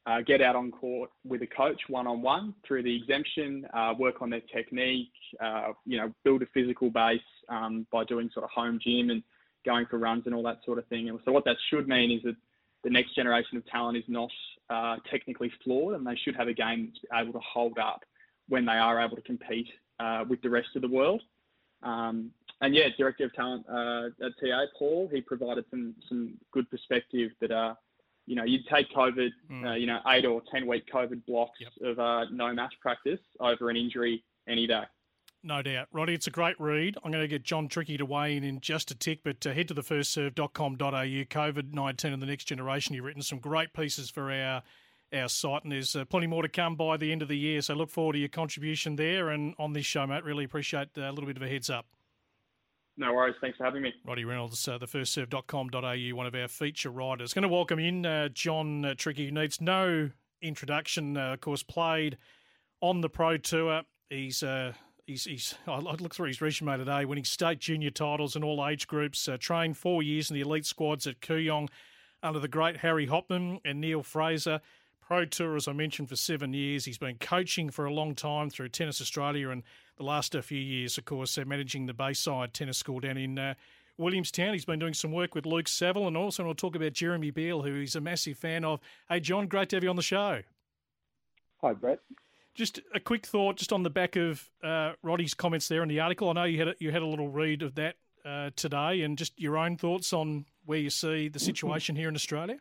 uh, 0.06 0.20
get 0.20 0.40
out 0.40 0.56
on 0.56 0.70
court 0.70 1.10
with 1.24 1.42
a 1.42 1.46
coach 1.46 1.80
one 1.88 2.06
on 2.06 2.22
one 2.22 2.54
through 2.66 2.82
the 2.82 2.94
exemption, 2.94 3.66
uh, 3.74 3.94
work 3.98 4.20
on 4.20 4.30
their 4.30 4.42
technique, 4.52 5.12
uh, 5.42 5.68
you 5.86 5.96
know, 5.96 6.12
build 6.24 6.42
a 6.42 6.46
physical 6.52 6.90
base 6.90 7.20
um, 7.48 7.86
by 7.92 8.04
doing 8.04 8.28
sort 8.32 8.44
of 8.44 8.50
home 8.50 8.78
gym 8.82 9.10
and 9.10 9.22
going 9.64 9.86
for 9.86 9.98
runs 9.98 10.24
and 10.26 10.34
all 10.34 10.42
that 10.42 10.58
sort 10.64 10.78
of 10.78 10.86
thing. 10.86 11.08
And 11.08 11.18
so 11.24 11.32
what 11.32 11.44
that 11.44 11.56
should 11.70 11.88
mean 11.88 12.10
is 12.10 12.22
that 12.24 12.36
the 12.84 12.90
next 12.90 13.14
generation 13.14 13.56
of 13.56 13.66
talent 13.66 13.96
is 13.96 14.04
not 14.08 14.30
uh, 14.70 14.96
technically 15.10 15.52
flawed 15.62 15.94
and 15.94 16.06
they 16.06 16.16
should 16.16 16.36
have 16.36 16.48
a 16.48 16.54
game 16.54 16.92
that's 16.92 17.22
able 17.22 17.32
to 17.32 17.40
hold 17.40 17.78
up 17.78 18.02
when 18.48 18.64
they 18.64 18.72
are 18.72 19.00
able 19.00 19.16
to 19.16 19.22
compete 19.22 19.68
uh, 20.00 20.24
with 20.28 20.40
the 20.42 20.50
rest 20.50 20.68
of 20.74 20.82
the 20.82 20.88
world. 20.88 21.22
Um, 21.82 22.30
and 22.60 22.74
yeah, 22.74 22.88
director 22.96 23.24
of 23.24 23.34
talent 23.34 23.66
uh, 23.68 24.06
at 24.24 24.32
TA, 24.40 24.66
Paul, 24.78 25.08
he 25.12 25.20
provided 25.20 25.64
some 25.70 25.96
some 26.08 26.34
good 26.52 26.70
perspective 26.70 27.32
that 27.40 27.50
uh, 27.50 27.74
you 28.26 28.36
know, 28.36 28.44
you'd 28.44 28.66
take 28.68 28.90
COVID, 28.92 29.30
mm. 29.50 29.66
uh, 29.66 29.74
you 29.74 29.86
know, 29.86 29.98
eight 30.08 30.24
or 30.24 30.42
ten 30.50 30.66
week 30.66 30.84
COVID 30.92 31.24
blocks 31.26 31.58
yep. 31.60 31.72
of 31.82 31.98
uh, 31.98 32.26
no 32.30 32.52
match 32.52 32.74
practice 32.80 33.18
over 33.40 33.68
an 33.68 33.76
injury 33.76 34.22
any 34.48 34.66
day. 34.66 34.82
No 35.44 35.60
doubt. 35.60 35.88
Roddy, 35.90 36.14
it's 36.14 36.28
a 36.28 36.30
great 36.30 36.58
read. 36.60 36.96
I'm 37.02 37.10
going 37.10 37.22
to 37.22 37.28
get 37.28 37.42
John 37.42 37.66
Trickey 37.66 37.96
to 37.96 38.06
weigh 38.06 38.36
in 38.36 38.44
in 38.44 38.60
just 38.60 38.92
a 38.92 38.94
tick, 38.94 39.20
but 39.24 39.44
uh, 39.44 39.52
head 39.52 39.68
to 39.68 39.74
thefirstserve.com.au, 39.74 40.76
COVID 40.78 41.74
19 41.74 42.12
and 42.12 42.22
the 42.22 42.26
next 42.26 42.44
generation. 42.44 42.94
You've 42.94 43.04
written 43.04 43.22
some 43.22 43.38
great 43.38 43.72
pieces 43.72 44.08
for 44.08 44.30
our 44.30 44.62
our 45.12 45.28
site, 45.28 45.62
and 45.64 45.72
there's 45.72 45.94
uh, 45.94 46.04
plenty 46.06 46.26
more 46.26 46.42
to 46.42 46.48
come 46.48 46.74
by 46.74 46.96
the 46.96 47.12
end 47.12 47.22
of 47.22 47.28
the 47.28 47.36
year. 47.36 47.60
So 47.60 47.74
look 47.74 47.90
forward 47.90 48.14
to 48.14 48.18
your 48.18 48.28
contribution 48.28 48.96
there 48.96 49.28
and 49.28 49.54
on 49.58 49.72
this 49.72 49.84
show, 49.84 50.06
mate. 50.06 50.24
Really 50.24 50.44
appreciate 50.44 50.88
uh, 50.96 51.02
a 51.02 51.12
little 51.12 51.26
bit 51.26 51.36
of 51.36 51.42
a 51.42 51.48
heads 51.48 51.68
up. 51.68 51.86
No 52.96 53.12
worries. 53.12 53.34
Thanks 53.40 53.58
for 53.58 53.64
having 53.64 53.82
me. 53.82 53.92
Roddy 54.04 54.24
Reynolds, 54.24 54.66
uh, 54.68 54.78
thefirstserve.com.au, 54.78 56.16
one 56.16 56.26
of 56.26 56.34
our 56.34 56.48
feature 56.48 56.90
writers. 56.90 57.32
Going 57.32 57.42
to 57.42 57.48
welcome 57.48 57.78
in 57.78 58.04
uh, 58.04 58.28
John 58.28 58.84
uh, 58.84 58.94
Trickey, 58.94 59.26
who 59.26 59.32
needs 59.32 59.60
no 59.60 60.10
introduction. 60.40 61.16
Uh, 61.16 61.32
of 61.32 61.40
course, 61.40 61.62
played 61.62 62.18
on 62.80 63.00
the 63.00 63.08
Pro 63.08 63.38
Tour. 63.38 63.82
He's 64.10 64.42
uh, 64.42 64.72
he's, 65.06 65.24
he's 65.24 65.54
I 65.66 65.78
looked 65.78 66.14
through 66.14 66.28
his 66.28 66.40
resume 66.40 66.76
today, 66.76 67.04
winning 67.04 67.24
state 67.24 67.58
junior 67.58 67.90
titles 67.90 68.36
in 68.36 68.44
all 68.44 68.66
age 68.66 68.86
groups. 68.86 69.28
Uh, 69.28 69.36
trained 69.38 69.76
four 69.76 70.02
years 70.02 70.30
in 70.30 70.34
the 70.34 70.40
elite 70.40 70.66
squads 70.66 71.06
at 71.06 71.20
Kooyong 71.20 71.68
under 72.22 72.38
the 72.38 72.48
great 72.48 72.78
Harry 72.78 73.06
Hopman 73.06 73.60
and 73.64 73.80
Neil 73.80 74.02
Fraser. 74.02 74.60
Pro 75.00 75.24
Tour, 75.24 75.56
as 75.56 75.68
I 75.68 75.72
mentioned, 75.72 76.08
for 76.08 76.16
seven 76.16 76.54
years. 76.54 76.84
He's 76.84 76.98
been 76.98 77.16
coaching 77.18 77.70
for 77.70 77.84
a 77.84 77.92
long 77.92 78.14
time 78.14 78.48
through 78.48 78.68
Tennis 78.68 79.00
Australia 79.00 79.50
and 79.50 79.62
the 79.96 80.04
last 80.04 80.34
few 80.42 80.60
years, 80.60 80.96
of 80.96 81.04
course, 81.04 81.36
uh, 81.36 81.44
managing 81.44 81.86
the 81.86 81.92
Bayside 81.92 82.54
Tennis 82.54 82.78
School 82.78 83.00
down 83.00 83.18
in 83.18 83.38
uh, 83.38 83.54
Williamstown. 83.98 84.54
He's 84.54 84.64
been 84.64 84.78
doing 84.78 84.94
some 84.94 85.12
work 85.12 85.34
with 85.34 85.44
Luke 85.44 85.68
Saville 85.68 86.06
and 86.06 86.16
also 86.16 86.44
we'll 86.44 86.54
talk 86.54 86.76
about 86.76 86.92
Jeremy 86.92 87.30
Beale, 87.30 87.62
who 87.62 87.80
he's 87.80 87.96
a 87.96 88.00
massive 88.00 88.38
fan 88.38 88.64
of. 88.64 88.80
Hey, 89.08 89.20
John, 89.20 89.48
great 89.48 89.68
to 89.70 89.76
have 89.76 89.84
you 89.84 89.90
on 89.90 89.96
the 89.96 90.02
show. 90.02 90.42
Hi, 91.60 91.72
Brett. 91.74 92.00
Just 92.54 92.80
a 92.94 93.00
quick 93.00 93.26
thought, 93.26 93.56
just 93.56 93.72
on 93.72 93.82
the 93.82 93.90
back 93.90 94.16
of 94.16 94.50
uh, 94.62 94.92
Roddy's 95.02 95.32
comments 95.32 95.68
there 95.68 95.82
in 95.82 95.88
the 95.88 96.00
article. 96.00 96.28
I 96.28 96.32
know 96.34 96.44
you 96.44 96.58
had 96.58 96.68
a, 96.68 96.74
you 96.78 96.90
had 96.90 97.02
a 97.02 97.06
little 97.06 97.28
read 97.28 97.62
of 97.62 97.74
that 97.76 97.96
uh, 98.26 98.50
today, 98.56 99.02
and 99.02 99.16
just 99.16 99.38
your 99.40 99.56
own 99.56 99.76
thoughts 99.76 100.12
on 100.12 100.44
where 100.66 100.78
you 100.78 100.90
see 100.90 101.28
the 101.28 101.38
situation 101.38 101.96
here 101.96 102.08
in 102.08 102.14
Australia. 102.14 102.58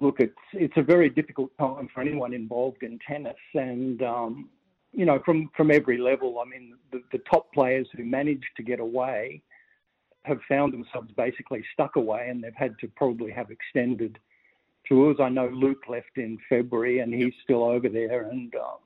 Look, 0.00 0.16
it's 0.18 0.34
it's 0.52 0.76
a 0.76 0.82
very 0.82 1.10
difficult 1.10 1.50
time 1.58 1.88
for 1.94 2.00
anyone 2.00 2.34
involved 2.34 2.82
in 2.82 2.98
tennis, 3.06 3.36
and 3.54 4.02
um, 4.02 4.50
you 4.92 5.04
know, 5.04 5.20
from 5.24 5.50
from 5.56 5.70
every 5.70 5.98
level. 5.98 6.40
I 6.40 6.48
mean, 6.48 6.74
the, 6.90 7.02
the 7.12 7.18
top 7.30 7.52
players 7.52 7.86
who 7.96 8.04
managed 8.04 8.50
to 8.56 8.62
get 8.62 8.80
away 8.80 9.42
have 10.24 10.38
found 10.48 10.72
themselves 10.72 11.10
basically 11.16 11.64
stuck 11.72 11.96
away, 11.96 12.28
and 12.30 12.42
they've 12.42 12.52
had 12.54 12.78
to 12.80 12.88
probably 12.88 13.30
have 13.30 13.50
extended 13.50 14.18
tours. 14.88 15.16
I 15.20 15.28
know 15.28 15.48
Luke 15.48 15.84
left 15.88 16.16
in 16.16 16.38
February, 16.48 17.00
and 17.00 17.12
he's 17.12 17.34
still 17.42 17.64
over 17.64 17.88
there, 17.88 18.28
and 18.28 18.54
um, 18.54 18.78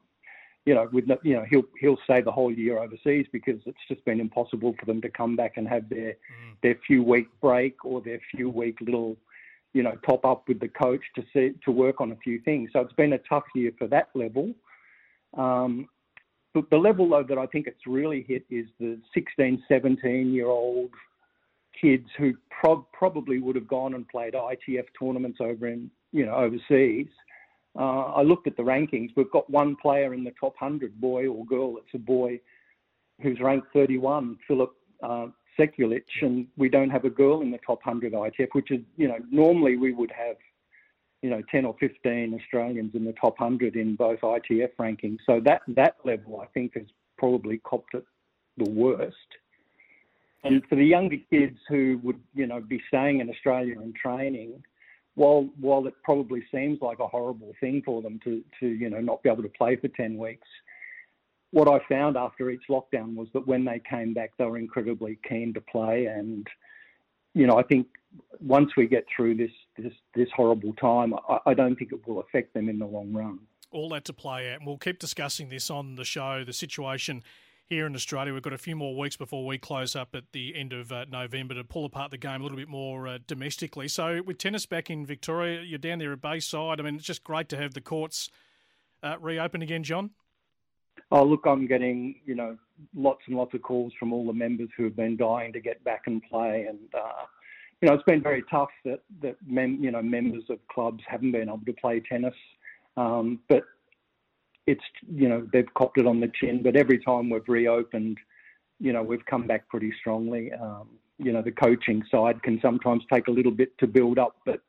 you 0.67 0.75
know, 0.75 0.89
with 0.93 1.09
you 1.23 1.35
know, 1.35 1.45
he'll 1.49 1.65
he'll 1.79 1.99
stay 2.05 2.21
the 2.21 2.33
whole 2.33 2.53
year 2.53 2.79
overseas 2.79 3.27
because 3.33 3.61
it's 3.67 3.79
just 3.89 4.05
been 4.05 4.21
impossible 4.21 4.75
for 4.79 4.85
them 4.85 5.01
to 5.01 5.09
come 5.09 5.37
back 5.37 5.57
and 5.57 5.67
have 5.69 5.89
their 5.89 6.11
mm. 6.13 6.57
their 6.63 6.77
few 6.87 7.03
week 7.03 7.29
break 7.41 7.85
or 7.85 8.01
their 8.01 8.21
few 8.35 8.51
week 8.51 8.79
little, 8.81 9.17
you 9.73 9.85
know, 9.85 9.97
top 10.05 10.25
up 10.25 10.49
with 10.49 10.59
the 10.59 10.69
coach 10.69 11.03
to 11.15 11.25
see 11.33 11.55
to 11.65 11.71
work 11.71 12.01
on 12.01 12.11
a 12.11 12.17
few 12.17 12.41
things. 12.41 12.71
So 12.73 12.81
it's 12.81 12.93
been 12.95 13.13
a 13.13 13.19
tough 13.19 13.45
year 13.55 13.71
for 13.79 13.87
that 13.89 14.09
level. 14.15 14.53
Um, 15.37 15.89
but 16.53 16.69
the 16.71 16.79
level 16.79 17.09
though 17.09 17.23
that 17.23 17.39
I 17.39 17.47
think 17.47 17.69
it's 17.69 17.87
really 17.87 18.25
hit 18.27 18.45
is 18.51 18.67
the 18.81 18.99
16, 19.15 19.63
17 19.69 20.33
year 20.33 20.47
old 20.47 20.91
kids 21.81 22.07
who 22.17 22.35
pro- 22.51 22.87
probably 22.93 23.39
would 23.39 23.57
have 23.57 23.69
gone 23.69 23.95
and 23.95 24.09
played 24.09 24.35
ITF 24.35 24.87
tournaments 24.99 25.39
over 25.41 25.69
in 25.69 25.91
you 26.13 26.27
know 26.27 26.35
overseas. 26.35 27.09
Uh, 27.79 28.13
I 28.15 28.23
looked 28.23 28.47
at 28.47 28.57
the 28.57 28.63
rankings. 28.63 29.11
We've 29.17 29.31
got 29.31 29.49
one 29.51 29.77
player 29.77 30.15
in 30.15 30.25
the 30.25 30.33
top 30.41 30.55
100, 30.59 30.99
boy 30.99 31.27
or 31.29 31.45
girl. 31.45 31.77
It's 31.77 31.95
a 31.95 31.99
boy 31.99 32.41
who's 33.21 33.39
ranked 33.41 33.69
31, 33.75 34.39
Philip 34.49 34.75
uh, 35.03 35.27
Sekulic, 35.59 36.05
and 36.23 36.47
we 36.57 36.69
don't 36.69 36.91
have 36.91 37.05
a 37.05 37.11
girl 37.11 37.43
in 37.43 37.51
the 37.51 37.59
top 37.59 37.81
100 37.85 38.13
ITF, 38.13 38.49
which 38.53 38.71
is, 38.71 38.81
you 38.97 39.09
know, 39.09 39.19
normally 39.31 39.77
we 39.77 39.93
would 39.93 40.11
have, 40.11 40.37
you 41.23 41.31
know, 41.31 41.43
10 41.51 41.65
or 41.65 41.75
15 41.79 42.39
Australians 42.41 42.95
in 42.95 43.05
the 43.05 43.13
top 43.13 43.39
100 43.39 43.77
in 43.77 43.95
both 43.95 44.21
ITF 44.21 44.71
rankings. 44.79 45.19
So 45.27 45.41
that 45.45 45.63
that 45.69 45.97
level, 46.05 46.41
I 46.41 46.47
think, 46.47 46.75
has 46.75 46.87
probably 47.19 47.59
copped 47.59 47.95
it 47.95 48.05
the 48.57 48.71
worst. 48.71 49.17
And 50.45 50.63
for 50.69 50.77
the 50.77 50.85
younger 50.85 51.17
kids 51.31 51.59
who 51.69 51.99
would, 52.03 52.21
you 52.35 52.47
know, 52.47 52.61
be 52.61 52.81
staying 52.89 53.21
in 53.21 53.31
Australia 53.31 53.81
and 53.81 53.95
training, 53.95 54.63
while 55.17 55.49
while 55.59 55.87
it 55.87 55.95
probably 56.05 56.43
seems 56.55 56.81
like 56.81 57.01
a 57.01 57.07
horrible 57.07 57.53
thing 57.59 57.83
for 57.85 58.03
them 58.03 58.21
to 58.23 58.45
to 58.61 58.67
you 58.67 58.89
know 58.89 59.01
not 59.01 59.23
be 59.23 59.31
able 59.31 59.43
to 59.43 59.49
play 59.49 59.77
for 59.77 59.89
ten 59.89 60.17
weeks, 60.17 60.47
what 61.51 61.69
I 61.69 61.81
found 61.89 62.17
after 62.17 62.51
each 62.51 62.65
lockdown 62.71 63.15
was 63.17 63.29
that 63.33 63.47
when 63.47 63.65
they 63.65 63.81
came 63.89 64.15
back, 64.15 64.33
they 64.39 64.45
were 64.45 64.59
incredibly 64.59 65.19
keen 65.29 65.55
to 65.55 65.61
play, 65.61 66.07
and 66.07 66.47
you 67.35 67.47
know 67.47 67.59
I 67.59 67.63
think 67.63 67.87
once 68.41 68.71
we 68.77 68.87
get 68.87 69.07
through 69.15 69.37
this 69.37 69.51
this 69.77 69.93
this 70.15 70.29
horrible 70.37 70.75
time, 70.75 71.15
I, 71.29 71.39
I 71.47 71.55
don't 71.55 71.77
think 71.77 71.93
it 71.93 72.07
will 72.07 72.21
affect 72.21 72.55
them 72.55 72.69
in 72.69 72.79
the 72.79 72.87
long 72.87 73.13
run. 73.13 73.41
All 73.73 73.89
that 73.91 74.05
to 74.05 74.13
play 74.13 74.53
out, 74.53 74.59
and 74.59 74.67
we'll 74.67 74.79
keep 74.79 74.99
discussing 74.99 75.49
this 75.49 75.71
on 75.71 75.97
the 75.97 76.05
show. 76.05 76.45
The 76.45 76.53
situation 76.53 77.25
here 77.69 77.87
in 77.87 77.95
Australia. 77.95 78.33
We've 78.33 78.43
got 78.43 78.53
a 78.53 78.59
few 78.59 78.77
more 78.77 78.97
weeks 78.97 79.17
before 79.17 79.45
we 79.45 79.59
close 79.59 79.97
up 79.97 80.15
at 80.15 80.33
the 80.33 80.55
end 80.55 80.73
of 80.73 80.93
uh, 80.93 81.05
November 81.11 81.55
to 81.55 81.65
pull 81.65 81.85
apart 81.85 82.11
the 82.11 82.19
game 82.19 82.41
a 82.41 82.43
little 82.43 82.59
bit 82.59 82.69
more 82.69 83.09
uh, 83.09 83.19
domestically. 83.27 83.89
So, 83.89 84.23
with 84.25 84.39
tennis 84.39 84.67
back 84.67 84.91
in 84.91 85.05
Victoria, 85.05 85.63
you're 85.63 85.79
down 85.79 85.99
there 85.99 86.13
at 86.13 86.21
Bayside. 86.21 86.81
I 86.81 86.83
mean, 86.83 86.97
it's 86.97 87.05
just 87.05 87.25
great 87.25 87.49
to 87.51 87.57
have 87.57 87.75
the 87.75 87.81
courts 87.81 88.31
uh, 89.03 89.17
reopen 89.21 89.63
again, 89.63 89.83
John. 89.83 90.11
Oh, 91.11 91.25
look, 91.25 91.43
I'm 91.47 91.67
getting 91.67 92.17
you 92.25 92.35
know 92.35 92.57
lots 92.95 93.23
and 93.27 93.37
lots 93.37 93.55
of 93.55 93.63
calls 93.63 93.93
from 93.99 94.13
all 94.13 94.27
the 94.27 94.33
members 94.33 94.69
who 94.77 94.85
have 94.85 94.97
been 94.97 95.17
dying 95.17 95.53
to 95.53 95.61
get 95.61 95.83
back 95.85 96.03
and 96.07 96.23
play, 96.23 96.67
and 96.69 96.79
uh, 96.95 97.25
you 97.81 97.89
know 97.89 97.95
it's 97.95 98.05
been 98.05 98.23
very 98.23 98.45
tough 98.51 98.71
that 98.85 99.01
that 99.23 99.37
mem- 99.47 99.83
you 99.83 99.91
know 99.91 100.03
members 100.03 100.45
of 100.51 100.59
clubs 100.69 101.03
haven't 101.07 101.33
been 101.33 101.49
able 101.49 101.61
to 101.67 101.73
play 101.75 102.01
tennis. 102.01 102.35
Um, 102.97 103.41
but 103.49 103.65
it's 104.67 104.83
you 105.13 105.29
know 105.29 105.47
they've 105.53 105.73
copped 105.75 105.99
it 105.99 106.07
on 106.07 106.21
the 106.21 106.31
chin, 106.41 106.63
but 106.63 106.77
every 106.77 106.99
time 106.99 107.31
we've 107.31 107.49
reopened, 107.49 108.19
you 108.81 108.93
know 108.93 109.03
we've 109.03 109.25
come 109.27 109.47
back 109.47 109.69
pretty 109.69 109.93
strongly. 110.01 110.53
Um, 110.53 110.89
you 111.19 111.33
know 111.33 111.43
the 111.43 111.53
coaching 111.53 112.03
side 112.11 112.43
can 112.43 112.59
sometimes 112.61 113.03
take 113.13 113.29
a 113.29 113.31
little 113.31 113.53
bit 113.53 113.77
to 113.79 113.87
build 113.87 114.19
up, 114.19 114.37
but 114.45 114.61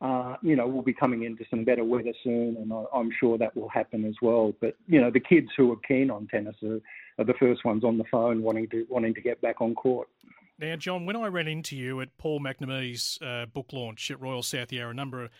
uh, 0.00 0.36
you 0.42 0.54
know 0.54 0.66
we'll 0.66 0.82
be 0.82 0.92
coming 0.92 1.24
into 1.24 1.44
some 1.50 1.64
better 1.64 1.84
weather 1.84 2.12
soon, 2.22 2.56
and 2.56 2.72
I, 2.72 2.84
am 2.94 3.10
sure 3.18 3.38
that 3.38 3.56
will 3.56 3.68
happen 3.68 4.04
as 4.04 4.14
well. 4.20 4.52
But 4.60 4.76
you 4.86 5.00
know 5.00 5.10
the 5.10 5.20
kids 5.20 5.48
who 5.56 5.72
are 5.72 5.80
keen 5.88 6.10
on 6.10 6.28
tennis 6.28 6.56
are, 6.62 6.80
are 7.18 7.24
the 7.24 7.34
first 7.40 7.64
ones 7.64 7.84
on 7.84 7.98
the 7.98 8.04
phone 8.10 8.42
wanting 8.42 8.68
to 8.68 8.86
wanting 8.88 9.14
to 9.14 9.20
get 9.20 9.40
back 9.40 9.60
on 9.60 9.74
court. 9.74 10.08
Now, 10.58 10.76
John, 10.76 11.06
when 11.06 11.16
I 11.16 11.26
ran 11.26 11.48
into 11.48 11.76
you 11.76 12.00
at 12.02 12.16
Paul 12.18 12.38
McNamee's 12.38 13.18
uh, 13.20 13.46
book 13.46 13.72
launch 13.72 14.10
at 14.10 14.20
Royal 14.20 14.42
South 14.42 14.70
Yarra 14.70 14.90
a 14.90 14.94
number 14.94 15.24
of 15.24 15.30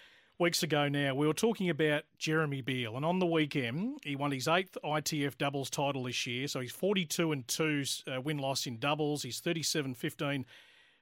weeks 0.42 0.64
ago 0.64 0.88
now, 0.88 1.14
we 1.14 1.26
were 1.26 1.32
talking 1.32 1.70
about 1.70 2.02
Jeremy 2.18 2.62
Beale, 2.62 2.96
and 2.96 3.04
on 3.04 3.20
the 3.20 3.26
weekend 3.26 4.00
he 4.02 4.16
won 4.16 4.32
his 4.32 4.48
eighth 4.48 4.76
ITF 4.84 5.38
doubles 5.38 5.70
title 5.70 6.02
this 6.02 6.26
year. 6.26 6.48
So 6.48 6.58
he's 6.58 6.72
42 6.72 7.30
and 7.30 7.46
two 7.46 7.84
uh, 8.08 8.20
win 8.20 8.38
loss 8.38 8.66
in 8.66 8.78
doubles. 8.78 9.22
He's 9.22 9.38
37 9.38 9.94
15 9.94 10.44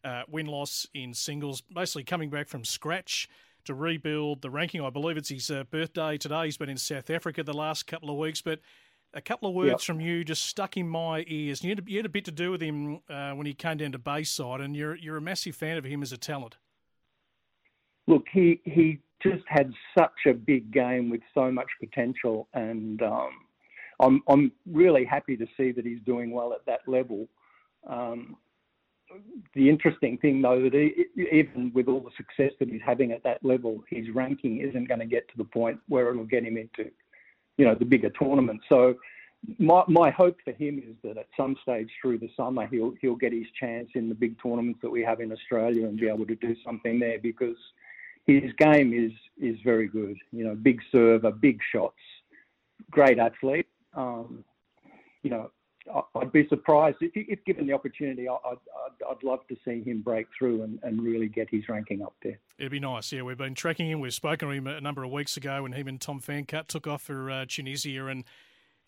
uh, 0.05 0.23
win 0.29 0.45
loss 0.45 0.87
in 0.93 1.15
singles. 1.15 1.63
Basically 1.63 2.05
coming 2.05 2.29
back 2.29 2.49
from 2.49 2.67
scratch 2.67 3.29
to 3.65 3.73
rebuild 3.73 4.43
the 4.43 4.51
ranking. 4.51 4.83
I 4.83 4.91
believe 4.91 5.17
it's 5.17 5.31
his 5.31 5.51
uh, 5.51 5.65
birthday 5.65 6.19
today. 6.19 6.45
He's 6.45 6.59
been 6.59 6.69
in 6.69 6.77
South 6.77 7.09
Africa 7.09 7.43
the 7.43 7.57
last 7.57 7.87
couple 7.87 8.11
of 8.11 8.17
weeks, 8.17 8.43
but. 8.43 8.61
A 9.13 9.21
couple 9.21 9.49
of 9.49 9.57
words 9.57 9.71
yep. 9.71 9.81
from 9.81 10.01
you 10.01 10.23
just 10.23 10.47
stuck 10.47 10.77
in 10.77 10.89
my 10.89 11.25
ears. 11.27 11.65
You 11.65 11.71
had, 11.71 11.83
you 11.89 11.97
had 11.97 12.07
a 12.07 12.09
bit 12.09 12.25
to 12.27 12.31
do 12.31 12.53
with 12.53 12.61
him 12.61 13.01
uh, 13.11 13.33
when 13.33 13.45
he 13.45 13.55
came 13.55 13.79
down 13.79 13.91
to 13.91 13.99
Bayside, 13.99 14.61
and 14.61 14.77
you're 14.77 14.95
you're 14.95 15.17
a 15.17 15.21
massive 15.21 15.57
fan 15.57 15.77
of 15.77 15.83
him 15.83 16.01
as 16.01 16.13
a 16.13 16.17
talent. 16.17 16.59
Look, 18.07 18.29
he 18.31 18.61
he 18.65 19.01
just 19.23 19.45
had 19.47 19.73
such 19.97 20.27
a 20.27 20.33
big 20.33 20.73
game 20.73 21.11
with 21.11 21.21
so 21.35 21.51
much 21.51 21.69
potential, 21.79 22.49
and 22.55 23.03
um, 23.03 23.31
I'm 24.01 24.23
I'm 24.29 24.53
really 24.71 25.05
happy 25.05 25.37
to 25.37 25.47
see 25.57 25.73
that 25.73 25.85
he's 25.85 26.01
doing 26.07 26.31
well 26.31 26.53
at 26.53 26.65
that 26.67 26.81
level. 26.87 27.29
Um, 27.87 28.37
the 29.55 29.69
interesting 29.69 30.19
thing, 30.19 30.41
though, 30.41 30.63
that 30.63 30.73
he, 30.73 31.27
even 31.33 31.73
with 31.75 31.89
all 31.89 32.01
the 32.01 32.11
success 32.17 32.53
that 32.61 32.69
he's 32.69 32.81
having 32.85 33.13
at 33.13 33.25
that 33.25 33.45
level, 33.45 33.83
his 33.89 34.09
ranking 34.15 34.59
isn't 34.59 34.89
going 34.89 35.01
to 35.01 35.07
get 35.07 35.29
to 35.29 35.37
the 35.37 35.45
point 35.45 35.81
where 35.89 36.11
it'll 36.11 36.25
get 36.25 36.45
him 36.45 36.57
into, 36.57 36.91
you 37.57 37.65
know, 37.65 37.75
the 37.75 37.85
bigger 37.85 38.11
tournaments. 38.11 38.65
So, 38.69 38.95
my 39.59 39.83
my 39.89 40.11
hope 40.11 40.37
for 40.45 40.53
him 40.53 40.79
is 40.79 40.97
that 41.03 41.17
at 41.17 41.27
some 41.37 41.57
stage 41.63 41.91
through 42.01 42.19
the 42.19 42.29
summer 42.37 42.67
he'll 42.67 42.93
he'll 43.01 43.17
get 43.17 43.33
his 43.33 43.47
chance 43.59 43.89
in 43.95 44.09
the 44.09 44.15
big 44.15 44.37
tournaments 44.43 44.81
that 44.83 44.91
we 44.91 45.03
have 45.03 45.21
in 45.21 45.33
Australia 45.33 45.87
and 45.87 45.99
be 45.99 46.09
able 46.09 46.27
to 46.27 46.37
do 46.37 46.55
something 46.65 46.99
there 46.99 47.19
because 47.19 47.57
his 48.39 48.53
game 48.59 48.93
is 48.93 49.13
is 49.41 49.59
very 49.65 49.89
good. 49.89 50.17
You 50.33 50.45
know, 50.45 50.55
big 50.55 50.81
server, 50.93 51.31
big 51.31 51.59
shots, 51.73 51.99
great 52.91 53.19
athlete. 53.19 53.67
Um, 53.95 54.45
you 55.23 55.31
know, 55.31 55.51
I'd 56.15 56.33
be 56.33 56.47
surprised 56.49 56.99
if, 57.01 57.11
if 57.15 57.45
given 57.45 57.67
the 57.67 57.73
opportunity. 57.73 58.29
I'd, 58.29 58.39
I'd, 58.45 59.11
I'd, 59.11 59.23
love 59.23 59.41
to 59.49 59.57
see 59.65 59.83
him 59.83 60.03
break 60.03 60.27
through 60.39 60.63
and, 60.63 60.79
and 60.83 61.03
really 61.03 61.29
get 61.29 61.49
his 61.51 61.69
ranking 61.69 62.03
up 62.03 62.15
there. 62.23 62.39
It'd 62.59 62.71
be 62.71 62.81
nice. 62.81 63.13
Yeah, 63.13 63.23
we've 63.23 63.39
been 63.39 63.55
tracking 63.55 63.91
him. 63.91 64.01
We've 64.01 64.15
spoken 64.15 64.49
to 64.49 64.55
him 64.55 64.67
a 64.67 64.81
number 64.81 65.03
of 65.05 65.11
weeks 65.11 65.37
ago 65.37 65.63
when 65.63 65.73
him 65.73 65.89
and 65.89 66.01
Tom 66.01 66.21
Fancutt 66.21 66.69
took 66.69 66.87
off 66.87 67.03
for 67.03 67.31
uh, 67.31 67.47
Tunisia 67.49 68.07
and 68.07 68.25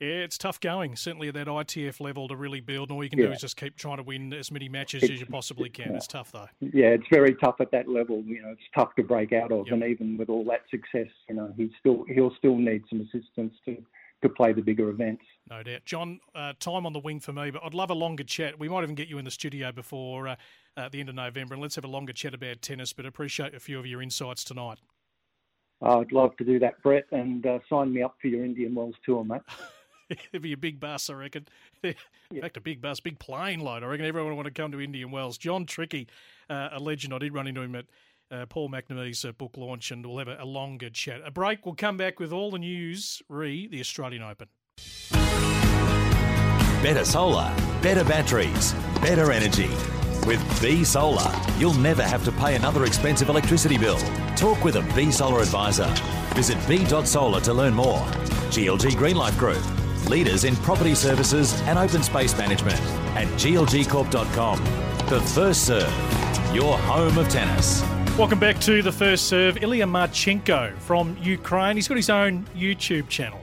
it's 0.03 0.37
tough 0.37 0.59
going, 0.59 0.97
certainly 0.97 1.29
at 1.29 1.35
that 1.35 1.47
ITF 1.47 2.01
level 2.01 2.27
to 2.29 2.37
really 2.37 2.61
build. 2.61 2.91
And 2.91 2.97
all 2.97 3.05
you 3.05 3.11
can 3.11 3.19
yeah. 3.19 3.27
do 3.27 3.33
is 3.33 3.41
just 3.41 3.57
keep 3.57 3.77
trying 3.77 3.99
to 3.99 4.03
win 4.03 4.33
as 4.33 4.51
many 4.51 4.69
matches 4.69 5.05
it's, 5.05 5.13
as 5.13 5.21
you 5.21 5.27
possibly 5.27 5.71
can. 5.71 5.95
It's 5.95 6.09
tough, 6.09 6.33
though. 6.33 6.49
Yeah, 6.61 6.89
it's 6.89 7.07
very 7.11 7.35
tough 7.37 7.57
at 7.61 7.71
that 7.71 7.89
level. 7.89 8.23
You 8.27 8.43
know, 8.43 8.51
it's 8.51 8.63
tough 8.75 8.95
to 8.97 9.05
break 9.05 9.33
out 9.33 9.53
of. 9.53 9.67
Yep. 9.67 9.75
And 9.75 9.85
even 9.85 10.17
with 10.17 10.29
all 10.29 10.45
that 10.45 10.63
success, 10.71 11.13
you 11.29 11.37
know, 11.37 11.53
he 11.57 11.71
still 11.79 12.05
he'll 12.09 12.35
still 12.37 12.57
need 12.57 12.83
some 12.91 13.01
assistance 13.01 13.55
to 13.67 13.77
to 14.23 14.29
play 14.29 14.53
the 14.53 14.63
bigger 14.63 14.89
events. 14.89 15.25
No 15.51 15.63
doubt, 15.63 15.85
John. 15.85 16.21
Uh, 16.35 16.53
time 16.59 16.87
on 16.87 16.93
the 16.93 17.01
wing 17.01 17.21
for 17.21 17.33
me, 17.33 17.51
but 17.51 17.63
I'd 17.65 17.75
love 17.75 17.91
a 17.91 17.95
longer 17.95 18.25
chat. 18.25 18.59
We 18.59 18.69
might 18.69 18.83
even 18.83 18.95
get 18.95 19.09
you 19.09 19.19
in 19.19 19.25
the 19.25 19.31
studio 19.31 19.73
before 19.73 20.29
uh, 20.29 20.37
uh, 20.77 20.89
the 20.89 21.01
end 21.01 21.09
of 21.09 21.15
November, 21.15 21.55
and 21.55 21.63
let's 21.63 21.75
have 21.77 21.85
a 21.85 21.89
longer 21.89 22.13
chat 22.13 22.35
about 22.35 22.63
tennis. 22.63 22.93
But 22.93 23.07
appreciate 23.07 23.55
a 23.55 23.61
few 23.61 23.79
of 23.79 23.87
your 23.87 24.03
insights 24.03 24.45
tonight. 24.45 24.79
I'd 25.81 26.13
love 26.13 26.37
to 26.37 26.45
do 26.45 26.59
that, 26.61 26.81
Brett, 26.83 27.07
and 27.11 27.45
uh, 27.45 27.59
sign 27.69 27.93
me 27.93 28.03
up 28.03 28.17
for 28.21 28.29
your 28.29 28.45
Indian 28.45 28.75
Wells 28.75 28.95
tour, 29.05 29.25
mate. 29.25 29.43
It'd 30.11 30.43
be 30.43 30.53
a 30.53 30.57
big 30.57 30.81
bus, 30.81 31.11
I 31.11 31.15
reckon. 31.15 31.47
In 31.83 31.95
yeah. 32.31 32.43
fact, 32.43 32.57
a 32.57 32.61
big 32.61 32.81
bus, 32.81 33.01
big 33.01 33.19
plane 33.19 33.61
load. 33.61 33.83
I 33.83 33.87
reckon 33.87 34.07
everyone 34.07 34.31
would 34.31 34.37
want 34.37 34.55
to 34.55 34.63
come 34.63 34.73
to 34.73 34.81
Indian 34.81 35.11
Wells. 35.11 35.39
John 35.39 35.67
Trickey, 35.67 36.09
uh, 36.49 36.71
a 36.73 36.79
legend. 36.79 37.15
I 37.15 37.19
did 37.19 37.35
run 37.35 37.47
into 37.47 37.61
him 37.61 37.75
at 37.75 37.87
uh, 38.31 38.47
Paul 38.47 38.71
McNamee's 38.71 39.25
uh, 39.25 39.33
book 39.33 39.57
launch, 39.57 39.91
and 39.91 40.05
we'll 40.05 40.19
have 40.19 40.29
a, 40.29 40.39
a, 40.41 40.47
longer 40.47 40.91
chat. 40.91 41.21
A 41.25 41.31
break. 41.31 41.67
We'll 41.67 41.75
come 41.75 41.97
back 41.97 42.19
with 42.19 42.33
all 42.33 42.51
the 42.51 42.59
news 42.59 43.23
re 43.29 43.67
the 43.67 43.81
Australian 43.81 44.23
Open. 44.23 44.49
Better 46.83 47.05
solar, 47.05 47.55
better 47.81 48.05
batteries, 48.05 48.73
better 49.01 49.31
energy. 49.31 49.71
With 50.27 50.41
B 50.63 50.85
Solar, 50.85 51.33
you'll 51.59 51.75
never 51.75 52.03
have 52.03 52.25
to 52.25 52.33
pay 52.33 52.55
another 52.55 52.85
expensive 52.85 53.29
electricity 53.29 53.77
bill. 53.77 53.99
Talk 54.37 54.65
with 54.65 54.77
a 54.77 54.83
B 54.95 55.11
Solar 55.11 55.41
advisor. 55.41 55.93
Visit 56.35 56.57
b.solar 56.67 57.41
to 57.41 57.53
learn 57.53 57.75
more. 57.75 58.01
GLG 58.51 58.93
Greenlife 58.93 59.37
Group, 59.39 59.63
leaders 60.09 60.45
in 60.45 60.57
property 60.57 60.95
services 60.95 61.61
and 61.63 61.79
open 61.79 62.03
space 62.03 62.37
management 62.37 62.81
at 63.17 63.27
glgcorp.com. 63.39 64.59
The 65.09 65.21
First 65.21 65.67
Serve, 65.67 66.55
your 66.55 66.79
home 66.79 67.19
of 67.19 67.29
tennis. 67.29 67.83
Welcome 68.19 68.39
back 68.39 68.61
to 68.61 68.83
the 68.83 68.93
first 68.93 69.27
serve. 69.27 69.63
Ilya 69.63 69.87
Marchenko 69.87 70.77
from 70.81 71.17
Ukraine. 71.23 71.77
He's 71.77 71.89
got 71.89 71.97
his 71.97 72.11
own 72.11 72.47
YouTube 72.55 73.09
channel. 73.09 73.41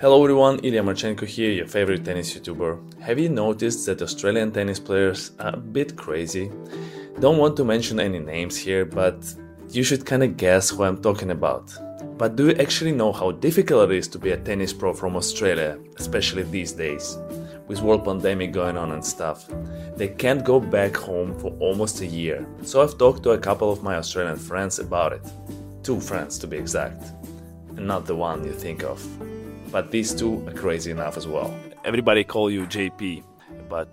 Hello 0.00 0.20
everyone, 0.22 0.58
Ilya 0.64 0.82
Marchenko 0.82 1.24
here, 1.24 1.52
your 1.52 1.68
favorite 1.68 2.04
tennis 2.04 2.34
YouTuber. 2.34 3.00
Have 3.00 3.20
you 3.20 3.28
noticed 3.28 3.86
that 3.86 4.02
Australian 4.02 4.50
tennis 4.50 4.80
players 4.80 5.30
are 5.38 5.54
a 5.54 5.56
bit 5.56 5.96
crazy? 5.96 6.50
Don't 7.20 7.38
want 7.38 7.56
to 7.56 7.64
mention 7.64 8.00
any 8.00 8.18
names 8.18 8.56
here, 8.56 8.84
but 8.84 9.32
you 9.70 9.84
should 9.84 10.04
kinda 10.04 10.26
guess 10.26 10.70
who 10.70 10.82
I'm 10.82 11.00
talking 11.00 11.30
about. 11.30 11.72
But 12.16 12.36
do 12.36 12.48
you 12.48 12.54
actually 12.56 12.92
know 12.92 13.12
how 13.12 13.32
difficult 13.32 13.90
it 13.90 13.96
is 13.96 14.08
to 14.08 14.18
be 14.18 14.30
a 14.30 14.36
tennis 14.36 14.72
pro 14.72 14.94
from 14.94 15.16
Australia, 15.16 15.78
especially 15.96 16.44
these 16.44 16.72
days? 16.72 17.18
With 17.66 17.80
world 17.80 18.04
pandemic 18.04 18.52
going 18.52 18.76
on 18.76 18.92
and 18.92 19.04
stuff. 19.04 19.48
They 19.96 20.08
can't 20.08 20.44
go 20.44 20.60
back 20.60 20.96
home 20.96 21.38
for 21.38 21.50
almost 21.60 22.00
a 22.00 22.06
year. 22.06 22.46
So 22.62 22.82
I've 22.82 22.98
talked 22.98 23.22
to 23.24 23.30
a 23.30 23.38
couple 23.38 23.72
of 23.72 23.82
my 23.82 23.96
Australian 23.96 24.36
friends 24.36 24.78
about 24.78 25.12
it. 25.12 25.22
Two 25.82 26.00
friends 26.00 26.38
to 26.38 26.46
be 26.46 26.56
exact. 26.56 27.02
And 27.76 27.86
not 27.86 28.06
the 28.06 28.14
one 28.14 28.44
you 28.44 28.52
think 28.52 28.82
of 28.84 29.00
but 29.74 29.90
these 29.90 30.14
two 30.14 30.46
are 30.46 30.52
crazy 30.52 30.92
enough 30.92 31.16
as 31.16 31.26
well. 31.26 31.52
Everybody 31.84 32.22
call 32.22 32.48
you 32.48 32.64
JP, 32.64 33.24
but 33.68 33.90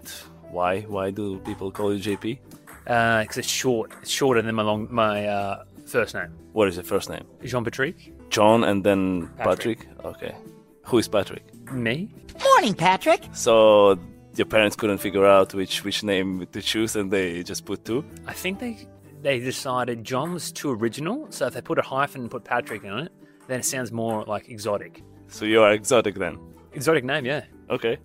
why? 0.52 0.82
Why 0.82 1.10
do 1.10 1.40
people 1.40 1.72
call 1.72 1.92
you 1.92 2.00
JP? 2.00 2.38
Because 2.84 3.38
it's 3.40 3.48
short. 3.48 3.92
It's 4.04 4.12
shorter 4.12 4.44
than 4.44 4.54
my 4.54 4.62
long 4.62 4.88
my 4.92 5.26
uh, 5.26 5.64
first 5.92 6.14
name. 6.16 6.32
What 6.54 6.68
is 6.68 6.76
your 6.76 6.84
first 6.84 7.10
name? 7.10 7.26
John 7.44 7.64
Patrick. 7.64 8.14
John 8.30 8.64
and 8.64 8.84
then 8.84 9.30
Patrick. 9.38 9.80
Patrick. 9.80 10.06
Okay. 10.06 10.36
Who 10.86 10.98
is 10.98 11.08
Patrick? 11.08 11.44
Me. 11.72 12.10
Morning, 12.44 12.74
Patrick. 12.74 13.22
So 13.34 13.98
your 14.36 14.48
parents 14.48 14.76
couldn't 14.76 15.00
figure 15.00 15.26
out 15.26 15.54
which 15.54 15.84
which 15.84 16.04
name 16.04 16.48
to 16.52 16.62
choose, 16.62 16.96
and 16.96 17.12
they 17.12 17.44
just 17.44 17.66
put 17.66 17.86
two. 17.86 18.04
I 18.28 18.34
think 18.34 18.60
they 18.60 18.88
they 19.22 19.40
decided 19.40 20.04
John 20.04 20.34
was 20.34 20.52
too 20.52 20.72
original, 20.72 21.28
so 21.30 21.48
if 21.48 21.54
they 21.54 21.62
put 21.62 21.78
a 21.78 21.82
hyphen 21.82 22.22
and 22.22 22.32
put 22.32 22.44
Patrick 22.44 22.84
in 22.84 22.98
it, 23.06 23.12
then 23.48 23.60
it 23.60 23.66
sounds 23.66 23.92
more 23.92 24.24
like 24.26 24.50
exotic. 24.50 25.04
So 25.28 25.46
you 25.46 25.62
are 25.62 25.72
exotic 25.74 26.16
then. 26.16 26.40
Exotic 26.74 27.04
name, 27.04 27.26
yeah. 27.26 27.44
Okay. 27.70 27.98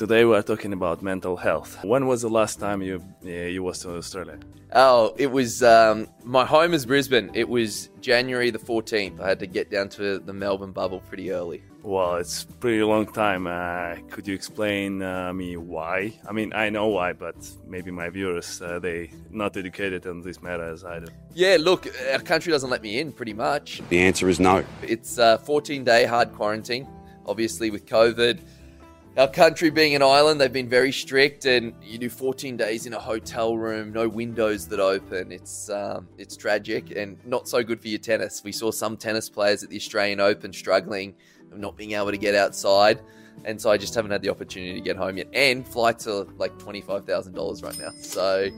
Today 0.00 0.24
we 0.24 0.34
are 0.34 0.42
talking 0.42 0.72
about 0.72 1.02
mental 1.02 1.36
health. 1.36 1.84
When 1.84 2.06
was 2.06 2.22
the 2.22 2.30
last 2.30 2.58
time 2.58 2.80
you 2.80 3.04
yeah, 3.20 3.44
you 3.44 3.62
was 3.62 3.80
to 3.80 3.98
Australia? 3.98 4.38
Oh, 4.72 5.14
it 5.18 5.26
was 5.26 5.62
um, 5.62 6.08
my 6.24 6.46
home 6.46 6.72
is 6.72 6.86
Brisbane. 6.86 7.30
It 7.34 7.46
was 7.46 7.90
January 8.00 8.48
the 8.48 8.58
14th. 8.58 9.20
I 9.20 9.28
had 9.28 9.38
to 9.40 9.46
get 9.46 9.70
down 9.70 9.90
to 9.90 10.18
the 10.18 10.32
Melbourne 10.32 10.72
bubble 10.72 11.00
pretty 11.00 11.30
early. 11.30 11.62
Well, 11.82 12.16
it's 12.16 12.44
pretty 12.44 12.82
long 12.82 13.12
time. 13.12 13.46
Uh, 13.46 13.96
could 14.08 14.26
you 14.26 14.34
explain 14.34 15.02
uh, 15.02 15.34
me 15.34 15.58
why? 15.58 16.14
I 16.26 16.32
mean, 16.32 16.54
I 16.54 16.70
know 16.70 16.86
why, 16.86 17.12
but 17.12 17.36
maybe 17.66 17.90
my 17.90 18.08
viewers 18.08 18.62
uh, 18.62 18.78
they 18.78 19.10
not 19.30 19.58
educated 19.58 20.06
on 20.06 20.22
this 20.22 20.40
matter 20.40 20.64
as 20.64 20.82
I 20.82 21.00
do. 21.00 21.08
Yeah, 21.34 21.58
look, 21.60 21.86
our 22.10 22.20
country 22.20 22.50
doesn't 22.50 22.70
let 22.70 22.80
me 22.80 23.00
in 23.00 23.12
pretty 23.12 23.34
much. 23.34 23.82
The 23.90 24.00
answer 24.00 24.30
is 24.30 24.40
no. 24.40 24.64
It's 24.80 25.18
a 25.18 25.36
14 25.36 25.84
day 25.84 26.06
hard 26.06 26.32
quarantine. 26.32 26.88
Obviously, 27.26 27.70
with 27.70 27.84
COVID, 27.84 28.40
our 29.16 29.28
country 29.28 29.70
being 29.70 29.94
an 29.94 30.02
island, 30.02 30.40
they've 30.40 30.52
been 30.52 30.68
very 30.68 30.92
strict, 30.92 31.44
and 31.44 31.74
you 31.82 31.98
do 31.98 32.08
14 32.08 32.56
days 32.56 32.86
in 32.86 32.94
a 32.94 32.98
hotel 32.98 33.56
room, 33.56 33.92
no 33.92 34.08
windows 34.08 34.68
that 34.68 34.80
open. 34.80 35.32
It's 35.32 35.68
um, 35.68 36.08
it's 36.16 36.36
tragic 36.36 36.92
and 36.96 37.18
not 37.26 37.48
so 37.48 37.62
good 37.62 37.80
for 37.80 37.88
your 37.88 37.98
tennis. 37.98 38.42
We 38.44 38.52
saw 38.52 38.70
some 38.70 38.96
tennis 38.96 39.28
players 39.28 39.64
at 39.64 39.70
the 39.70 39.76
Australian 39.76 40.20
Open 40.20 40.52
struggling, 40.52 41.14
of 41.50 41.58
not 41.58 41.76
being 41.76 41.92
able 41.92 42.10
to 42.12 42.18
get 42.18 42.34
outside, 42.34 43.00
and 43.44 43.60
so 43.60 43.70
I 43.70 43.76
just 43.76 43.94
haven't 43.94 44.12
had 44.12 44.22
the 44.22 44.30
opportunity 44.30 44.74
to 44.74 44.80
get 44.80 44.96
home 44.96 45.16
yet. 45.16 45.28
And 45.32 45.66
flights 45.66 46.06
are 46.06 46.24
like 46.38 46.56
twenty 46.58 46.80
five 46.80 47.04
thousand 47.04 47.34
dollars 47.34 47.62
right 47.62 47.78
now, 47.78 47.90
so. 48.00 48.48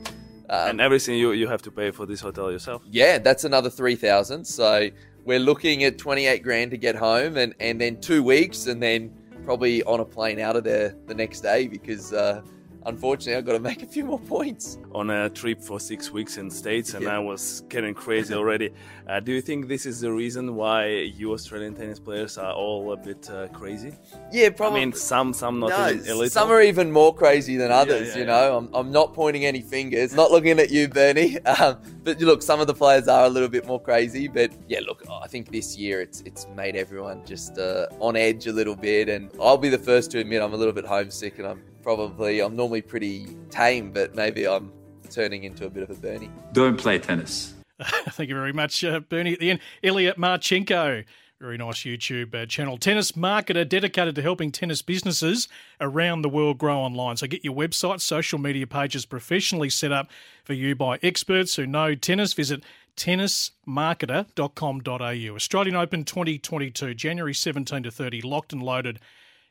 Um, 0.49 0.71
and 0.71 0.81
everything 0.81 1.17
you 1.17 1.31
you 1.31 1.47
have 1.47 1.61
to 1.63 1.71
pay 1.71 1.89
for 1.89 2.05
this 2.05 2.19
hotel 2.19 2.51
yourself. 2.51 2.83
yeah, 2.91 3.17
that's 3.17 3.43
another 3.43 3.71
three 3.71 3.95
thousand. 3.95 4.45
So 4.45 4.89
we're 5.25 5.39
looking 5.39 5.83
at 5.83 5.97
twenty 5.97 6.27
eight 6.27 6.43
grand 6.43 6.71
to 6.71 6.77
get 6.77 6.95
home, 6.95 7.37
and 7.37 7.55
and 7.59 7.81
then 7.81 7.99
two 8.01 8.21
weeks, 8.21 8.67
and 8.67 8.83
then 8.83 9.11
probably 9.45 9.83
on 9.83 9.99
a 9.99 10.05
plane 10.05 10.39
out 10.39 10.55
of 10.55 10.63
there 10.63 10.95
the 11.05 11.13
next 11.13 11.41
day 11.41 11.67
because 11.67 12.13
uh, 12.13 12.41
unfortunately 12.85 13.35
I've 13.35 13.45
got 13.45 13.53
to 13.53 13.59
make 13.59 13.83
a 13.83 13.85
few 13.85 14.05
more 14.05 14.19
points. 14.19 14.77
On 14.93 15.09
a 15.09 15.29
trip 15.29 15.61
for 15.61 15.79
six 15.79 16.11
weeks 16.11 16.37
in 16.37 16.49
States, 16.49 16.93
and 16.93 17.03
Yeah. 17.03 17.15
I 17.17 17.19
was 17.19 17.63
getting 17.69 17.93
crazy 17.93 18.33
already. 18.33 18.71
Uh, 19.05 19.19
do 19.19 19.33
you 19.33 19.41
think 19.41 19.67
this 19.67 19.85
is 19.85 19.99
the 19.99 20.09
reason 20.09 20.55
why 20.55 20.87
you 20.87 21.33
Australian 21.33 21.75
tennis 21.75 21.99
players 21.99 22.37
are 22.37 22.53
all 22.53 22.93
a 22.93 22.95
bit 22.95 23.29
uh, 23.29 23.49
crazy? 23.49 23.91
Yeah, 24.31 24.49
probably. 24.49 24.79
I 24.81 24.85
mean, 24.85 24.93
some 24.93 25.33
some 25.33 25.59
not 25.59 25.71
no, 25.71 26.25
some 26.27 26.49
are 26.49 26.61
even 26.61 26.89
more 26.89 27.13
crazy 27.13 27.57
than 27.57 27.69
others. 27.69 28.07
yeah, 28.09 28.13
you 28.13 28.19
yeah. 28.21 28.27
know, 28.27 28.57
I'm, 28.57 28.69
I'm 28.73 28.91
not 28.93 29.13
pointing 29.13 29.45
any 29.45 29.59
fingers, 29.59 30.15
not 30.15 30.31
looking 30.31 30.57
at 30.57 30.69
you, 30.69 30.87
Bernie. 30.87 31.37
Um, 31.59 31.77
but 32.05 32.19
look, 32.21 32.41
some 32.41 32.61
of 32.61 32.67
the 32.67 32.73
players 32.73 33.07
are 33.09 33.25
a 33.25 33.29
little 33.29 33.49
bit 33.49 33.67
more 33.67 33.79
crazy. 33.79 34.29
But 34.29 34.51
yeah, 34.69 34.79
look, 34.87 35.03
I 35.21 35.27
think 35.27 35.51
this 35.51 35.77
year 35.77 35.99
it's 35.99 36.21
it's 36.21 36.47
made 36.55 36.77
everyone 36.77 37.25
just 37.25 37.57
uh, 37.57 37.87
on 37.99 38.15
edge 38.15 38.47
a 38.47 38.53
little 38.53 38.75
bit, 38.75 39.09
and 39.09 39.29
I'll 39.41 39.57
be 39.57 39.69
the 39.69 39.77
first 39.77 40.11
to 40.11 40.19
admit 40.19 40.41
I'm 40.41 40.53
a 40.53 40.57
little 40.57 40.73
bit 40.73 40.85
homesick, 40.85 41.39
and 41.39 41.47
I'm 41.47 41.61
probably 41.83 42.39
I'm 42.39 42.55
normally 42.55 42.81
pretty 42.81 43.27
tame, 43.51 43.91
but 43.91 44.15
maybe 44.15 44.47
I'm 44.47 44.71
turning 45.09 45.43
into 45.43 45.65
a 45.65 45.69
bit 45.69 45.83
of 45.83 45.91
a 45.91 45.95
Bernie. 45.95 46.31
Don't 46.53 46.77
play 46.77 46.97
tennis. 46.97 47.53
Thank 47.83 48.29
you 48.29 48.35
very 48.35 48.53
much, 48.53 48.83
uh, 48.83 49.01
Bernie. 49.01 49.33
At 49.33 49.39
the 49.39 49.51
end, 49.51 49.59
Ilya 49.83 50.15
Marchenko. 50.15 51.05
Very 51.39 51.57
nice 51.57 51.79
YouTube 51.79 52.33
uh, 52.33 52.45
channel. 52.45 52.77
Tennis 52.77 53.13
marketer 53.13 53.67
dedicated 53.67 54.15
to 54.15 54.21
helping 54.21 54.49
tennis 54.49 54.81
businesses 54.81 55.49
around 55.81 56.21
the 56.21 56.29
world 56.29 56.57
grow 56.57 56.79
online. 56.79 57.17
So 57.17 57.27
get 57.27 57.43
your 57.43 57.53
website, 57.53 57.99
social 57.99 58.39
media 58.39 58.65
pages 58.65 59.05
professionally 59.05 59.69
set 59.69 59.91
up 59.91 60.09
for 60.45 60.53
you 60.53 60.73
by 60.73 60.99
experts 61.03 61.57
who 61.57 61.67
know 61.67 61.95
tennis. 61.95 62.31
Visit 62.31 62.63
tennismarketer.com.au. 62.95 65.35
Australian 65.35 65.75
Open 65.75 66.05
2022, 66.05 66.93
January 66.93 67.33
17 67.33 67.83
to 67.83 67.91
30, 67.91 68.21
locked 68.21 68.53
and 68.53 68.63
loaded 68.63 69.01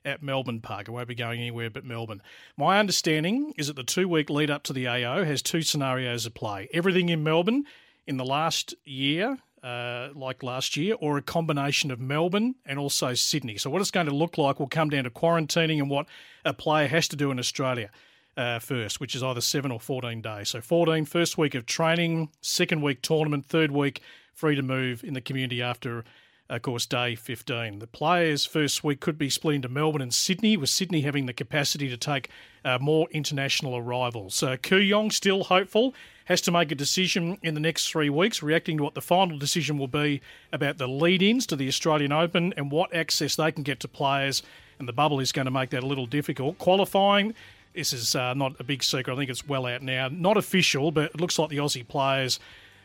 at 0.04 0.22
Melbourne 0.22 0.60
Park. 0.60 0.88
It 0.88 0.92
won't 0.92 1.08
be 1.08 1.14
going 1.14 1.40
anywhere 1.40 1.70
but 1.70 1.84
Melbourne. 1.84 2.22
My 2.56 2.78
understanding 2.78 3.54
is 3.56 3.66
that 3.68 3.76
the 3.76 3.82
two 3.82 4.08
week 4.08 4.30
lead 4.30 4.50
up 4.50 4.62
to 4.64 4.72
the 4.72 4.88
AO 4.88 5.24
has 5.24 5.42
two 5.42 5.62
scenarios 5.62 6.26
at 6.26 6.34
play 6.34 6.68
everything 6.72 7.08
in 7.08 7.22
Melbourne 7.22 7.64
in 8.06 8.16
the 8.16 8.24
last 8.24 8.74
year. 8.84 9.38
Uh, 9.62 10.08
like 10.16 10.42
last 10.42 10.76
year, 10.76 10.96
or 10.98 11.16
a 11.16 11.22
combination 11.22 11.92
of 11.92 12.00
Melbourne 12.00 12.56
and 12.66 12.80
also 12.80 13.14
Sydney. 13.14 13.56
So, 13.56 13.70
what 13.70 13.80
it's 13.80 13.92
going 13.92 14.08
to 14.08 14.12
look 14.12 14.36
like 14.36 14.58
will 14.58 14.66
come 14.66 14.90
down 14.90 15.04
to 15.04 15.10
quarantining 15.10 15.78
and 15.78 15.88
what 15.88 16.06
a 16.44 16.52
player 16.52 16.88
has 16.88 17.06
to 17.06 17.14
do 17.14 17.30
in 17.30 17.38
Australia 17.38 17.88
uh, 18.36 18.58
first, 18.58 18.98
which 18.98 19.14
is 19.14 19.22
either 19.22 19.40
seven 19.40 19.70
or 19.70 19.78
14 19.78 20.20
days. 20.20 20.48
So, 20.48 20.60
14, 20.60 21.04
first 21.04 21.38
week 21.38 21.54
of 21.54 21.64
training, 21.64 22.30
second 22.40 22.82
week 22.82 23.02
tournament, 23.02 23.46
third 23.46 23.70
week 23.70 24.02
free 24.34 24.56
to 24.56 24.62
move 24.62 25.04
in 25.04 25.14
the 25.14 25.20
community 25.20 25.62
after 25.62 26.04
of 26.52 26.60
course, 26.60 26.84
day 26.84 27.14
15. 27.14 27.78
The 27.78 27.86
players' 27.86 28.44
first 28.44 28.84
week 28.84 29.00
could 29.00 29.16
be 29.16 29.30
split 29.30 29.56
into 29.56 29.70
Melbourne 29.70 30.02
and 30.02 30.12
Sydney, 30.12 30.58
with 30.58 30.68
Sydney 30.68 31.00
having 31.00 31.24
the 31.24 31.32
capacity 31.32 31.88
to 31.88 31.96
take 31.96 32.28
uh, 32.62 32.76
more 32.78 33.08
international 33.10 33.74
arrivals. 33.74 34.34
So 34.34 34.58
Kooyong 34.58 35.12
still 35.12 35.44
hopeful, 35.44 35.94
has 36.26 36.42
to 36.42 36.50
make 36.50 36.70
a 36.70 36.74
decision 36.74 37.38
in 37.42 37.54
the 37.54 37.60
next 37.60 37.88
three 37.88 38.10
weeks, 38.10 38.42
reacting 38.42 38.76
to 38.76 38.82
what 38.82 38.94
the 38.94 39.00
final 39.00 39.38
decision 39.38 39.78
will 39.78 39.88
be 39.88 40.20
about 40.52 40.76
the 40.76 40.86
lead 40.86 41.22
ins 41.22 41.46
to 41.46 41.56
the 41.56 41.68
Australian 41.68 42.12
Open 42.12 42.52
and 42.58 42.70
what 42.70 42.94
access 42.94 43.34
they 43.34 43.50
can 43.50 43.62
get 43.62 43.80
to 43.80 43.88
players. 43.88 44.42
And 44.78 44.86
the 44.86 44.92
bubble 44.92 45.20
is 45.20 45.32
going 45.32 45.46
to 45.46 45.50
make 45.50 45.70
that 45.70 45.82
a 45.82 45.86
little 45.86 46.06
difficult. 46.06 46.58
Qualifying. 46.58 47.34
This 47.74 47.94
is 47.94 48.14
uh, 48.14 48.34
not 48.34 48.60
a 48.60 48.64
big 48.64 48.84
secret. 48.84 49.14
I 49.14 49.16
think 49.16 49.30
it's 49.30 49.48
well 49.48 49.64
out 49.64 49.80
now. 49.80 50.08
Not 50.12 50.36
official, 50.36 50.92
but 50.92 51.12
it 51.14 51.20
looks 51.20 51.38
like 51.38 51.48
the 51.48 51.56
Aussie 51.56 51.88
players 51.88 52.38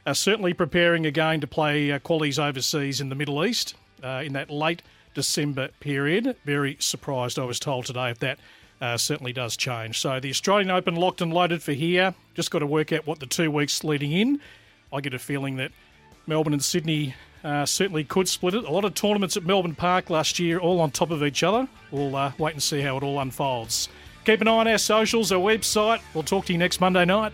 are 0.07 0.15
certainly 0.15 0.53
preparing 0.53 1.05
again 1.05 1.41
to 1.41 1.47
play 1.47 1.91
uh, 1.91 1.99
qualies 1.99 2.39
overseas 2.39 3.01
in 3.01 3.09
the 3.09 3.15
Middle 3.15 3.43
East 3.45 3.75
uh, 4.01 4.23
in 4.25 4.31
that 4.33 4.49
late 4.49 4.81
December 5.13 5.67
period. 5.81 6.35
Very 6.45 6.77
surprised, 6.79 7.37
I 7.37 7.43
was 7.43 7.59
told 7.59 7.85
today, 7.85 8.09
if 8.11 8.19
that 8.19 8.39
uh, 8.79 8.95
certainly 8.95 9.33
does 9.33 9.57
change. 9.57 9.99
So 9.99 10.19
the 10.21 10.29
Australian 10.29 10.71
Open 10.71 10.95
locked 10.95 11.19
and 11.19 11.33
loaded 11.33 11.61
for 11.61 11.73
here. 11.73 12.15
Just 12.35 12.51
got 12.51 12.59
to 12.59 12.65
work 12.65 12.93
out 12.93 13.05
what 13.05 13.19
the 13.19 13.25
two 13.25 13.51
weeks 13.51 13.83
leading 13.83 14.13
in. 14.13 14.39
I 14.93 15.01
get 15.01 15.13
a 15.13 15.19
feeling 15.19 15.57
that 15.57 15.71
Melbourne 16.25 16.53
and 16.53 16.63
Sydney 16.63 17.13
uh, 17.43 17.65
certainly 17.65 18.05
could 18.05 18.29
split 18.29 18.53
it. 18.53 18.63
A 18.63 18.71
lot 18.71 18.85
of 18.85 18.93
tournaments 18.93 19.35
at 19.35 19.43
Melbourne 19.43 19.75
Park 19.75 20.09
last 20.09 20.39
year, 20.39 20.57
all 20.57 20.79
on 20.79 20.89
top 20.91 21.11
of 21.11 21.21
each 21.21 21.43
other. 21.43 21.67
We'll 21.91 22.15
uh, 22.15 22.31
wait 22.37 22.53
and 22.53 22.63
see 22.63 22.79
how 22.79 22.95
it 22.95 23.03
all 23.03 23.19
unfolds. 23.19 23.89
Keep 24.23 24.39
an 24.39 24.47
eye 24.47 24.51
on 24.51 24.67
our 24.69 24.77
socials, 24.77 25.33
our 25.33 25.39
website. 25.39 26.01
We'll 26.13 26.23
talk 26.23 26.45
to 26.45 26.53
you 26.53 26.59
next 26.59 26.79
Monday 26.79 27.03
night. 27.03 27.33